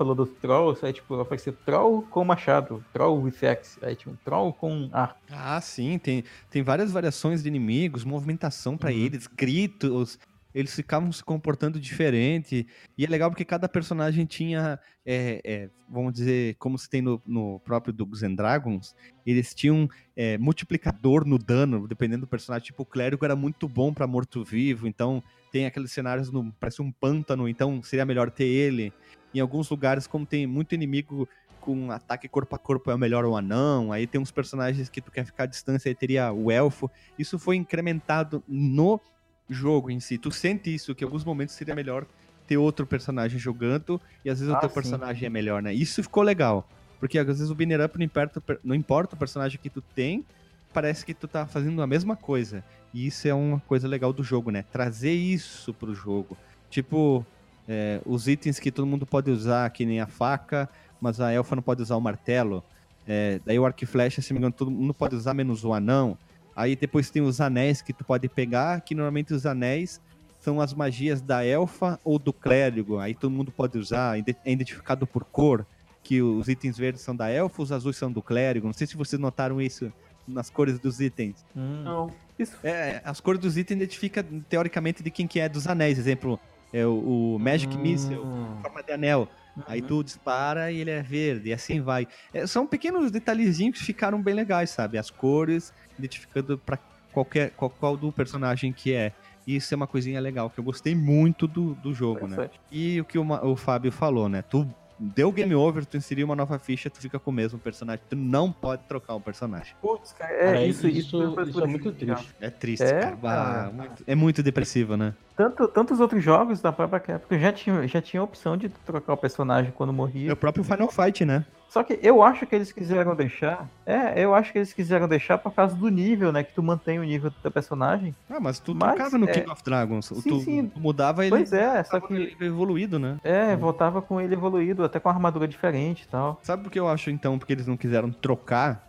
[0.00, 4.50] falou dos trolls, aí tipo, apareceu troll com machado, troll with axe, aí tipo, troll
[4.50, 5.20] com arco.
[5.30, 10.18] Ah, sim, tem, tem várias variações de inimigos, movimentação pra eles, gritos,
[10.54, 12.66] eles ficavam se comportando diferente.
[12.96, 17.22] E é legal porque cada personagem tinha, é, é, vamos dizer, como se tem no,
[17.26, 18.94] no próprio Dungeons and Dragons,
[19.26, 22.66] eles tinham é, multiplicador no dano, dependendo do personagem.
[22.66, 26.90] Tipo, o clérigo era muito bom pra morto-vivo, então tem aqueles cenários, no, parece um
[26.90, 28.92] pântano, então seria melhor ter ele.
[29.34, 31.28] Em alguns lugares, como tem muito inimigo
[31.60, 33.92] com ataque corpo a corpo, é melhor o anão.
[33.92, 36.90] Aí tem uns personagens que tu quer ficar à distância, aí teria o elfo.
[37.18, 39.00] Isso foi incrementado no
[39.48, 40.16] jogo em si.
[40.16, 42.06] Tu sente isso, que em alguns momentos seria melhor
[42.46, 44.74] ter outro personagem jogando, e às vezes Ah, o teu sim.
[44.74, 45.72] personagem é melhor, né?
[45.72, 46.68] Isso ficou legal.
[46.98, 50.24] Porque às vezes o Binner Up não importa, não importa o personagem que tu tem,
[50.72, 52.64] parece que tu tá fazendo a mesma coisa.
[52.92, 54.64] E isso é uma coisa legal do jogo, né?
[54.72, 56.36] Trazer isso pro jogo.
[56.68, 57.24] Tipo,
[57.68, 60.68] é, os itens que todo mundo pode usar, que nem a faca,
[61.00, 62.64] mas a elfa não pode usar o martelo.
[63.06, 65.72] É, daí o arco e flecha, se me engano, todo mundo pode usar, menos o
[65.72, 66.16] anão.
[66.54, 70.00] Aí depois tem os anéis que tu pode pegar, que normalmente os anéis
[70.40, 72.98] são as magias da elfa ou do clérigo.
[72.98, 75.66] Aí todo mundo pode usar, é identificado por cor,
[76.02, 78.66] que os itens verdes são da elfa, os azuis são do clérigo.
[78.66, 79.92] Não sei se vocês notaram isso
[80.26, 81.44] nas cores dos itens.
[81.56, 82.10] Hum, Não.
[82.38, 85.98] Isso É, as cores dos itens identificam teoricamente de quem que é dos anéis.
[85.98, 86.38] Exemplo,
[86.72, 88.56] é o, o Magic Missile, Hum.
[88.62, 89.28] forma de anel.
[89.66, 92.06] Aí tu dispara e ele é verde, e assim vai.
[92.32, 94.96] É, são pequenos detalhezinhos que ficaram bem legais, sabe?
[94.96, 96.78] As cores, identificando pra
[97.12, 99.12] qualquer, qual, qual do personagem que é.
[99.46, 102.48] Isso é uma coisinha legal, que eu gostei muito do, do jogo, né?
[102.70, 104.40] E o que o, o Fábio falou, né?
[104.42, 104.66] Tu
[105.00, 108.04] deu game over, tu inseriu uma nova ficha, tu fica com o mesmo personagem.
[108.08, 109.74] Tu não pode trocar o personagem.
[109.80, 112.34] Putz, cara, é, Cara, isso, isso, isso, foi- isso é muito triste.
[112.40, 113.16] É triste, É, cara.
[113.16, 113.70] Bah, cara.
[113.70, 115.14] muito- é muito depressivo, né?
[115.36, 119.14] Tanto, tantos outros jogos da própria Capcom já tinha, já tinha a opção de trocar
[119.14, 120.32] o personagem quando É morria.
[120.32, 121.46] o próprio Final Fight, né?
[121.70, 123.68] Só que eu acho que eles quiseram deixar.
[123.86, 126.42] É, eu acho que eles quiseram deixar por causa do nível, né?
[126.42, 128.12] Que tu mantém o nível do teu personagem.
[128.28, 130.06] Ah, mas tu Mas, trocava no é- King of Dragons.
[130.06, 130.66] Sim, tu, sim.
[130.66, 131.30] tu mudava ele.
[131.30, 132.12] Pois é, só que.
[132.12, 133.18] ele evoluído, né?
[133.22, 136.40] É, voltava com ele evoluído, até com uma armadura diferente e tal.
[136.42, 138.84] Sabe por que eu acho, então, porque eles não quiseram trocar?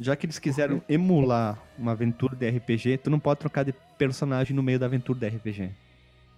[0.00, 4.56] Já que eles quiseram emular uma aventura de RPG, tu não pode trocar de personagem
[4.56, 5.70] no meio da aventura de RPG.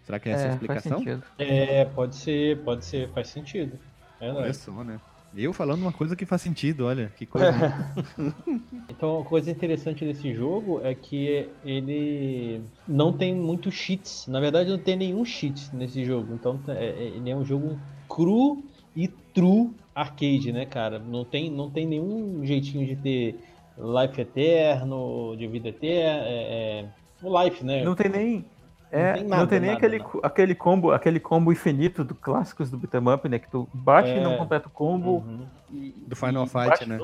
[0.04, 0.98] Será que é essa a é, faz explicação?
[0.98, 1.22] sentido.
[1.38, 3.78] É, pode ser, pode ser, faz sentido.
[4.20, 4.52] É, Olha né?
[4.52, 4.98] só, né?
[5.36, 7.48] Eu falando uma coisa que faz sentido, olha, que coisa.
[8.90, 14.26] Então, uma coisa interessante desse jogo é que ele não tem muitos cheats.
[14.26, 16.34] Na verdade, não tem nenhum cheat nesse jogo.
[16.34, 17.78] Então, é- é- ele é um jogo
[18.08, 18.64] cru
[18.96, 20.98] e true arcade, né, cara?
[20.98, 23.38] Não tem, não tem nenhum jeitinho de ter
[23.76, 26.26] life eterno, de vida eterna.
[26.26, 26.88] É, é,
[27.22, 27.84] o life, né?
[27.84, 28.44] Não tem nem.
[28.90, 32.02] Não É, tem não nada, tem nem nada, aquele, co- aquele combo, aquele combo infinito
[32.02, 33.38] do clássicos do beat'em up, né?
[33.38, 34.16] Que tu bate É.
[34.18, 35.18] e não completa o combo.
[35.18, 35.46] Uhum.
[35.70, 36.98] e- Do Final e Fight, né?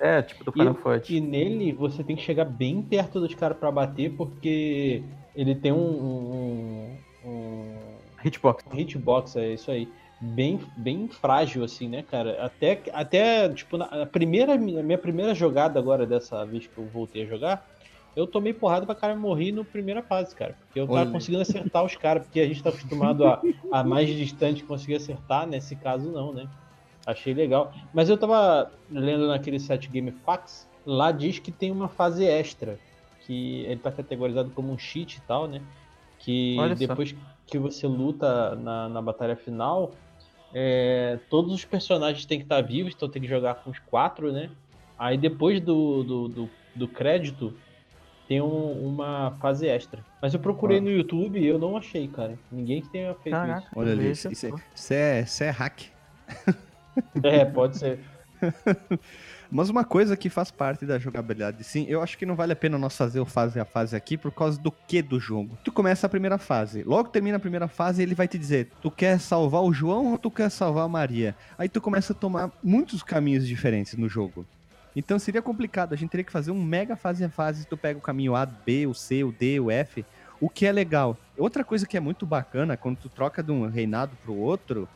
[0.00, 1.14] É, tipo do Final Fight.
[1.16, 5.02] E nele você tem que chegar bem perto dos caras pra bater, porque
[5.36, 7.74] ele tem um, um, um
[8.24, 8.64] Hitbox.
[8.72, 9.88] hitbox, é isso aí,
[10.20, 12.44] bem, bem frágil, assim, né, cara?
[12.44, 16.86] Até, até tipo, na a primeira, na minha primeira jogada agora, dessa vez que eu
[16.86, 17.64] voltei a jogar,
[18.14, 20.54] eu tomei porrada pra cara morrer na primeira fase, cara.
[20.66, 21.10] Porque eu tava Olha.
[21.10, 25.46] conseguindo acertar os caras, porque a gente tá acostumado a, a mais distante conseguir acertar,
[25.46, 26.46] nesse caso não, né?
[27.06, 27.72] Achei legal.
[27.92, 32.78] Mas eu tava lendo naquele site Game Facts, lá diz que tem uma fase extra,
[33.20, 35.62] que ele tá categorizado como um cheat e tal, né?
[36.18, 36.86] Que Olha só.
[36.86, 37.14] depois
[37.46, 39.92] que você luta na, na batalha final,
[40.54, 44.30] é, todos os personagens têm que estar vivos, então tem que jogar com os quatro,
[44.30, 44.50] né?
[44.98, 47.52] Aí depois do, do, do, do crédito,
[48.32, 50.02] tem um- uma fase extra.
[50.22, 52.38] Mas eu procurei no YouTube e eu não achei, cara.
[52.50, 53.66] Ninguém tenha feito Caraca.
[53.76, 55.80] Olha ali, isso, isso é, isso é- isso é hack.
[55.80, 55.92] isso.
[57.22, 57.98] É, pode ser.
[59.50, 62.56] Mas uma coisa que faz parte da jogabilidade, sim, eu acho que não vale a
[62.56, 65.58] pena nós fazer o fase a fase aqui por causa do que do jogo.
[65.62, 68.90] Tu começa a primeira fase, logo termina a primeira fase ele vai te dizer, tu
[68.90, 71.36] quer salvar o João ou tu quer salvar a Maria?
[71.58, 74.46] Aí tu começa a tomar muitos caminhos diferentes no jogo.
[74.94, 77.98] Então seria complicado, a gente teria que fazer um mega fase a fase, tu pega
[77.98, 80.06] o caminho A, B, o C, o D, o F,
[80.38, 81.18] o que é legal.
[81.38, 84.88] Outra coisa que é muito bacana, quando tu troca de um reinado pro outro,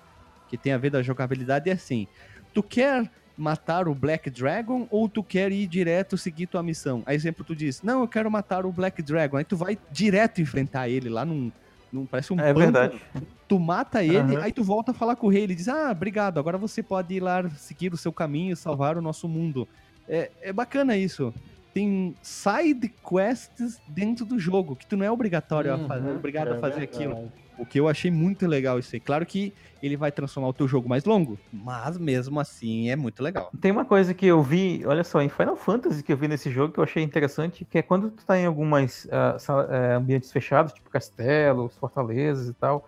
[0.46, 2.08] que tem a ver da jogabilidade, é assim,
[2.52, 7.02] tu quer matar o Black Dragon ou tu quer ir direto seguir tua missão?
[7.06, 9.36] Aí exemplo tu diz, não, eu quero matar o Black Dragon.
[9.36, 11.52] Aí tu vai direto enfrentar ele lá num,
[11.92, 12.90] num parece um É pântano.
[12.90, 13.36] verdade.
[13.48, 14.42] Tu mata ele, Aham.
[14.42, 17.14] aí tu volta a falar com o rei, ele diz, ah, obrigado, agora você pode
[17.14, 19.68] ir lá seguir o seu caminho e salvar o nosso mundo.
[20.08, 21.32] É, é bacana isso.
[21.74, 26.48] tem side quests dentro do jogo, que tu não é obrigatório a fazer, Uhum, obrigado
[26.48, 26.98] é a fazer verdade.
[26.98, 27.32] aquilo.
[27.58, 29.00] O que eu achei muito legal isso aí.
[29.00, 29.52] Claro que
[29.82, 33.50] ele vai transformar o teu jogo mais longo, mas mesmo assim é muito legal.
[33.60, 36.50] Tem uma coisa que eu vi, olha só, em Final Fantasy que eu vi nesse
[36.50, 40.72] jogo que eu achei interessante, que é quando tu tá em algumas eh, ambientes fechados,
[40.72, 42.86] tipo castelos, fortalezas e tal,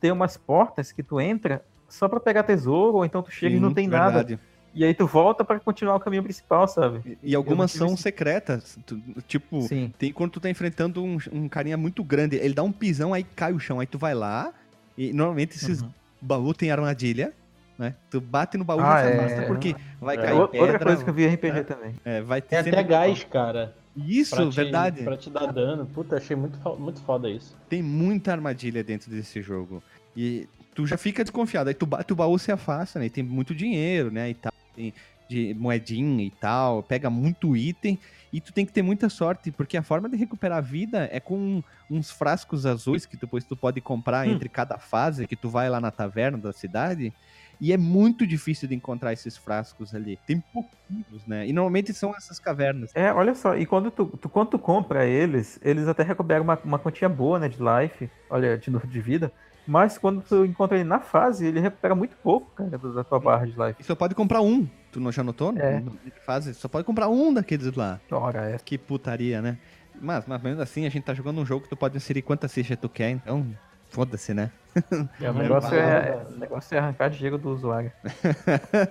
[0.00, 3.60] tem umas portas que tu entra só pra pegar tesouro, ou então tu chega e
[3.60, 4.26] não Sim, tem nada.
[4.74, 7.16] E aí tu volta pra continuar o caminho principal, sabe?
[7.22, 8.76] E, e algumas são esse- secretas.
[8.84, 9.92] tu- tipo, Sim.
[9.98, 13.22] tem quando tu tá enfrentando um, um carinha muito grande, ele dá um pisão, aí
[13.22, 14.52] cai o chão, aí tu vai lá,
[14.98, 15.90] e normalmente esses Uhum.
[16.20, 17.32] baús tem armadilha,
[17.78, 17.94] né?
[18.10, 19.16] Tu bate no baú Ah, e se é.
[19.18, 20.22] afasta, porque vai É.
[20.22, 21.94] cair Outra pedra, coisa que eu vi em RPG também.
[22.04, 23.74] é, vai ter Tem até gás, cara.
[23.96, 25.02] Isso, pra te- verdade.
[25.04, 25.86] Pra te dar dano.
[25.86, 27.56] Puta, achei muito, muito foda isso.
[27.68, 29.80] Tem muita armadilha dentro desse jogo.
[30.16, 31.68] E tu já fica desconfiado.
[31.68, 33.06] Aí tu bate o baú se afasta, né?
[33.06, 34.30] E tem muito dinheiro, né?
[34.30, 34.52] E tal.
[34.74, 34.92] Tem
[35.26, 36.82] de moedinha e tal.
[36.82, 37.98] Pega muito item.
[38.32, 41.18] E tu tem que ter muita sorte, porque a forma de recuperar a vida é
[41.20, 44.32] com uns frascos azuis que depois tu pode comprar Hum.
[44.32, 47.14] entre cada fase, que tu vai lá na taverna da cidade.
[47.60, 50.18] E é muito difícil de encontrar esses frascos ali.
[50.26, 51.46] Tem pouquinhos, né?
[51.46, 52.90] E normalmente são essas cavernas.
[52.94, 56.58] É, olha só, e quando tu, tu- quando tu compra eles, eles até recuperam uma,
[56.64, 59.32] uma quantia boa, né, de life, olha, de, de vida,
[59.66, 63.46] mas quando tu encontra ele na fase, ele recupera muito pouco, cara, da tua barra
[63.46, 63.76] de life.
[63.80, 64.68] E só pode comprar um.
[64.92, 65.52] Tu não já notou?
[65.56, 65.80] É.
[65.80, 65.90] Na
[66.24, 68.00] Fase, só pode comprar um daqueles lá.
[68.10, 68.58] Ora, é.
[68.58, 69.58] Que putaria, né?
[70.00, 72.52] Mas, mas mesmo assim, a gente tá jogando um jogo que tu pode inserir quantas
[72.52, 73.46] fichas tu quer, então
[73.88, 74.50] foda-se, né?
[75.20, 77.92] O negócio é, o negócio é arrancar dinheiro do usuário.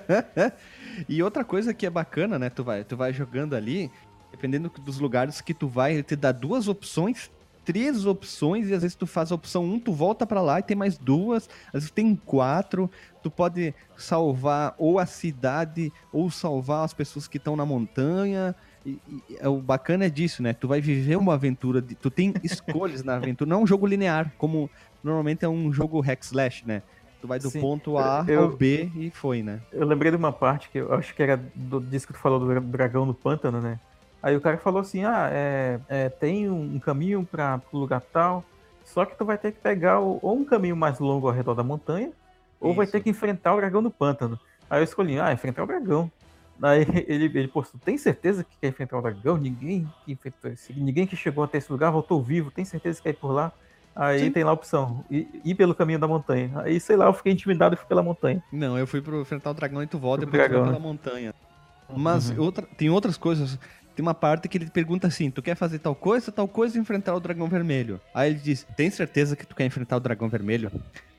[1.07, 2.49] e outra coisa que é bacana, né?
[2.49, 3.91] Tu vai, tu vai jogando ali,
[4.31, 7.29] dependendo dos lugares que tu vai, ele te dá duas opções,
[7.65, 10.63] três opções, e às vezes tu faz a opção 1, tu volta pra lá e
[10.63, 12.89] tem mais duas, às vezes tem quatro,
[13.21, 18.55] tu pode salvar ou a cidade, ou salvar as pessoas que estão na montanha.
[18.85, 20.53] E, e- é o bacana é disso, né?
[20.53, 23.87] Tu vai viver uma aventura, de- tu tem escolhas na aventura, não é um jogo
[23.87, 24.69] linear, como
[25.03, 26.83] normalmente é um jogo hack slash, né?
[27.21, 27.61] Tu vai do Sim.
[27.61, 29.61] ponto A Eu- ao B e foi, né?
[29.71, 32.37] Eu lembrei de uma parte que eu acho que era do, disso que tu falou
[32.37, 33.79] do dra- dragão no pântano, né?
[34.23, 38.45] Aí o cara falou assim: ah, é, é, tem um, caminho para o lugar tal,
[38.83, 41.55] só que tu vai ter que pegar o- ou um caminho mais longo ao redor
[41.55, 42.11] da montanha,
[42.59, 42.93] ou vai Isso.
[42.93, 44.39] ter que enfrentar o dragão no pântano.
[44.69, 46.11] Aí eu escolhi: ah, enfrentar o dragão.
[46.63, 49.37] Aí ele, ele postou: tem certeza que quer enfrentar o dragão?
[49.37, 50.17] Ninguém que,
[50.75, 53.51] ninguém que chegou até esse lugar voltou vivo, tem certeza que quer ir por lá?
[53.95, 54.31] Aí Sim.
[54.31, 56.51] tem lá a opção: ir, ir pelo caminho da montanha.
[56.61, 58.41] Aí sei lá, eu fiquei intimidado e fui pela montanha.
[58.51, 60.79] Não, eu fui pro enfrentar o dragão e tu volta e depois vai dragão, pela
[60.79, 61.33] montanha.
[61.95, 62.43] Mas Uhum.
[62.43, 63.59] outra, tem outras coisas.
[63.95, 66.81] Tem uma parte que ele pergunta assim: tu quer fazer tal coisa, tal coisa e
[66.81, 68.01] enfrentar o dragão vermelho?
[68.13, 70.71] Aí ele diz: tem certeza que tu quer enfrentar o dragão vermelho?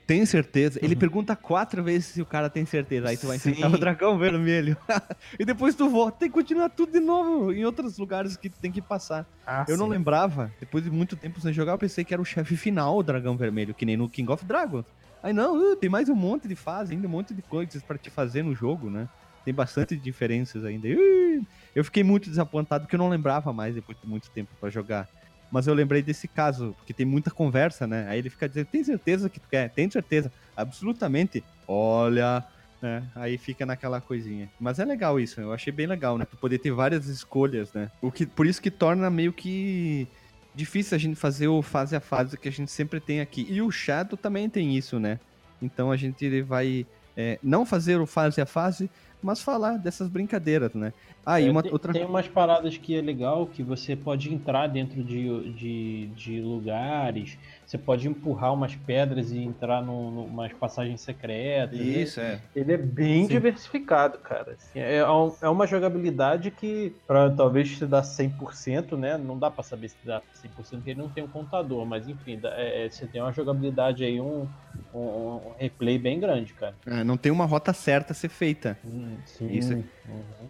[0.06, 0.78] Tem certeza?
[0.82, 3.08] Ele pergunta quatro vezes se o cara tem certeza.
[3.08, 3.74] Aí tu vai enfrentar Sim.
[3.74, 4.76] o dragão vermelho.
[5.38, 6.18] e depois tu volta.
[6.18, 9.26] Tem que continuar tudo de novo em outros lugares que tu tem que passar.
[9.46, 9.92] Ah, eu não sim.
[9.92, 10.52] lembrava.
[10.60, 13.34] Depois de muito tempo sem jogar, eu pensei que era o chefe final, o dragão
[13.34, 14.84] vermelho, que nem no King of Dragons.
[15.22, 17.96] Aí não, uh, tem mais um monte de fase, ainda um monte de coisas pra
[17.96, 19.08] te fazer no jogo, né?
[19.42, 20.86] Tem bastante diferenças ainda.
[20.86, 24.70] Uh, eu fiquei muito desapontado porque eu não lembrava mais depois de muito tempo pra
[24.70, 25.08] jogar.
[25.50, 28.06] Mas eu lembrei desse caso, porque tem muita conversa, né?
[28.08, 29.70] Aí ele fica dizendo, tem certeza que tu quer?
[29.70, 30.32] Tem certeza?
[30.56, 31.44] Absolutamente.
[31.66, 32.44] Olha,
[32.82, 33.04] né?
[33.14, 34.50] Aí fica naquela coisinha.
[34.58, 36.24] Mas é legal isso, eu achei bem legal, né?
[36.24, 37.90] Tu poder ter várias escolhas, né?
[38.00, 40.08] O que, por isso que torna meio que
[40.54, 43.46] difícil a gente fazer o fase a fase que a gente sempre tem aqui.
[43.48, 45.18] E o Shadow também tem isso, né?
[45.60, 48.90] Então a gente vai é, não fazer o fase a fase,
[49.22, 50.92] mas falar dessas brincadeiras, né?
[51.24, 54.66] Ah, É, uma tem, outra tem umas paradas que é legal que você pode entrar
[54.66, 61.00] dentro de, de, de lugares, você pode empurrar umas pedras e entrar num, numas passagens
[61.00, 61.78] secretas.
[61.78, 61.84] né?
[61.84, 62.40] Isso, é.
[62.54, 63.34] Ele é bem Sim.
[63.34, 64.52] diversificado, cara.
[64.52, 69.16] Assim, é, um- é uma jogabilidade que, pra talvez te dar 100%, né?
[69.16, 72.38] Não dá pra saber se dá 100% porque ele não tem um contador, mas enfim,
[72.38, 74.46] dá- é- é, você tem uma jogabilidade aí, um,
[74.92, 76.74] um, um replay bem grande, cara.
[76.86, 78.78] É, não tem uma rota certa a ser feita.
[78.84, 79.48] Hum, sim.
[79.50, 79.72] Isso.
[79.72, 80.48] Uhum.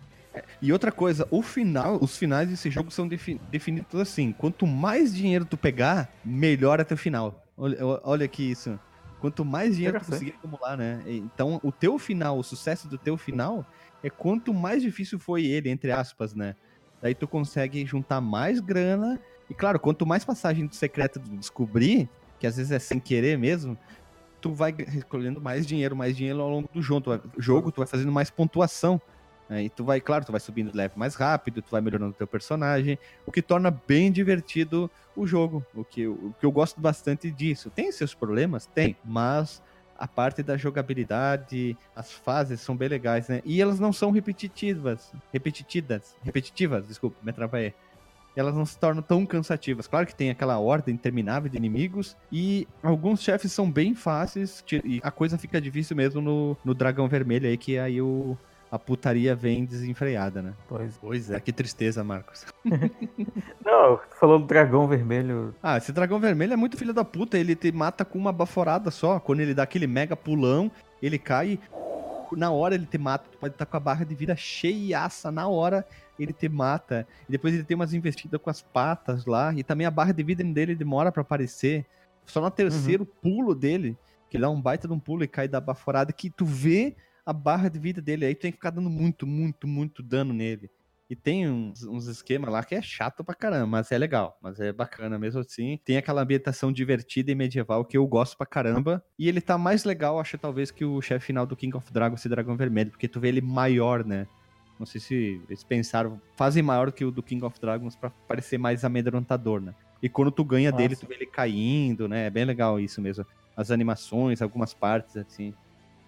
[0.60, 5.14] E outra coisa, o final, os finais desse jogo são defi- definidos assim: quanto mais
[5.14, 7.44] dinheiro tu pegar, melhor é teu final.
[7.56, 8.78] Olha, olha aqui isso.
[9.20, 11.02] Quanto mais dinheiro tu conseguir acumular, né?
[11.06, 13.64] Então, o teu final, o sucesso do teu final,
[14.02, 16.54] é quanto mais difícil foi ele, entre aspas, né?
[17.00, 19.20] Daí tu consegue juntar mais grana.
[19.48, 22.08] E claro, quanto mais passagem secreta tu descobrir,
[22.38, 23.78] que às vezes é sem querer mesmo,
[24.40, 28.30] tu vai recolhendo mais dinheiro, mais dinheiro ao longo do jogo, tu vai fazendo mais
[28.30, 29.00] pontuação.
[29.48, 32.26] Aí tu vai, claro, tu vai subindo de level mais rápido, tu vai melhorando teu
[32.26, 35.64] personagem, o que torna bem divertido o jogo.
[35.74, 37.70] O que, o que eu gosto bastante disso.
[37.70, 38.66] Tem seus problemas?
[38.66, 39.62] Tem, mas
[39.96, 43.40] a parte da jogabilidade, as fases são bem legais, né?
[43.44, 47.74] E elas não são repetitivas, repetitivas, repetitivas, desculpa, me atrapalhei.
[48.36, 49.86] Elas não se tornam tão cansativas.
[49.86, 55.00] Claro que tem aquela ordem interminável de inimigos e alguns chefes são bem fáceis e
[55.04, 58.36] a coisa fica difícil mesmo no, no dragão vermelho aí, que aí o,
[58.74, 60.52] a putaria vem desenfreada, né?
[60.68, 60.98] Pois.
[61.00, 62.44] Pois é, que tristeza, Marcos.
[63.64, 65.54] Não, tu falou do dragão vermelho.
[65.62, 67.38] Ah, esse dragão vermelho é muito filho da puta.
[67.38, 69.20] Ele te mata com uma baforada só.
[69.20, 71.60] Quando ele dá aquele mega pulão, ele cai.
[72.32, 73.28] Na hora ele te mata.
[73.30, 75.30] Tu pode estar com a barra de vida cheiaça.
[75.30, 75.86] Na hora
[76.18, 77.06] ele te mata.
[77.28, 79.54] E depois ele tem umas investidas com as patas lá.
[79.54, 81.86] E também a barra de vida dele demora para aparecer.
[82.26, 83.20] Só no terceiro uhum.
[83.22, 83.96] pulo dele,
[84.28, 86.96] que ele dá um baita de um pulo e cai da baforada, que tu vê
[87.24, 88.26] a barra de vida dele.
[88.26, 90.70] Aí tu tem que ficar dando muito, muito, muito dano nele.
[91.08, 94.58] E tem uns, uns esquemas lá que é chato pra caramba, mas é legal, mas
[94.58, 95.78] é bacana mesmo assim.
[95.84, 99.04] Tem aquela ambientação divertida e medieval que eu gosto pra caramba.
[99.18, 102.20] E ele tá mais legal, acho, talvez, que o chefe final do King of Dragons,
[102.20, 104.26] esse dragão vermelho, porque tu vê ele maior, né?
[104.78, 108.58] Não sei se eles pensaram, fazem maior que o do King of Dragons para parecer
[108.58, 109.74] mais amedrontador, né?
[110.02, 110.82] E quando tu ganha Nossa.
[110.82, 112.26] dele, tu vê ele caindo, né?
[112.26, 113.24] É bem legal isso mesmo.
[113.56, 115.54] As animações, algumas partes, assim.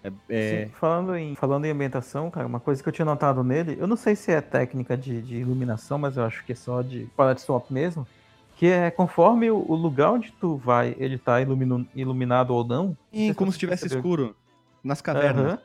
[0.03, 0.65] É, é...
[0.65, 3.87] Sim, falando, em, falando em ambientação, cara, uma coisa que eu tinha notado nele, eu
[3.87, 7.09] não sei se é técnica de, de iluminação, mas eu acho que é só de
[7.15, 8.07] palette swap mesmo,
[8.55, 12.97] que é conforme o, o lugar onde tu vai, ele tá ilumino, iluminado ou não.
[13.11, 14.35] Sim, como se estivesse escuro.
[14.83, 15.53] Nas cavernas.
[15.53, 15.57] Uhum.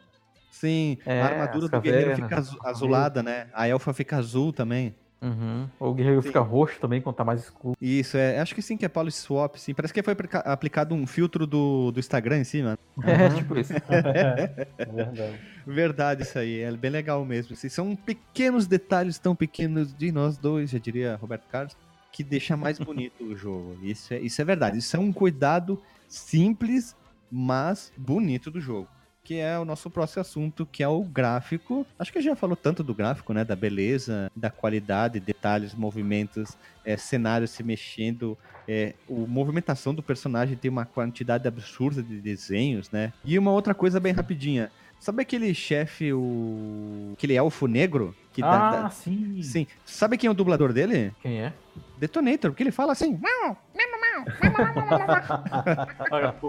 [0.51, 3.49] Sim, é, a armadura do guerreiro fica azulada, né?
[3.55, 4.95] A elfa fica azul também.
[5.23, 5.69] Uhum.
[5.79, 6.29] O guerreiro sim.
[6.29, 7.77] fica roxo também quando tá mais escuro.
[7.81, 8.41] Isso, é.
[8.41, 9.73] Acho que sim, que é polish swap, sim.
[9.73, 12.79] Parece que foi aplicado um filtro do, do Instagram em cima.
[13.05, 13.35] É, uhum.
[13.37, 13.73] tipo isso.
[13.89, 15.41] é verdade.
[15.67, 16.61] Verdade, isso aí.
[16.61, 17.55] É bem legal mesmo.
[17.55, 21.77] Assim, são pequenos detalhes tão pequenos de nós dois, já diria Roberto Carlos,
[22.13, 23.79] que deixa mais bonito o jogo.
[23.83, 24.79] Isso é, isso é verdade.
[24.79, 26.95] Isso é um cuidado simples,
[27.31, 28.89] mas bonito do jogo
[29.25, 31.87] que é o nosso próximo assunto, que é o gráfico.
[31.99, 33.45] Acho que já falou tanto do gráfico, né?
[33.45, 38.37] Da beleza, da qualidade, detalhes, movimentos, é, cenários se mexendo.
[38.67, 43.13] É, a movimentação do personagem tem uma quantidade absurda de desenhos, né?
[43.25, 44.71] E uma outra coisa bem rapidinha.
[44.99, 47.11] Sabe aquele chefe, o.
[47.15, 48.15] aquele elfo negro?
[48.33, 48.91] Que ah, dá, dá...
[48.91, 49.43] sim.
[49.43, 49.67] Sim.
[49.85, 51.13] Sabe quem é o dublador dele?
[51.21, 51.53] Quem é?
[51.99, 53.21] Detonator, porque ele fala assim.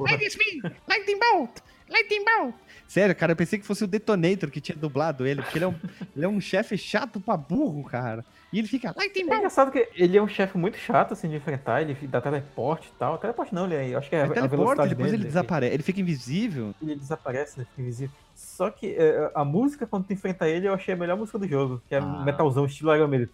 [0.04, 1.62] Like me, lightning bolt,
[1.94, 2.56] lightning bolt.
[2.88, 5.68] Sério, cara, eu pensei que fosse o Detonator que tinha dublado ele, porque ele é
[5.68, 5.76] um,
[6.16, 8.26] ele é um chefe chato pra burro, cara.
[8.52, 9.36] E ele fica, lightning bolt.
[9.36, 12.90] É engraçado que ele é um chefe muito chato, assim, de enfrentar, ele dá teleporte
[12.94, 13.18] e tal.
[13.18, 15.28] Teleporte não, ele é, eu acho que é, é teleporte, a velocidade depois dele, ele
[15.28, 16.76] desaparece, ele fica invisível.
[16.82, 18.16] Ele desaparece, ele fica invisível.
[18.36, 21.48] Só que é, a música, quando tu enfrenta ele, eu achei a melhor música do
[21.48, 22.24] jogo, que é ah.
[22.24, 23.30] metalzão, estilo Iron Maiden.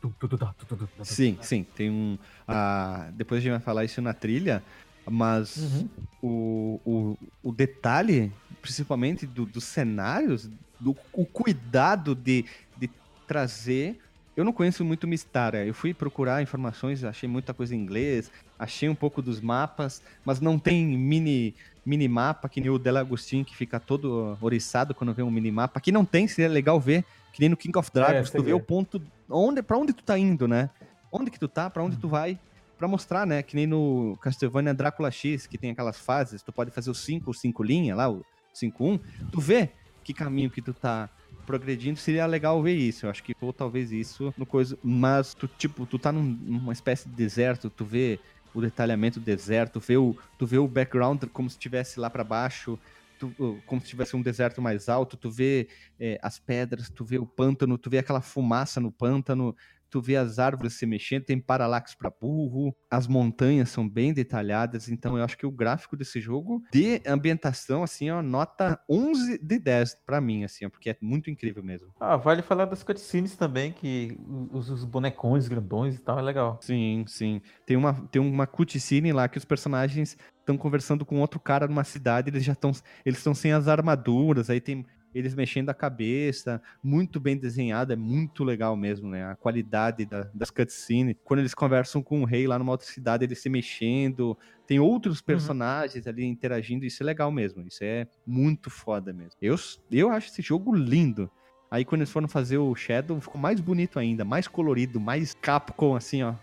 [1.04, 2.18] Sim, sim, tem um...
[2.48, 4.64] Uh, depois a gente vai falar isso na trilha,
[5.10, 5.90] mas uhum.
[6.22, 7.18] o, o,
[7.50, 8.32] o detalhe,
[8.62, 10.50] principalmente do, dos cenários,
[10.80, 12.46] do, o cuidado de,
[12.78, 12.90] de
[13.28, 14.00] trazer.
[14.36, 15.66] Eu não conheço muito Mistara.
[15.66, 20.40] Eu fui procurar informações, achei muita coisa em inglês, achei um pouco dos mapas, mas
[20.40, 21.56] não tem mini
[21.86, 25.52] mini mapa que nem o Del Agustin que fica todo oriçado quando vê um mini
[25.52, 25.80] mapa.
[25.80, 27.04] Aqui não tem, seria legal ver,
[27.34, 30.04] que nem no King of Dragons, é, tu vê o ponto onde para onde tu
[30.04, 30.70] tá indo, né?
[31.12, 32.38] Onde que tu tá, para onde tu vai
[32.80, 33.44] para mostrar, né?
[33.44, 37.30] Que nem no Castlevania Drácula X, que tem aquelas fases, tu pode fazer o 5,
[37.30, 38.26] o 5 linha lá, o
[38.60, 39.00] 5-1,
[39.32, 39.70] tu vê
[40.04, 41.10] que caminho que tu tá
[41.46, 43.06] progredindo, seria legal ver isso.
[43.06, 46.74] Eu acho que ou talvez isso no coisa, mas tu tipo, tu tá num, numa
[46.74, 48.20] espécie de deserto, tu vê
[48.54, 52.24] o detalhamento do deserto, vê o, tu vê o background como se estivesse lá para
[52.24, 52.78] baixo,
[53.20, 53.34] tu,
[53.66, 55.68] como se tivesse um deserto mais alto, tu vê
[56.00, 59.56] é, as pedras, tu vê o pântano, tu vê aquela fumaça no pântano,
[59.90, 64.90] tu vê as árvores se mexendo, tem paralaxe para burro, as montanhas são bem detalhadas,
[64.90, 69.60] então eu acho que o gráfico desse jogo de ambientação, assim, ó, nota 11 de
[69.60, 71.90] 10 para mim, assim, ó, porque é muito incrível mesmo.
[72.00, 74.18] Ah, vale falar das cutscenes também, que
[74.52, 76.60] os, os bonecões grandões e tal, é legal.
[76.62, 77.42] Sim, sim.
[77.66, 81.84] Tem uma, tem uma cutscene lá que os personagens estão conversando com outro cara numa
[81.84, 82.72] cidade, eles já estão
[83.06, 87.96] eles estão sem as armaduras, aí tem eles mexendo a cabeça, muito bem desenhado, é
[87.96, 89.26] muito legal mesmo, né?
[89.26, 91.16] A qualidade da, das cutscenes.
[91.24, 94.38] Quando eles conversam com o rei lá numa outra cidade, eles se mexendo,
[94.68, 95.26] tem outros uhum.
[95.26, 96.12] personagens uhum.
[96.12, 99.34] ali interagindo, isso é legal mesmo, isso é muito foda mesmo.
[99.42, 99.56] Eu,
[99.92, 101.30] eu acho esse jogo lindo.
[101.72, 105.96] Aí quando eles foram fazer o Shadow, ficou mais bonito ainda, mais colorido, mais Capcom,
[105.96, 106.34] assim, ó.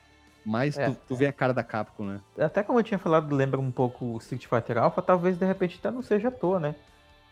[0.44, 2.20] Mais é, tu, tu vê a cara da Capcom, né?
[2.38, 5.76] Até como eu tinha falado, lembra um pouco o Street Fighter Alpha, talvez de repente
[5.80, 6.76] até não seja à toa, né?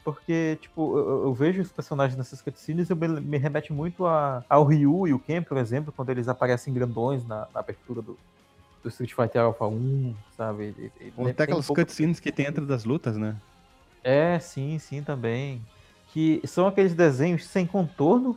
[0.05, 4.45] Porque, tipo, eu, eu, vejo os personagens nessas cutscenes e me, me remete muito a,
[4.51, 8.19] ao Ryu e o Ken, por exemplo, quando eles aparecem grandões na, na abertura do,
[8.83, 10.93] do Street Fighter Alpha 1, sabe?
[11.17, 11.81] Ou até aquelas um pouco...
[11.81, 13.35] cutscenes que tem dentro das lutas, né?
[14.05, 15.65] É, sim, sim, também.
[16.13, 18.37] Que são aqueles desenhos sem contorno.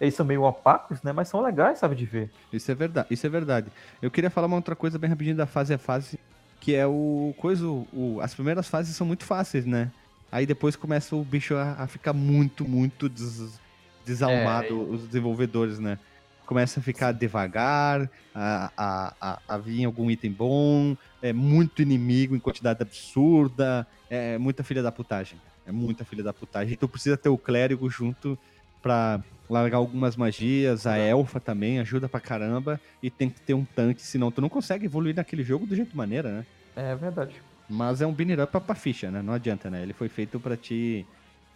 [0.00, 1.12] Eles são meio opacos, né?
[1.12, 2.30] Mas são legais, sabe, de ver.
[2.52, 3.66] Isso é verdade, isso é verdade.
[4.00, 6.16] Eu queria falar uma outra coisa bem rapidinho da fase a fase,
[6.60, 9.90] que é o coisa, o, as primeiras fases são muito fáceis, né?
[10.30, 13.58] Aí depois começa o bicho a, a ficar muito, muito des,
[14.04, 15.98] desalmado, é, os desenvolvedores, né?
[16.46, 22.34] Começa a ficar devagar, a, a, a, a vir algum item bom, é muito inimigo
[22.34, 25.38] em quantidade absurda, é muita filha da putagem.
[25.66, 26.76] É muita filha da putagem.
[26.76, 28.38] Tu precisa ter o clérigo junto
[28.82, 33.64] pra largar algumas magias, a elfa também ajuda pra caramba, e tem que ter um
[33.64, 36.46] tanque, senão tu não consegue evoluir naquele jogo do jeito maneira, né?
[36.76, 37.34] É verdade.
[37.68, 39.20] Mas é um binner up pra ficha, né?
[39.20, 39.82] Não adianta, né?
[39.82, 41.06] Ele foi feito para te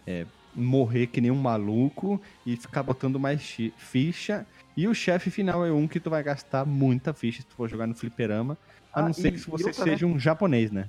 [0.05, 0.25] é,
[0.55, 3.41] morrer que nem um maluco e ficar botando mais
[3.77, 4.45] ficha.
[4.77, 7.67] E o chefe final é um que tu vai gastar muita ficha se tu for
[7.67, 8.57] jogar no fliperama.
[8.93, 10.13] A ah, não ser que você outra, seja né?
[10.13, 10.87] um japonês, né?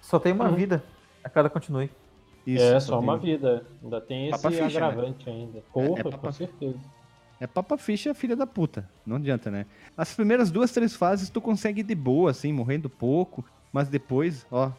[0.00, 0.56] Só tem uma uhum.
[0.56, 0.82] vida
[1.22, 1.90] a cada continue.
[2.46, 3.64] Isso, é, só uma vida.
[3.82, 4.66] Ainda tem esse ficha, né?
[4.66, 5.32] agravante né?
[5.32, 5.62] ainda.
[5.72, 6.78] Porra, é, é com certeza.
[7.40, 8.88] É papa ficha filha da puta.
[9.06, 9.66] Não adianta, né?
[9.96, 13.44] As primeiras duas, três fases tu consegue de boa, assim, morrendo pouco.
[13.74, 14.70] Mas depois, ó,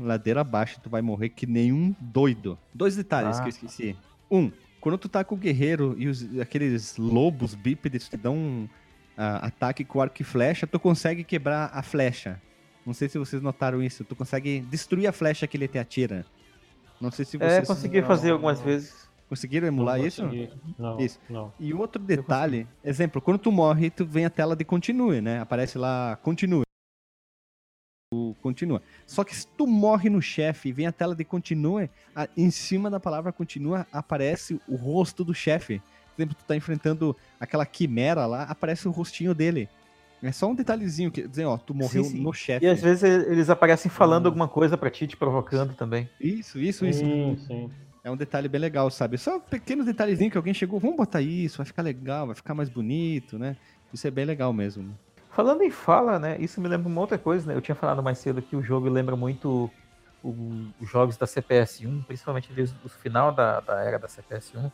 [0.00, 2.58] ladeira abaixo, tu vai morrer que nenhum doido.
[2.74, 3.42] Dois detalhes ah.
[3.42, 3.96] que eu esqueci.
[4.28, 4.50] Um,
[4.80, 9.42] quando tu tá com o guerreiro e os, aqueles lobos bípedes te dão um uh,
[9.42, 12.42] ataque com arco e flecha, tu consegue quebrar a flecha.
[12.84, 14.04] Não sei se vocês notaram isso.
[14.04, 16.26] Tu consegue destruir a flecha que ele te atira.
[17.00, 17.62] Não sei se é, vocês...
[17.62, 18.66] É, consegui não, fazer algumas não.
[18.66, 19.08] vezes.
[19.28, 20.28] Conseguiram emular não isso?
[20.76, 21.20] Não, isso.
[21.30, 21.52] Não.
[21.60, 25.40] E outro detalhe, exemplo, quando tu morre, tu vem a tela de continue, né?
[25.40, 26.65] Aparece lá continue
[28.40, 28.80] continua.
[29.06, 32.50] Só que se tu morre no chefe e vem a tela de continue, a, em
[32.50, 35.80] cima da palavra continua aparece o rosto do chefe.
[36.14, 39.68] Por exemplo, tu tá enfrentando aquela quimera lá, aparece o rostinho dele.
[40.22, 42.22] É só um detalhezinho que dizer, ó, tu morreu sim, sim.
[42.22, 42.64] no chefe.
[42.64, 44.28] E às vezes eles aparecem falando hum.
[44.28, 46.08] alguma coisa para ti, te provocando também.
[46.20, 47.00] Isso, isso, isso.
[47.00, 47.70] Sim, sim.
[48.02, 49.18] É um detalhe bem legal, sabe?
[49.18, 52.68] Só pequenos detalhezinhos que alguém chegou, vamos botar isso, vai ficar legal, vai ficar mais
[52.68, 53.56] bonito, né?
[53.92, 54.96] Isso é bem legal mesmo.
[55.36, 56.38] Falando em fala, né?
[56.40, 57.54] Isso me lembra uma outra coisa, né?
[57.54, 59.70] Eu tinha falado mais cedo que o jogo lembra muito
[60.24, 64.72] os jogos da CPS1, principalmente desde o final da, da era da CPS1.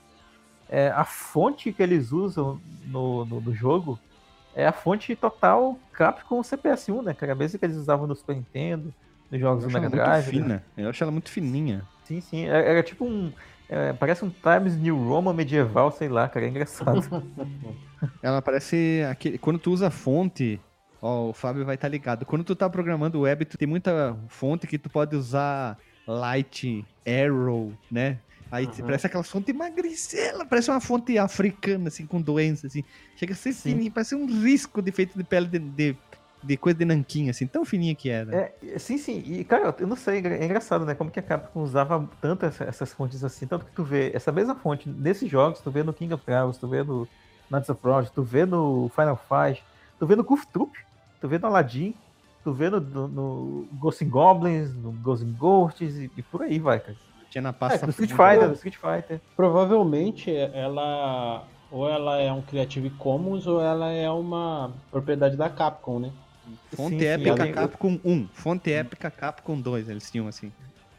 [0.68, 3.98] É, a fonte que eles usam no, no, no, jogo
[4.54, 7.12] é a fonte total Capcom CPS1, né?
[7.12, 8.94] Que era a mesma que eles usavam no Super Nintendo,
[9.32, 10.32] nos jogos do Mega Drive.
[10.32, 10.64] Muito fina.
[10.76, 10.84] Né?
[10.84, 11.82] Eu acho ela muito fininha.
[12.04, 12.46] Sim, sim.
[12.46, 13.32] Era, é, era tipo um.
[13.74, 16.44] É, parece um Times New Roman medieval, sei lá, cara.
[16.44, 17.00] É engraçado.
[18.22, 19.38] Ela parece aquele.
[19.38, 20.60] Quando tu usa fonte,
[21.00, 22.26] ó, o Fábio vai estar tá ligado.
[22.26, 27.72] Quando tu tá programando web, tu tem muita fonte que tu pode usar light, arrow,
[27.90, 28.18] né?
[28.50, 28.84] Aí uhum.
[28.84, 32.84] parece aquela fonte magricela, parece uma fonte africana, assim, com doença, assim.
[33.16, 35.96] Chega a ser fininho, parece um risco de feito de pele de, de,
[36.42, 38.34] de, coisa de nanquim, assim, tão fininha que era.
[38.34, 39.22] É, sim, sim.
[39.26, 40.94] E, cara, eu não sei, é engraçado, né?
[40.94, 44.32] Como que a Capcom usava tanto essa, essas fontes assim, tanto que tu vê essa
[44.32, 47.08] mesma fonte nesses jogos, tu vê no King of Trials, tu vê no
[47.50, 49.62] Knights of Project, tu vê no Final Fight,
[49.98, 50.72] tu vê no Goof Troop,
[51.20, 51.94] tu vê no Aladdin,
[52.42, 56.42] tu vê no, no, no Ghosts and Goblins, no Ghosts and Ghosts e, e, por
[56.42, 56.96] aí vai, cara.
[57.30, 57.84] Tinha na pasta.
[57.84, 59.20] É, do Street Fighter, do Street Fighter.
[59.36, 65.98] Provavelmente ela ou ela é um Creative Commons ou ela é uma propriedade da Capcom,
[65.98, 66.12] né?
[66.74, 70.52] Fonte sim, épica sim, Capcom 1, fonte épica Capcom 2, eles tinham assim.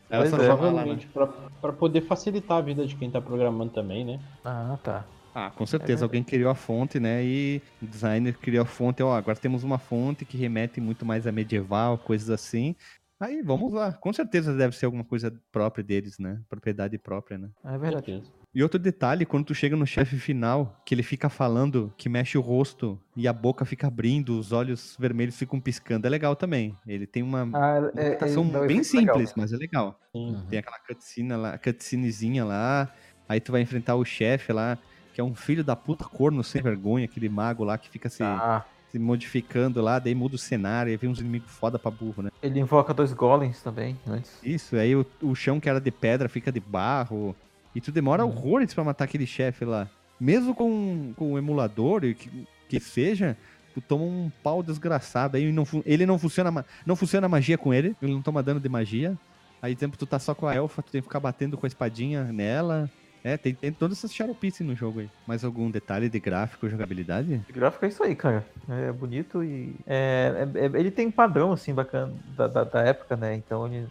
[0.10, 1.28] Ela só é, provavelmente, lá, né?
[1.28, 1.28] pra,
[1.62, 4.20] pra poder facilitar a vida de quem tá programando também, né?
[4.44, 5.08] Ah, tá.
[5.34, 6.04] Ah, com certeza.
[6.04, 7.24] É Alguém criou a fonte, né?
[7.24, 9.02] E o designer criou a fonte.
[9.02, 12.76] Ó, agora temos uma fonte que remete muito mais a medieval, coisas assim.
[13.20, 13.94] Aí vamos lá.
[13.94, 16.40] Com certeza deve ser alguma coisa própria deles, né?
[16.48, 17.50] Propriedade própria, né?
[17.64, 18.22] É verdade.
[18.54, 22.38] E outro detalhe, quando tu chega no chefe final, que ele fica falando, que mexe
[22.38, 26.78] o rosto e a boca fica abrindo, os olhos vermelhos ficam piscando, é legal também.
[26.86, 29.34] Ele tem uma ah, é, é, bem simples, legal.
[29.36, 30.00] mas é legal.
[30.14, 30.46] Uhum.
[30.48, 32.94] Tem aquela cutscene lá, cutscenezinha lá,
[33.28, 34.78] aí tu vai enfrentar o chefe lá
[35.14, 38.24] que é um filho da puta corno sem vergonha, aquele mago lá que fica se,
[38.24, 38.66] ah.
[38.90, 42.32] se modificando lá, daí muda o cenário e vem uns inimigos foda pra burro, né?
[42.42, 44.40] Ele invoca dois golems também, antes.
[44.44, 47.36] Isso, aí o, o chão que era de pedra fica de barro,
[47.76, 48.32] e tu demora uhum.
[48.32, 49.90] horrores pra matar aquele chefe lá.
[50.20, 53.36] Mesmo com, com o emulador, que, que seja,
[53.74, 57.96] tu toma um pau desgraçado, aí não, ele não funciona, não funciona magia com ele,
[58.02, 59.18] ele não toma dano de magia.
[59.62, 61.68] Aí, exemplo, tu tá só com a elfa, tu tem que ficar batendo com a
[61.68, 62.90] espadinha nela.
[63.24, 65.10] É, tem, tem todas essas xaropices no jogo aí.
[65.26, 67.38] Mais algum detalhe de gráfico jogabilidade?
[67.38, 68.46] De gráfico é isso aí, cara.
[68.68, 69.76] É bonito e.
[69.88, 73.34] É, é, é ele tem padrão, assim, bacana da, da, da, época, né?
[73.36, 73.88] Então ele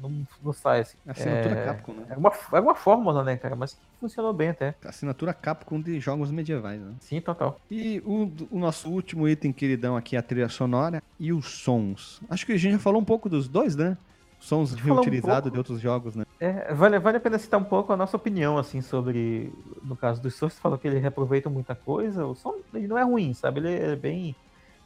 [0.00, 0.96] não, não sai assim.
[1.06, 2.06] Assinatura é, Capcom, né?
[2.10, 3.56] É uma, é uma fórmula, né, cara?
[3.56, 4.74] Mas funcionou bem até.
[4.84, 6.94] Assinatura Capcom de jogos medievais, né?
[7.00, 7.60] Sim, total.
[7.68, 12.20] E o, o nosso último item queridão aqui é a trilha sonora e os sons.
[12.30, 13.96] Acho que a gente já falou um pouco dos dois, né?
[14.38, 16.25] Sons reutilizados um de outros jogos, né?
[16.38, 19.52] É, vale, vale a pena citar um pouco a nossa opinião, assim, sobre.
[19.82, 22.26] No caso do Source, falou que ele reaproveita muita coisa.
[22.26, 23.60] O som ele não é ruim, sabe?
[23.60, 24.36] Ele é bem.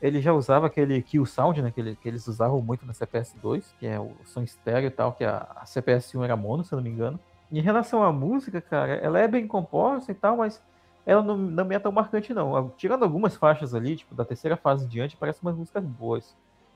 [0.01, 1.70] Ele já usava aquele Kill Sound, né?
[1.70, 4.90] Que, ele, que eles usavam muito na CPS 2, que é o som estéreo e
[4.90, 7.18] tal, que a, a CPS 1 era mono, se eu não me engano.
[7.52, 10.62] Em relação à música, cara, ela é bem composta e tal, mas
[11.05, 12.72] ela não, não me é tão marcante, não.
[12.77, 16.35] Tirando algumas faixas ali, tipo, da terceira fase em diante, parece umas músicas boas.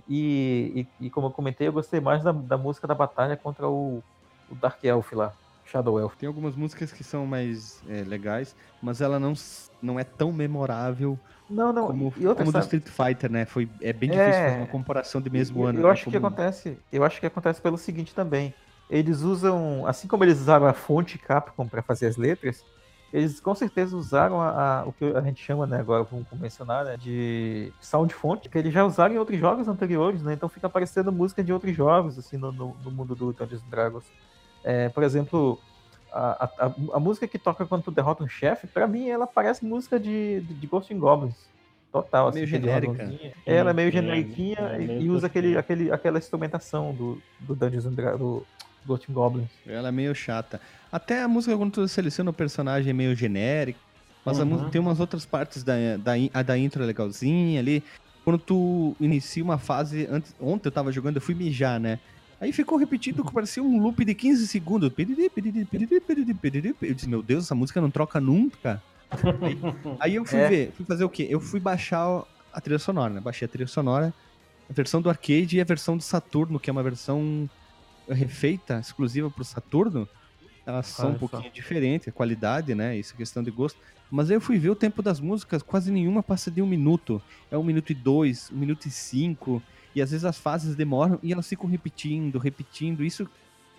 [0.08, 3.68] E, e, e, como eu comentei, eu gostei mais da, da música da batalha contra
[3.68, 4.02] o,
[4.50, 5.32] o Dark Elf lá,
[5.64, 6.16] Shadow Elf.
[6.16, 9.34] Tem algumas músicas que são mais é, legais, mas ela não,
[9.82, 11.18] não é tão memorável
[11.48, 11.86] não, não.
[11.88, 13.44] como, e outra, como do Street Fighter, né?
[13.44, 14.44] Foi, é bem difícil é...
[14.44, 15.78] fazer uma comparação de mesmo eu, ano.
[15.80, 15.90] Eu né?
[15.90, 16.12] acho como...
[16.12, 16.78] que acontece.
[16.92, 18.54] Eu acho que acontece pelo seguinte também.
[18.90, 22.64] Eles usam, assim como eles usaram a fonte Capcom para fazer as letras,
[23.12, 26.84] eles com certeza usaram a, a, o que a gente chama, né, agora vamos mencionar,
[26.84, 30.66] né, de sound font, que eles já usaram em outros jogos anteriores, né, então fica
[30.66, 34.04] aparecendo música de outros jogos, assim, no, no, no mundo do Dungeons Dragons.
[34.64, 35.60] É, por exemplo,
[36.10, 39.64] a, a, a, música que toca quando tu derrota um chefe, para mim ela parece
[39.64, 41.52] música de, de, de Ghost Goblins.
[41.92, 43.14] Total, assim, meio genérica.
[43.46, 47.54] Ela é meio generiquinha é, é, e, e usa aquele, aquele, aquela instrumentação do, do
[47.54, 48.46] Dungeons Dragons, do
[48.84, 49.48] Ghost Goblins.
[49.66, 50.60] Ela é meio chata.
[50.90, 53.78] Até a música, quando tu seleciona o personagem, é meio genérica.
[54.24, 54.46] Mas uhum.
[54.46, 57.82] música, tem umas outras partes da, da, a da intro é legalzinha ali.
[58.24, 60.08] Quando tu inicia uma fase.
[60.10, 62.00] Antes, ontem eu tava jogando, eu fui mijar, né?
[62.44, 64.92] Aí ficou repetido, parecia um loop de 15 segundos.
[66.82, 68.82] Eu disse, meu Deus, essa música não troca nunca.
[69.40, 69.58] Aí,
[69.98, 70.48] aí eu fui é.
[70.48, 71.26] ver, fui fazer o quê?
[71.30, 72.22] Eu fui baixar
[72.52, 73.20] a trilha sonora, né?
[73.20, 74.12] Baixei a trilha sonora,
[74.68, 77.48] a versão do arcade e a versão do Saturno, que é uma versão
[78.06, 80.06] refeita, exclusiva pro Saturno
[80.66, 82.96] elas são um pouquinho diferentes, a qualidade, né?
[82.96, 83.78] Isso é questão de gosto.
[84.10, 87.20] Mas aí eu fui ver o tempo das músicas, quase nenhuma passa de um minuto.
[87.50, 89.62] É um minuto e dois, um minuto e cinco.
[89.94, 93.04] E às vezes as fases demoram e elas ficam repetindo, repetindo.
[93.04, 93.28] Isso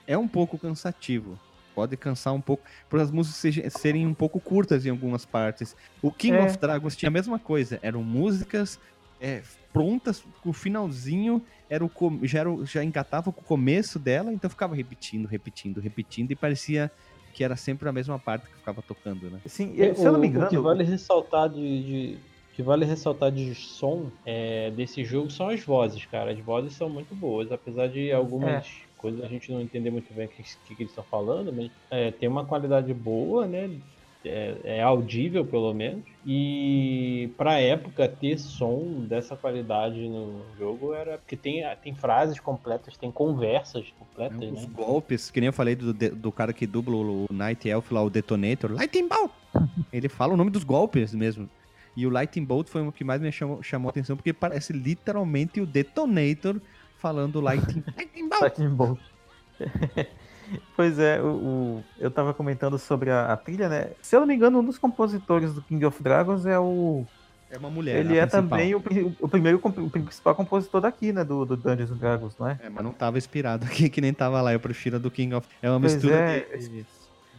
[0.08, 1.38] é um pouco cansativo.
[1.74, 5.76] Pode cansar um pouco, por as músicas serem um pouco curtas em algumas partes.
[6.02, 6.46] O King é.
[6.46, 7.80] of Dragons tinha a mesma coisa.
[7.82, 8.80] Eram músicas
[9.20, 9.42] é,
[9.74, 11.92] prontas, o finalzinho era o
[12.24, 16.92] já, era, já engatava com o começo dela, então ficava repetindo, repetindo, repetindo, e parecia
[17.34, 19.42] que era sempre a mesma parte que ficava tocando, né?
[19.46, 20.46] Sim, se eu não me engano.
[20.46, 22.18] O que vale ressaltar de, de
[22.56, 26.32] que vale ressaltar de som é, desse jogo são as vozes, cara.
[26.32, 28.66] As vozes são muito boas, apesar de algumas é.
[28.98, 31.70] coisas a gente não entender muito bem o que, que, que eles estão falando, mas
[31.92, 33.70] é, tem uma qualidade boa, né?
[34.28, 36.04] é, é audível pelo menos.
[36.26, 41.18] E pra época ter som dessa qualidade no jogo era.
[41.18, 44.70] Porque tem, tem frases completas, tem conversas completas, Os né?
[44.74, 48.10] golpes, que nem eu falei do, do cara que dubla o Night Elf lá, o
[48.10, 49.32] Detonator, Lightning Bolt!
[49.94, 51.50] Ele fala o nome dos golpes mesmo.
[51.96, 54.74] E o Lightning Bolt foi o que mais me chamou, chamou a atenção, porque parece
[54.74, 56.60] literalmente o Detonator
[56.98, 58.42] falando Lightning, Lightning Bolt!
[58.42, 59.00] Lightning Bolt.
[60.76, 63.92] Pois é, o, o, eu tava comentando sobre a, a, trilha, né?
[64.02, 67.06] Se eu não me engano, um dos compositores do King of Dragons é o.
[67.50, 67.98] É uma mulher.
[67.98, 68.50] Ele é principal.
[68.50, 68.84] também o,
[69.20, 71.24] o, primeiro o principal compositor daqui, né?
[71.24, 72.60] Do, do Dungeons and Dragons, não é?
[72.62, 74.54] É, mas não tava inspirado aqui, que nem tava lá.
[74.54, 75.48] Eu prefiro a do King of.
[75.62, 76.86] É uma pois mistura é, de,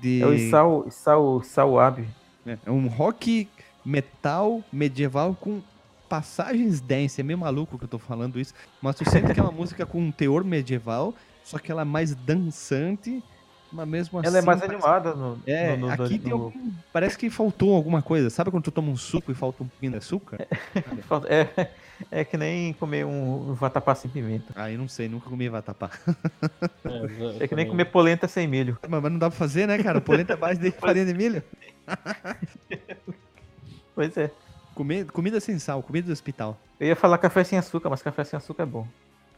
[0.00, 0.22] de.
[0.22, 2.08] É o Isao, Isao, Isao Abe.
[2.46, 3.48] É, é um rock
[3.86, 5.62] metal medieval com
[6.08, 7.20] passagens dance.
[7.20, 8.52] É meio maluco que eu tô falando isso.
[8.82, 11.14] Mas tu sente que é uma música com um teor medieval
[11.46, 13.22] só que ela é mais dançante,
[13.70, 14.26] mas mesmo assim.
[14.26, 14.74] Ela é assim mais parece...
[14.74, 15.38] animada no.
[15.46, 16.18] É, no, no, aqui no...
[16.18, 16.72] tem algum...
[16.92, 18.28] Parece que faltou alguma coisa.
[18.30, 20.38] Sabe quando tu toma um suco e falta um pouquinho de açúcar?
[21.30, 21.68] é,
[22.10, 24.52] é que nem comer um vatapá sem pimenta.
[24.56, 25.88] Ah, eu não sei, nunca comi vatapá.
[27.38, 28.78] É, é que nem comer polenta sem milho.
[28.88, 30.00] Mas, mas não dá pra fazer, né, cara?
[30.00, 31.42] Polenta é base de farinha de milho.
[33.96, 34.30] Pois é.
[34.74, 36.56] Comer, comida sem sal, comida do hospital.
[36.78, 38.86] Eu ia falar café sem açúcar, mas café sem açúcar é bom.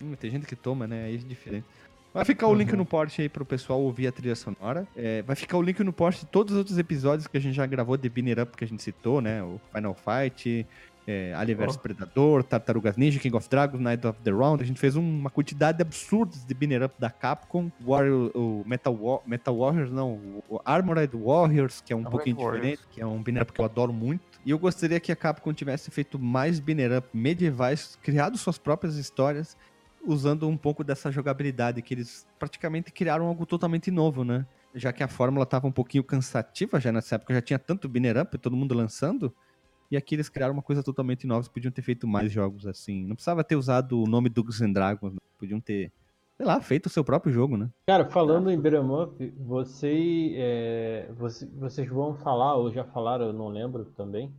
[0.02, 1.04] Hum, tem gente que toma, né?
[1.04, 1.64] Aí é diferente.
[2.12, 2.78] Vai ficar o link uhum.
[2.78, 4.86] no post aí pro pessoal ouvir a trilha sonora.
[4.96, 7.54] É, vai ficar o link no post de todos os outros episódios que a gente
[7.54, 9.42] já gravou de Binner Up que a gente citou, né?
[9.42, 10.66] O Final Fight,
[11.06, 11.78] é, Alien vs oh.
[11.78, 14.62] Predador, Tartarugas Ninja, King of Dragons, Night of the Round.
[14.62, 17.70] A gente fez uma quantidade absurda de Binner Up da Capcom.
[17.80, 22.36] Warrior, o Metal, War, Metal Warriors, não, o Armored Warriors, que é um Armored pouquinho
[22.36, 22.62] Warriors.
[22.62, 24.20] diferente, que é um Binner Up que eu adoro muito.
[24.44, 28.96] E eu gostaria que a Capcom tivesse feito mais Binner Up medievais, criado suas próprias
[28.96, 29.56] histórias
[30.06, 34.46] usando um pouco dessa jogabilidade que eles praticamente criaram algo totalmente novo, né?
[34.74, 38.16] Já que a fórmula estava um pouquinho cansativa já nessa época, já tinha tanto Binner
[38.18, 39.34] Up, todo mundo lançando,
[39.90, 43.04] e aqui eles criaram uma coisa totalmente nova, eles podiam ter feito mais jogos assim.
[43.06, 45.18] Não precisava ter usado o nome Dungeons and Dragons, né?
[45.38, 45.90] podiam ter,
[46.38, 47.68] sei lá, feito o seu próprio jogo, né?
[47.86, 53.32] Cara, falando em Beat'em Up, você, é, você, vocês vão falar, ou já falaram, eu
[53.32, 54.32] não lembro também,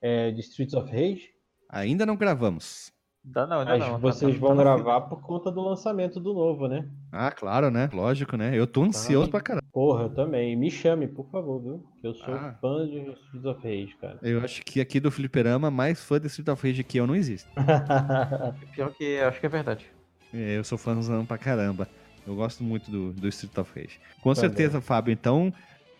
[0.00, 1.28] é, de Streets of Rage?
[1.70, 2.90] Ainda não gravamos.
[3.26, 3.92] Dá não, ainda Mas não.
[3.92, 6.86] tá- vocês tá- vão tá gravar por conta do lançamento do novo, né?
[7.10, 7.88] Ah, claro, né?
[7.92, 8.54] Lógico, né?
[8.54, 9.64] Eu tô ansioso pra caramba.
[9.72, 10.54] Porra, eu também.
[10.56, 11.84] Me chame, por favor, viu?
[12.02, 12.54] Que eu sou Ah.
[12.60, 14.18] fã de Streets of Rage, cara.
[14.22, 17.16] Eu acho que aqui do Fliperama, mais fã de Street of Rage que eu não
[17.16, 17.48] existe.
[18.74, 19.90] Pior que acho que é verdade.
[20.34, 21.88] É, Eu sou fãzão pra caramba.
[22.26, 24.00] Eu gosto muito do, do Street of Rage.
[24.22, 25.12] Com certeza, Fábio.
[25.12, 25.52] Então,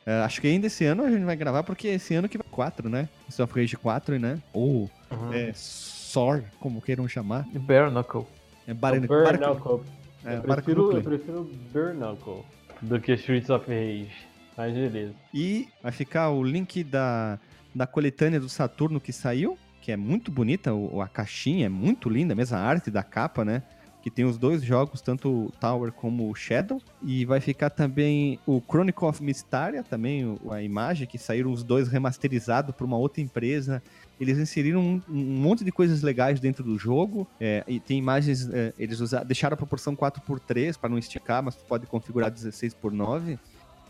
[0.06, 2.46] é, acho que ainda esse ano a gente vai gravar, porque esse ano que vai
[2.50, 3.08] 4, né?
[3.28, 4.38] Street of Rage 4, né?
[4.52, 4.90] Ou
[5.32, 7.46] é, SOR, como queiram chamar.
[7.60, 8.26] Bare Knuckle.
[8.66, 9.82] É Bare- Bare Bare- Knuckle.
[10.24, 11.02] é, eu, prefiro, eu Knuckle.
[11.02, 12.42] prefiro Bare Knuckle
[12.80, 14.10] do que Streets of Rage.
[14.56, 15.12] Mas beleza.
[15.34, 17.38] E vai ficar o link da,
[17.74, 22.08] da coletânea do Saturno que saiu, que é muito bonita, o, a caixinha é muito
[22.08, 23.62] linda, mesmo a arte da capa, né?
[24.04, 26.78] Que tem os dois jogos, tanto o Tower como o Shadow.
[27.02, 31.88] E vai ficar também o Chronicle of Mysteria, também a imagem, que saíram os dois
[31.88, 33.82] remasterizados por uma outra empresa.
[34.20, 37.26] Eles inseriram um, um monte de coisas legais dentro do jogo.
[37.40, 41.56] é, e tem imagens, é, eles usaram, deixaram a proporção 4x3 para não esticar, mas
[41.56, 43.38] pode configurar 16x9.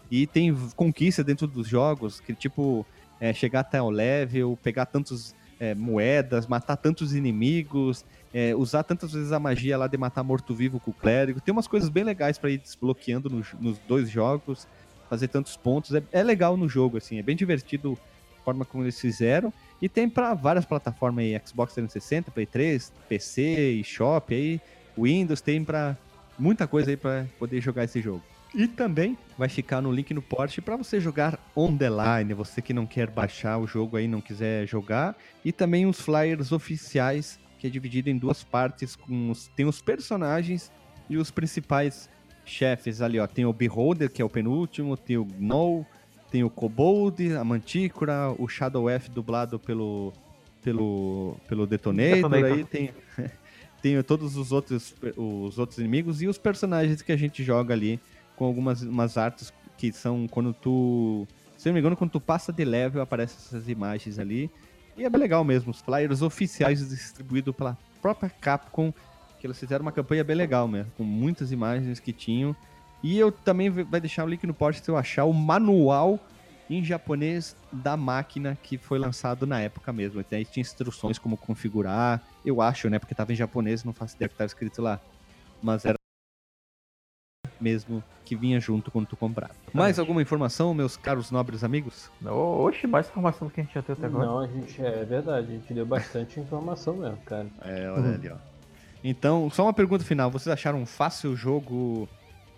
[0.09, 2.87] E tem conquista dentro dos jogos, que tipo,
[3.21, 8.05] é, chegar até o level, pegar tantos é, moedas, matar tantos inimigos,
[8.35, 11.41] é, usar tantas vezes a magia lá de matar morto-vivo com o clérigo.
[11.41, 14.67] Tem umas coisas bem legais para ir desbloqueando nos, nos dois jogos,
[15.09, 15.95] fazer tantos pontos.
[15.95, 17.97] É, é legal no jogo, assim, é bem divertido
[18.41, 19.53] a forma como eles fizeram.
[19.81, 24.61] E tem para várias plataformas aí, Xbox 360, Play 3, PC e Shop aí,
[24.99, 25.97] Windows, tem para
[26.37, 28.23] muita coisa aí para poder jogar esse jogo.
[28.53, 32.63] E também vai ficar no link no Porsche para você jogar on the line, você
[32.63, 35.17] que não quer baixar o jogo aí, não quiser jogar.
[35.45, 39.81] E também os flyers oficiais, que é dividido em duas partes, com os, tem os
[39.81, 40.71] personagens
[41.09, 42.11] e os principais
[42.45, 43.27] chefes ali, ó.
[43.27, 45.87] Tem o Beholder, que é o penúltimo, tem o Gnoll,
[46.31, 50.13] tem o Kobold, a Mantícora, o Shadow F dublado pelo
[50.61, 52.53] pelo pelo Detonator, Detonator.
[52.53, 52.91] aí tem
[53.81, 57.99] tem todos os outros os outros inimigos e os personagens que a gente joga ali
[58.37, 61.27] com algumas umas artes que são quando tu
[61.57, 64.51] se não me engano quando tu passa de level aparecem essas imagens ali
[64.97, 68.93] e é bem legal mesmo os flyers oficiais distribuídos pela própria Capcom
[69.41, 72.57] que eles fizeram uma campanha bem legal mesmo com muitas imagens que tinham
[73.03, 76.19] e eu também vai deixar o link no post se eu achar o manual
[76.69, 80.21] em japonês da máquina que foi lançado na época mesmo.
[80.21, 82.99] Então, aí tinha instruções como configurar, eu acho, né?
[82.99, 84.99] Porque tava em japonês, não faço ideia que tava escrito lá.
[85.63, 85.99] Mas era
[87.61, 89.53] mesmo que vinha junto quando tu comprava.
[89.73, 92.11] Mais alguma informação, meus caros nobres amigos?
[92.25, 94.27] Oxe, mais informação do que a gente já tem até agora.
[94.27, 97.47] Não, a gente é verdade, a gente deu bastante informação mesmo, cara.
[97.63, 98.37] É, olha ali, ó.
[99.03, 100.31] Então, só uma pergunta final.
[100.31, 102.09] Vocês acharam fácil o jogo,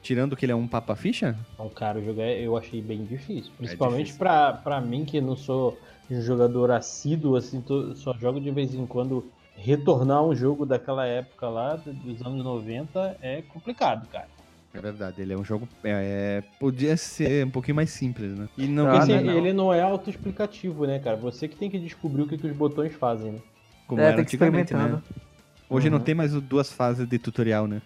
[0.02, 1.36] tirando que ele é um papa-ficha?
[1.54, 3.50] Então, cara, o jogo é- eu achei bem difícil.
[3.58, 4.18] Principalmente difícil.
[4.18, 5.76] pra, pra mim, que não sou
[6.08, 9.28] um jogador assíduo, assim, tô- só jogo de vez em quando.
[9.58, 14.28] Retornar um jogo daquela época lá, dos anos 90, é complicado, cara.
[14.76, 15.68] É verdade, ele é um jogo.
[15.84, 18.48] É, é, podia ser um pouquinho mais simples, né?
[18.56, 19.36] E não, Ah, não.
[19.38, 21.16] ele não é autoexplicativo, né, cara?
[21.16, 23.38] Você que tem que descobrir o que, que os botões fazem, né?
[23.86, 24.96] como É, era que antigamente, experimentando.
[25.06, 25.22] né?
[25.68, 26.04] Hoje não Uhum.
[26.04, 27.80] tem mais duas fases de tutorial, né?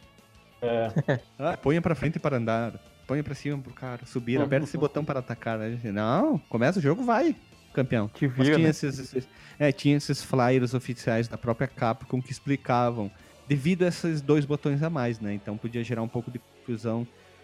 [0.62, 0.88] É.
[1.38, 2.74] Ah, ponha pra frente para andar.
[3.06, 4.38] Ponha pra cima pro cara subir.
[4.38, 4.44] Uhum.
[4.44, 5.58] Aperta esse botão para atacar.
[5.58, 5.78] Né?
[5.92, 7.34] Não, começa o jogo, vai,
[7.74, 8.10] campeão.
[8.20, 8.70] Mas vira, tinha, né?
[8.70, 13.10] esses, esses- é, tinha esses flyers oficiais da própria Capcom que explicavam.
[13.48, 15.34] Devido a esses dois botões a mais, né?
[15.34, 16.40] Então podia gerar um pouco de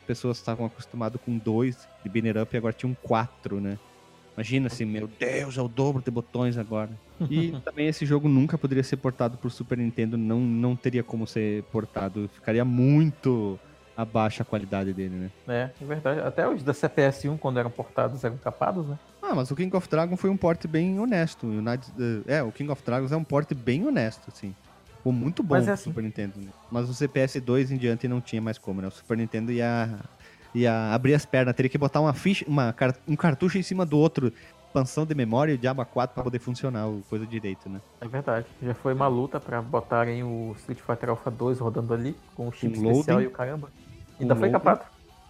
[0.07, 3.79] Pessoas estavam acostumadas com dois de banner up e agora tinham quatro, né?
[4.37, 6.91] Imagina assim, meu Deus, é o dobro de botões agora.
[7.31, 11.27] E também esse jogo nunca poderia ser portado pro Super Nintendo, não, não teria como
[11.27, 12.29] ser portado.
[12.35, 13.59] Ficaria muito
[13.97, 15.31] abaixo a qualidade dele, né?
[15.49, 16.21] É, é verdade.
[16.21, 18.99] Até os da CPS1, quando eram portados, eram capados, né?
[19.23, 21.47] Ah, mas o King of Dragons foi um porte bem honesto.
[21.47, 21.91] United,
[22.27, 24.55] eh, é, o King of Dragons é um porte bem honesto, assim.
[25.07, 25.85] Ficou muito bom Mas é assim.
[25.85, 26.33] Super Nintendo.
[26.37, 26.49] né?
[26.69, 28.89] Mas o CPS 2 em diante não tinha mais como, né?
[28.89, 30.01] O Super Nintendo ia,
[30.53, 32.75] ia abrir as pernas, teria que botar uma ficha, uma,
[33.07, 34.33] um cartucho em cima do outro,
[34.67, 37.81] expansão de memória e Diaba 4 pra poder funcionar o coisa direito, né?
[38.01, 38.47] É verdade.
[38.61, 42.53] Já foi uma luta pra botarem o Street Fighter Alpha 2 rodando ali, com o
[42.53, 43.71] chip especial e o caramba.
[44.19, 44.87] Ainda foi capado.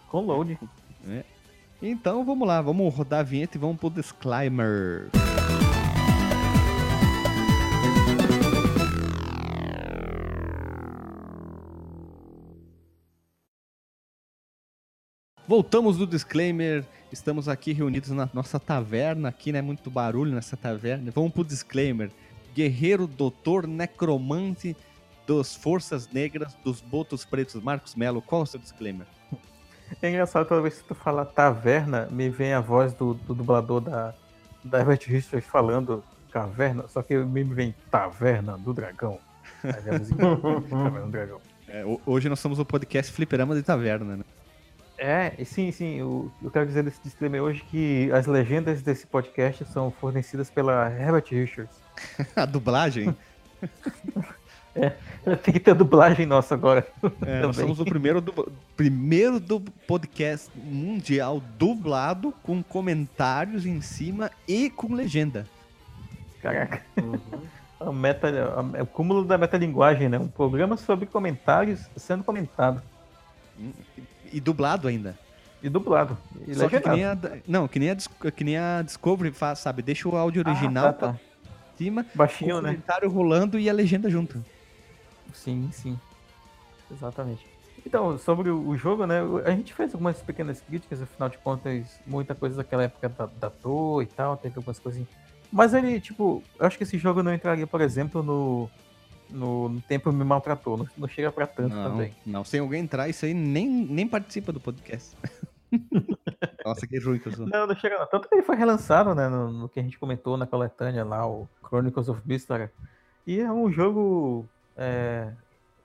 [0.08, 0.58] Com load.
[1.82, 5.10] Então vamos lá, vamos rodar a vinheta e vamos pro disclaimer.
[15.46, 16.84] Voltamos do disclaimer.
[17.12, 19.28] Estamos aqui reunidos na nossa taverna.
[19.28, 19.62] Aqui, né?
[19.62, 21.10] Muito barulho nessa taverna.
[21.14, 22.10] Vamos pro disclaimer.
[22.54, 24.76] Guerreiro, doutor, necromante
[25.26, 27.62] dos Forças Negras, dos Botos Pretos.
[27.62, 29.06] Marcos Melo, qual é o seu disclaimer?
[30.02, 33.80] É engraçado toda vez que tu fala taverna, me vem a voz do, do dublador
[33.80, 34.14] da,
[34.64, 36.02] da Herbert Richards falando
[36.32, 39.18] caverna, só que me vem taverna do dragão.
[39.62, 41.40] Havemos em Caverna do Dragão.
[41.68, 44.24] É, ho- hoje nós somos o podcast Fliperama de Taverna, né?
[44.98, 45.96] É, sim, sim.
[45.98, 50.90] Eu, eu quero dizer nesse disclaimer hoje que as legendas desse podcast são fornecidas pela
[50.90, 51.76] Herbert Richards.
[52.34, 53.14] A dublagem.
[55.42, 56.86] Tem que ter dublagem nossa agora.
[57.26, 64.30] É, nós somos o primeiro, du- primeiro do podcast mundial dublado com comentários em cima
[64.46, 65.46] e com legenda.
[66.42, 66.82] Caraca.
[67.02, 67.18] Uhum.
[67.80, 70.18] A meta, a- é o cúmulo da metalinguagem, né?
[70.18, 72.82] Um programa sobre comentários sendo comentado.
[74.32, 75.18] E dublado ainda.
[75.62, 76.16] E dublado.
[76.46, 77.96] E Só que, que nem a, não, que nem a,
[78.30, 79.82] que nem a Discovery faz, sabe?
[79.82, 81.18] Deixa o áudio Ah, original tá, pra tá.
[81.76, 82.70] cima, com Baixinho, o né?
[82.70, 84.44] comentário rolando e a legenda junto.
[85.32, 85.98] Sim, sim.
[86.90, 87.46] Exatamente.
[87.84, 89.20] Então, sobre o jogo, né?
[89.44, 93.50] A gente fez algumas pequenas críticas, afinal de contas, muita coisa daquela época da, da
[93.50, 95.08] Toa e tal, teve algumas coisinhas.
[95.52, 98.68] Mas ele, tipo, eu acho que esse jogo não entraria, por exemplo, no.
[99.30, 102.14] No, no tempo me maltratou, não, não chega pra tanto Não, também.
[102.24, 105.16] não, sem alguém entrar, isso aí nem, nem participa do podcast.
[106.64, 107.46] Nossa, que ruim que eu sou.
[107.46, 108.06] Não, não chega não.
[108.06, 109.28] Tanto que ele foi relançado, né?
[109.28, 112.68] No, no que a gente comentou na coletânea lá, o Chronicles of Mystery.
[113.26, 114.46] E é um jogo
[114.76, 115.28] é,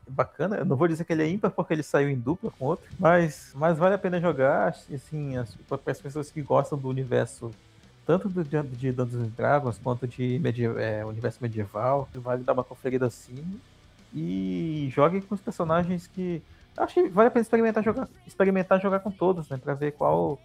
[0.07, 0.57] bacana.
[0.57, 2.85] Eu não vou dizer que ele é ímpar porque ele saiu em dupla com outro,
[2.99, 7.51] mas, mas vale a pena jogar, assim, as, para as pessoas que gostam do universo,
[8.06, 10.41] tanto do, de, de Dungeons and Dragons quanto de
[10.78, 12.07] é, universo medieval.
[12.15, 13.60] Vale dar uma conferida assim.
[14.14, 16.41] E jogue com os personagens que.
[16.78, 19.57] Acho que vale a pena experimentar jogar, experimentar jogar com todos, né?
[19.57, 20.40] Pra ver qual,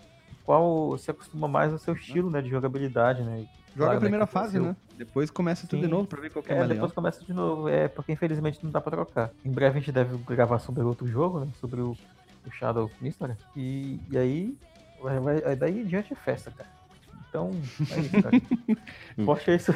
[0.45, 2.43] qual se acostuma mais ao seu estilo, né?
[2.43, 3.47] De jogabilidade, né?
[3.75, 4.75] Joga Claro, a primeira né, fase, né?
[4.97, 5.91] Depois começa tudo de Sim.
[5.91, 7.69] novo pra ver qual que é, É, depois começa de novo.
[7.69, 9.31] É, porque infelizmente não dá pra trocar.
[9.45, 11.49] Em breve a gente deve gravar sobre outro jogo, né?
[11.61, 11.91] Sobre o,
[12.47, 13.35] o Shadow of Mystery.
[13.55, 14.57] E, e aí,
[15.03, 16.69] vai, vai- aí daí em diante é festa, cara.
[17.29, 17.51] Então,
[17.91, 18.41] é isso, cara.
[19.25, 19.75] Poste aí, seu,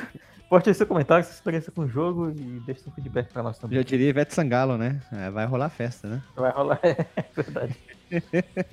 [0.49, 3.59] poste aí seu comentário, sua experiência com o jogo e deixe seu feedback pra nós
[3.59, 3.77] também.
[3.79, 5.01] Já diria Ivete Sangalo, né?
[5.13, 6.23] É, vai rolar festa, né?
[6.37, 7.77] Vai rolar, é verdade.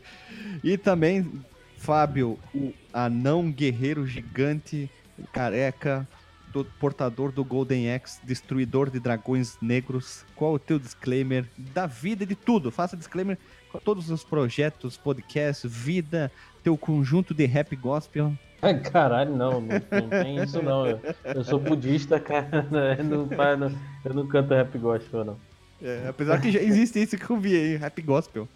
[0.63, 1.31] E também,
[1.77, 4.89] Fábio, o anão guerreiro gigante,
[5.31, 6.07] careca,
[6.51, 10.25] do- portador do Golden Axe, destruidor de dragões negros.
[10.35, 12.71] Qual o teu disclaimer da vida e de tudo?
[12.71, 13.37] Faça disclaimer
[13.71, 16.31] com todos os projetos, podcasts, vida,
[16.63, 18.33] teu conjunto de rap gospel.
[18.91, 20.87] Caralho, não, não, não tem isso não.
[20.87, 20.99] Eu,
[21.35, 22.65] eu sou budista, cara.
[22.97, 23.71] Eu não, pai, não-
[24.03, 25.37] eu não canto rap gospel, não.
[25.81, 28.47] É, apesar que já existe isso que eu vi aí, rap gospel.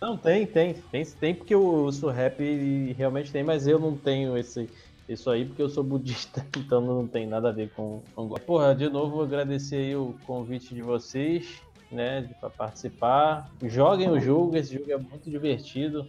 [0.00, 0.74] Não, tem, tem.
[0.90, 4.66] Tem, tem porque eu sou rap e realmente tem, mas eu não tenho esse,
[5.06, 8.46] isso aí porque eu sou budista, então não tem nada a ver com, com gospel.
[8.46, 11.60] Porra, de novo agradecer aí o convite de vocês,
[11.92, 13.50] né, pra participar.
[13.64, 16.08] Joguem o jogo, esse jogo é muito divertido.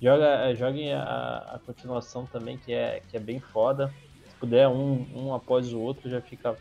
[0.00, 3.92] Joga, eh, joguem a, a continuação também, que é, que é bem foda.
[4.28, 6.56] Se puder, um, um após o outro, já fica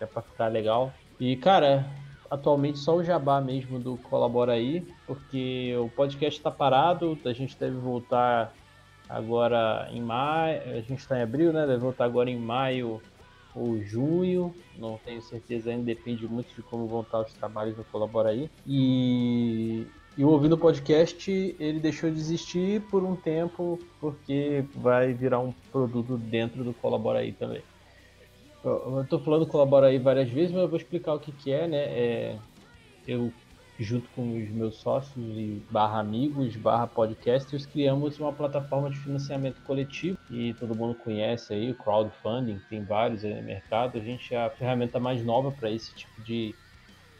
[0.00, 0.92] já pra ficar legal.
[1.18, 1.86] E, cara,
[2.30, 7.56] atualmente só o jabá mesmo do Colabora aí, porque o podcast tá parado, a gente
[7.56, 8.52] deve voltar
[9.08, 11.66] agora em maio, a gente tá em abril, né?
[11.66, 13.00] Deve voltar agora em maio
[13.54, 17.84] ou junho, não tenho certeza ainda, depende muito de como vão estar os trabalhos do
[17.84, 18.50] Colabora aí.
[18.66, 25.40] E, e o ouvindo podcast, ele deixou de existir por um tempo, porque vai virar
[25.40, 27.62] um produto dentro do Colabora aí também.
[28.64, 31.68] Eu tô falando colabora aí várias vezes, mas eu vou explicar o que que é,
[31.68, 31.76] né?
[31.76, 32.38] É,
[33.06, 33.30] eu,
[33.78, 39.60] junto com os meus sócios e barra amigos, barra podcasters, criamos uma plataforma de financiamento
[39.64, 43.98] coletivo e todo mundo conhece aí, o crowdfunding, tem vários aí no mercado.
[43.98, 46.54] A gente é a ferramenta mais nova para esse tipo de,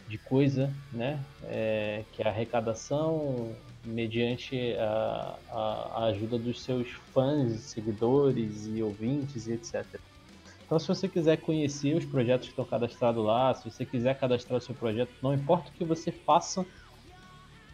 [0.06, 1.26] de coisa, né?
[1.42, 9.46] É, que é a arrecadação mediante a, a, ajuda dos seus fãs, seguidores e ouvintes
[9.46, 10.02] e etc.
[10.64, 14.58] Então, se você quiser conhecer os projetos que estão cadastrados lá, se você quiser cadastrar
[14.58, 16.66] o seu projeto, não importa o que você faça,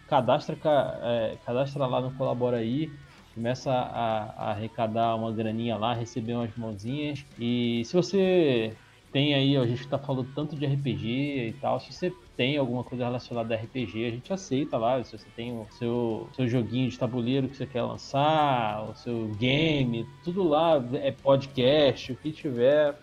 [0.06, 2.98] cadastra, ca- é, cadastra lá no Colabora aí,
[3.34, 7.24] começa a, a arrecadar uma graninha lá, receber umas mãozinhas.
[7.38, 8.78] E se você
[9.12, 12.82] tem aí, a gente tá falando tanto de RPG e tal, se você tem alguma
[12.84, 15.02] coisa relacionada a RPG, a gente aceita lá.
[15.04, 19.28] Se você tem o seu, seu joguinho de tabuleiro que você quer lançar, o seu
[19.38, 22.98] game, tudo lá, é podcast, o que tiver,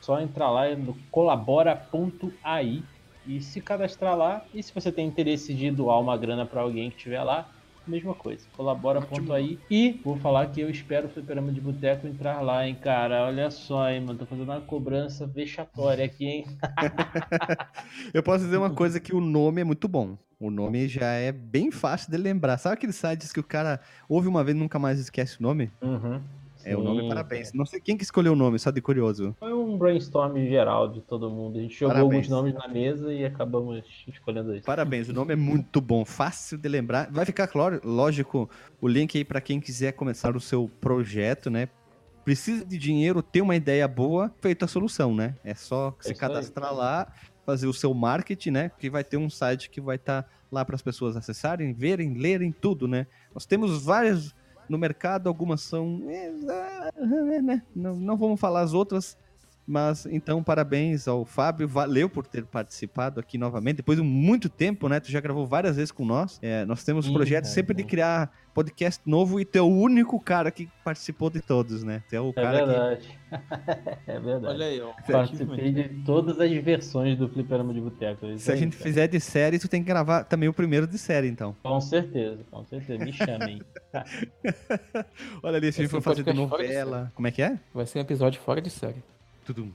[0.00, 2.82] só entrar lá no colabora.ai
[3.26, 4.44] e se cadastrar lá.
[4.52, 7.48] E se você tem interesse de doar uma grana para alguém que estiver lá,
[7.86, 9.58] mesma coisa, colabora.ai.
[9.70, 13.26] E vou falar que eu espero o Fliperama de Boteco entrar lá, hein, cara.
[13.26, 14.18] Olha só, hein, mano.
[14.18, 16.46] Tô fazendo uma cobrança vexatória aqui, hein.
[18.12, 20.16] Eu posso dizer uma coisa que o nome é muito bom.
[20.38, 22.58] O nome já é bem fácil de lembrar.
[22.58, 25.70] Sabe aqueles sites que o cara ouve uma vez e nunca mais esquece o nome?
[25.80, 26.20] Uhum.
[26.64, 27.52] É o nome Parabéns.
[27.52, 29.34] Não sei quem que escolheu o nome, só de curioso.
[29.38, 31.58] Foi um brainstorm geral de todo mundo.
[31.58, 32.14] A gente jogou Parabéns.
[32.14, 34.64] alguns nomes na mesa e acabamos escolhendo esse.
[34.64, 37.10] Parabéns, o nome é muito bom, fácil de lembrar.
[37.10, 38.48] Vai ficar, claro, lógico,
[38.80, 41.68] o link aí pra quem quiser começar o seu projeto, né?
[42.24, 45.36] Precisa de dinheiro, ter uma ideia boa, feita a solução, né?
[45.44, 46.16] É só se isso aí.
[46.16, 47.12] cadastrar lá,
[47.44, 48.70] fazer o seu marketing, né?
[48.78, 52.50] Que vai ter um site que vai estar lá para as pessoas acessarem, verem, lerem
[52.52, 53.06] tudo, né?
[53.34, 54.34] Nós temos várias
[54.68, 56.02] no mercado, algumas são.
[56.08, 56.26] é,
[57.36, 57.62] é, né?
[57.74, 59.16] Não, não vamos falar as outras,
[59.66, 63.76] mas então parabéns ao Fábio, valeu por ter participado aqui novamente.
[63.76, 65.00] Depois de muito tempo, né?
[65.00, 66.38] Tu já gravou várias vezes com nós.
[66.42, 67.88] É, nós temos Sim, projetos cara, sempre de sim.
[67.88, 72.04] criar podcast novo e tu é o único cara que participou de todos, né?
[72.08, 72.66] Tu é o É cara que.
[72.66, 73.18] verdade.
[74.06, 74.54] é verdade.
[74.54, 74.92] Olha aí, ó.
[75.10, 78.26] Participei de todas as versões do Fliperama de Boteco.
[78.26, 78.84] é Se a aí, gente cara.
[78.84, 81.56] fizer de série, tu tem que gravar também o primeiro de série, então.
[81.64, 83.04] Com certeza, com certeza.
[83.04, 83.60] Me chamem.
[85.42, 87.10] Olha ali, se a gente for fazer de novela.
[87.14, 87.58] Como é que é?
[87.72, 89.02] Vai ser um episódio fora de série.
[89.44, 89.72] Tudo.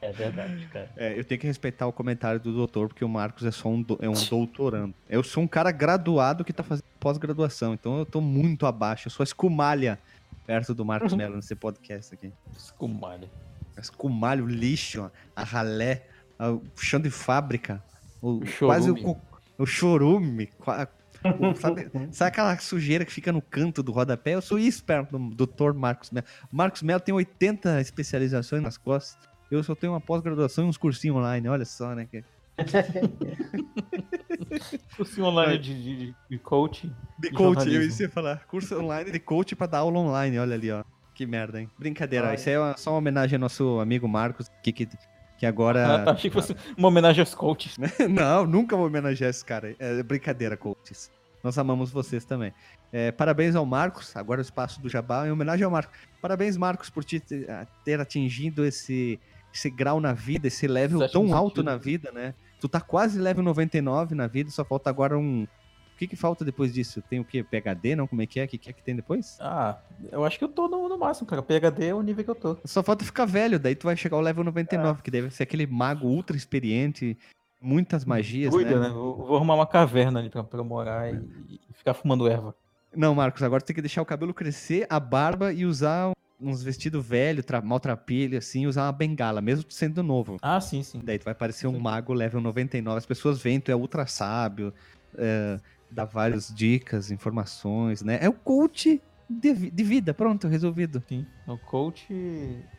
[0.00, 0.90] É verdade, cara.
[0.96, 3.80] É, eu tenho que respeitar o comentário do doutor, porque o Marcos é só um,
[3.82, 4.94] do- é um doutorando.
[5.08, 9.06] Eu sou um cara graduado que tá fazendo pós-graduação, então eu tô muito abaixo.
[9.08, 9.98] Eu sou a escumalha
[10.46, 12.32] perto do Marcos Mello nesse podcast aqui.
[13.78, 14.42] Escumalha.
[14.42, 16.06] O lixo, a ralé,
[16.38, 17.82] o chão de fábrica,
[18.20, 19.20] o, O quase o,
[19.58, 20.48] o chorume.
[21.22, 24.34] Qua- o- sabe, sabe aquela sujeira que fica no canto do rodapé?
[24.34, 26.26] Eu sou isso perto do doutor Marcos Mello.
[26.50, 29.16] Marcos Mello tem 80 especializações nas costas.
[29.50, 32.08] Eu só tenho uma pós-graduação e uns cursinhos online, olha só, né?
[34.96, 36.92] Curso online de, de, de coaching.
[37.18, 38.44] De E coach, eu ia falar.
[38.46, 40.84] Curso online de coach pra dar aula online, olha ali, ó.
[41.14, 41.68] Que merda, hein?
[41.78, 42.34] Brincadeira, Ai.
[42.36, 44.88] isso aí é uma- só uma homenagem ao nosso amigo Marcos, que, que,
[45.42, 46.04] que Ah, agora...
[46.04, 47.76] tá, achei que fosse uma homenagem aos coaches.
[48.08, 49.74] Não, nunca vou homenagear esse cara.
[49.76, 51.10] É brincadeira, coaches.
[51.42, 52.52] Nós amamos vocês também.
[52.92, 55.98] É, parabéns ao Marcos, agora o espaço do Jabá, em homenagem ao Marcos.
[56.20, 59.18] Parabéns, Marcos, por te, ter ter atingido esse,
[59.52, 61.34] esse grau na vida, esse level tão sentido.
[61.36, 62.34] alto na vida, né?
[62.60, 65.48] Tu tá quase level 99 na vida, só falta agora um.
[66.02, 67.00] O que que falta depois disso?
[67.08, 67.44] Tem o quê?
[67.44, 68.08] PHD, não?
[68.08, 68.44] Como é que é?
[68.44, 69.38] O que, que é que tem depois?
[69.40, 69.78] Ah,
[70.10, 71.40] eu acho que eu tô no, no máximo, cara.
[71.40, 72.56] PHD é o nível que eu tô.
[72.64, 75.64] Só falta ficar velho, daí tu vai chegar ao level 99, que deve ser aquele
[75.64, 77.16] mago ultra experiente,
[77.60, 78.88] muitas magias, Cuida, né?
[78.88, 78.92] né?
[78.92, 82.52] Vou, vou arrumar uma caverna ali pra, pra morar e, e ficar fumando erva.
[82.92, 86.10] Não, Marcos, agora tu tem que deixar o cabelo crescer, a barba e usar
[86.40, 90.36] uns vestidos velhos, tra maltrapilho, assim, usar uma bengala, mesmo sendo novo.
[90.42, 91.00] Ah, sim, sim.
[91.02, 92.98] Daí tu vai parecer um mago level 99.
[92.98, 94.74] As pessoas veem, tu é ultra sábio,
[95.16, 95.60] é,
[95.92, 98.18] dá várias dicas, informações, né?
[98.20, 101.02] É o coach de, de vida, pronto, resolvido.
[101.08, 101.26] sim.
[101.46, 102.06] O coach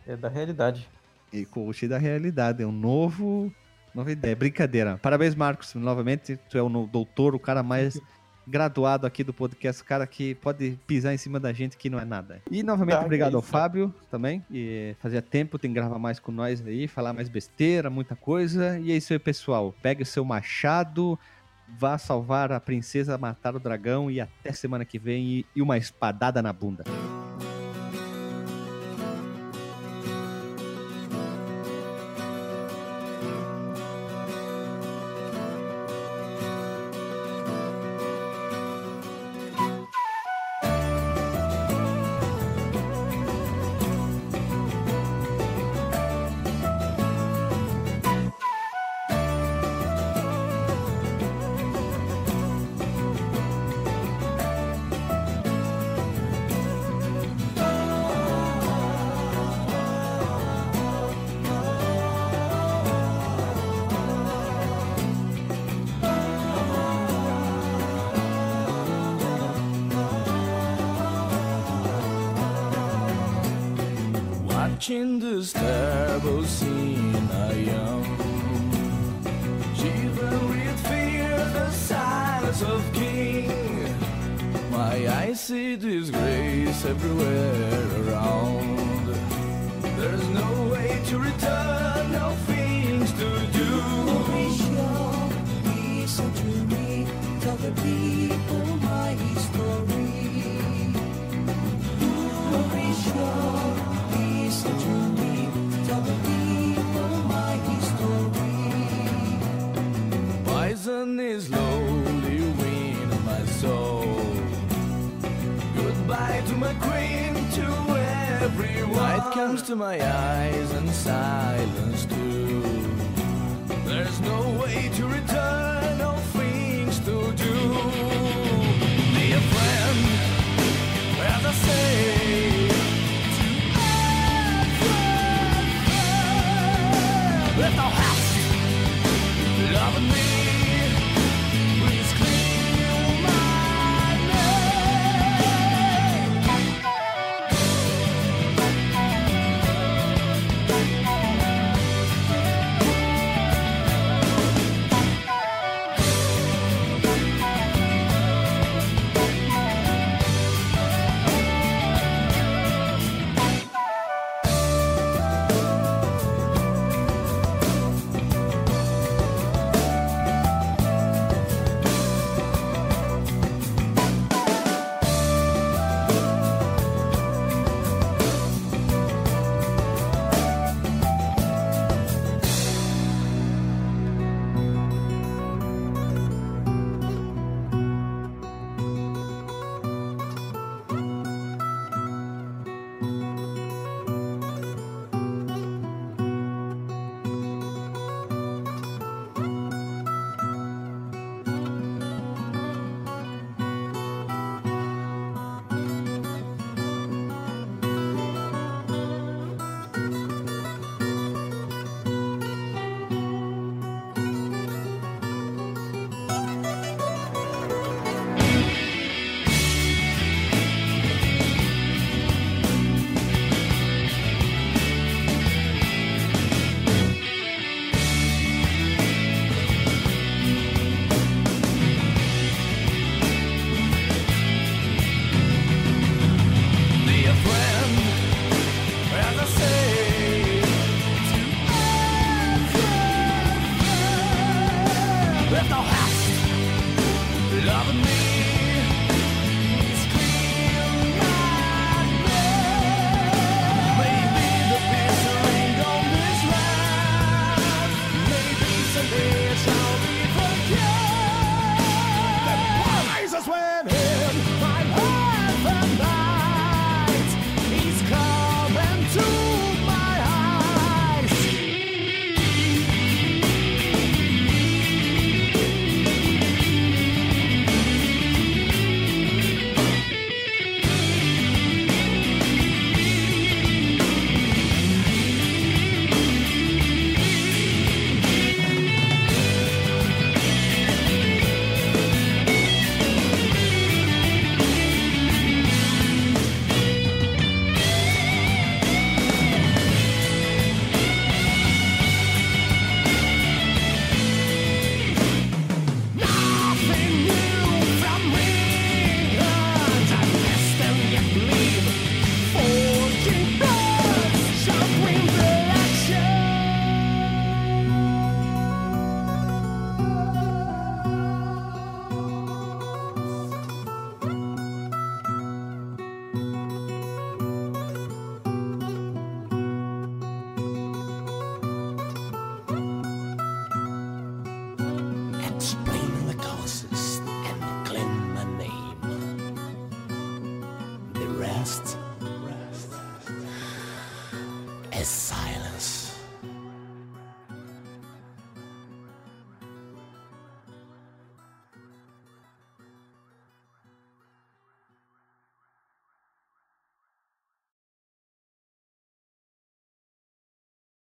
[0.08, 0.88] é da realidade.
[1.32, 3.54] E coach da realidade, é um novo.
[3.94, 4.98] Nova ideia, brincadeira.
[4.98, 6.38] Parabéns, Marcos, novamente.
[6.50, 8.00] Tu é o doutor, o cara mais
[8.46, 12.00] graduado aqui do podcast, o cara que pode pisar em cima da gente que não
[12.00, 12.42] é nada.
[12.52, 13.42] E novamente, Tá, obrigado que ao.
[13.42, 14.44] Fábio também.
[14.52, 18.80] E fazia tempo, tem que gravar mais com nós aí, falar mais besteira, muita coisa.
[18.80, 19.74] E é isso aí, pessoal.
[19.82, 21.18] Pegue o seu machado,
[21.78, 25.78] vá salvar a princesa, matar o dragão e até semana que vem e, e uma
[25.78, 26.84] espadada na bunda.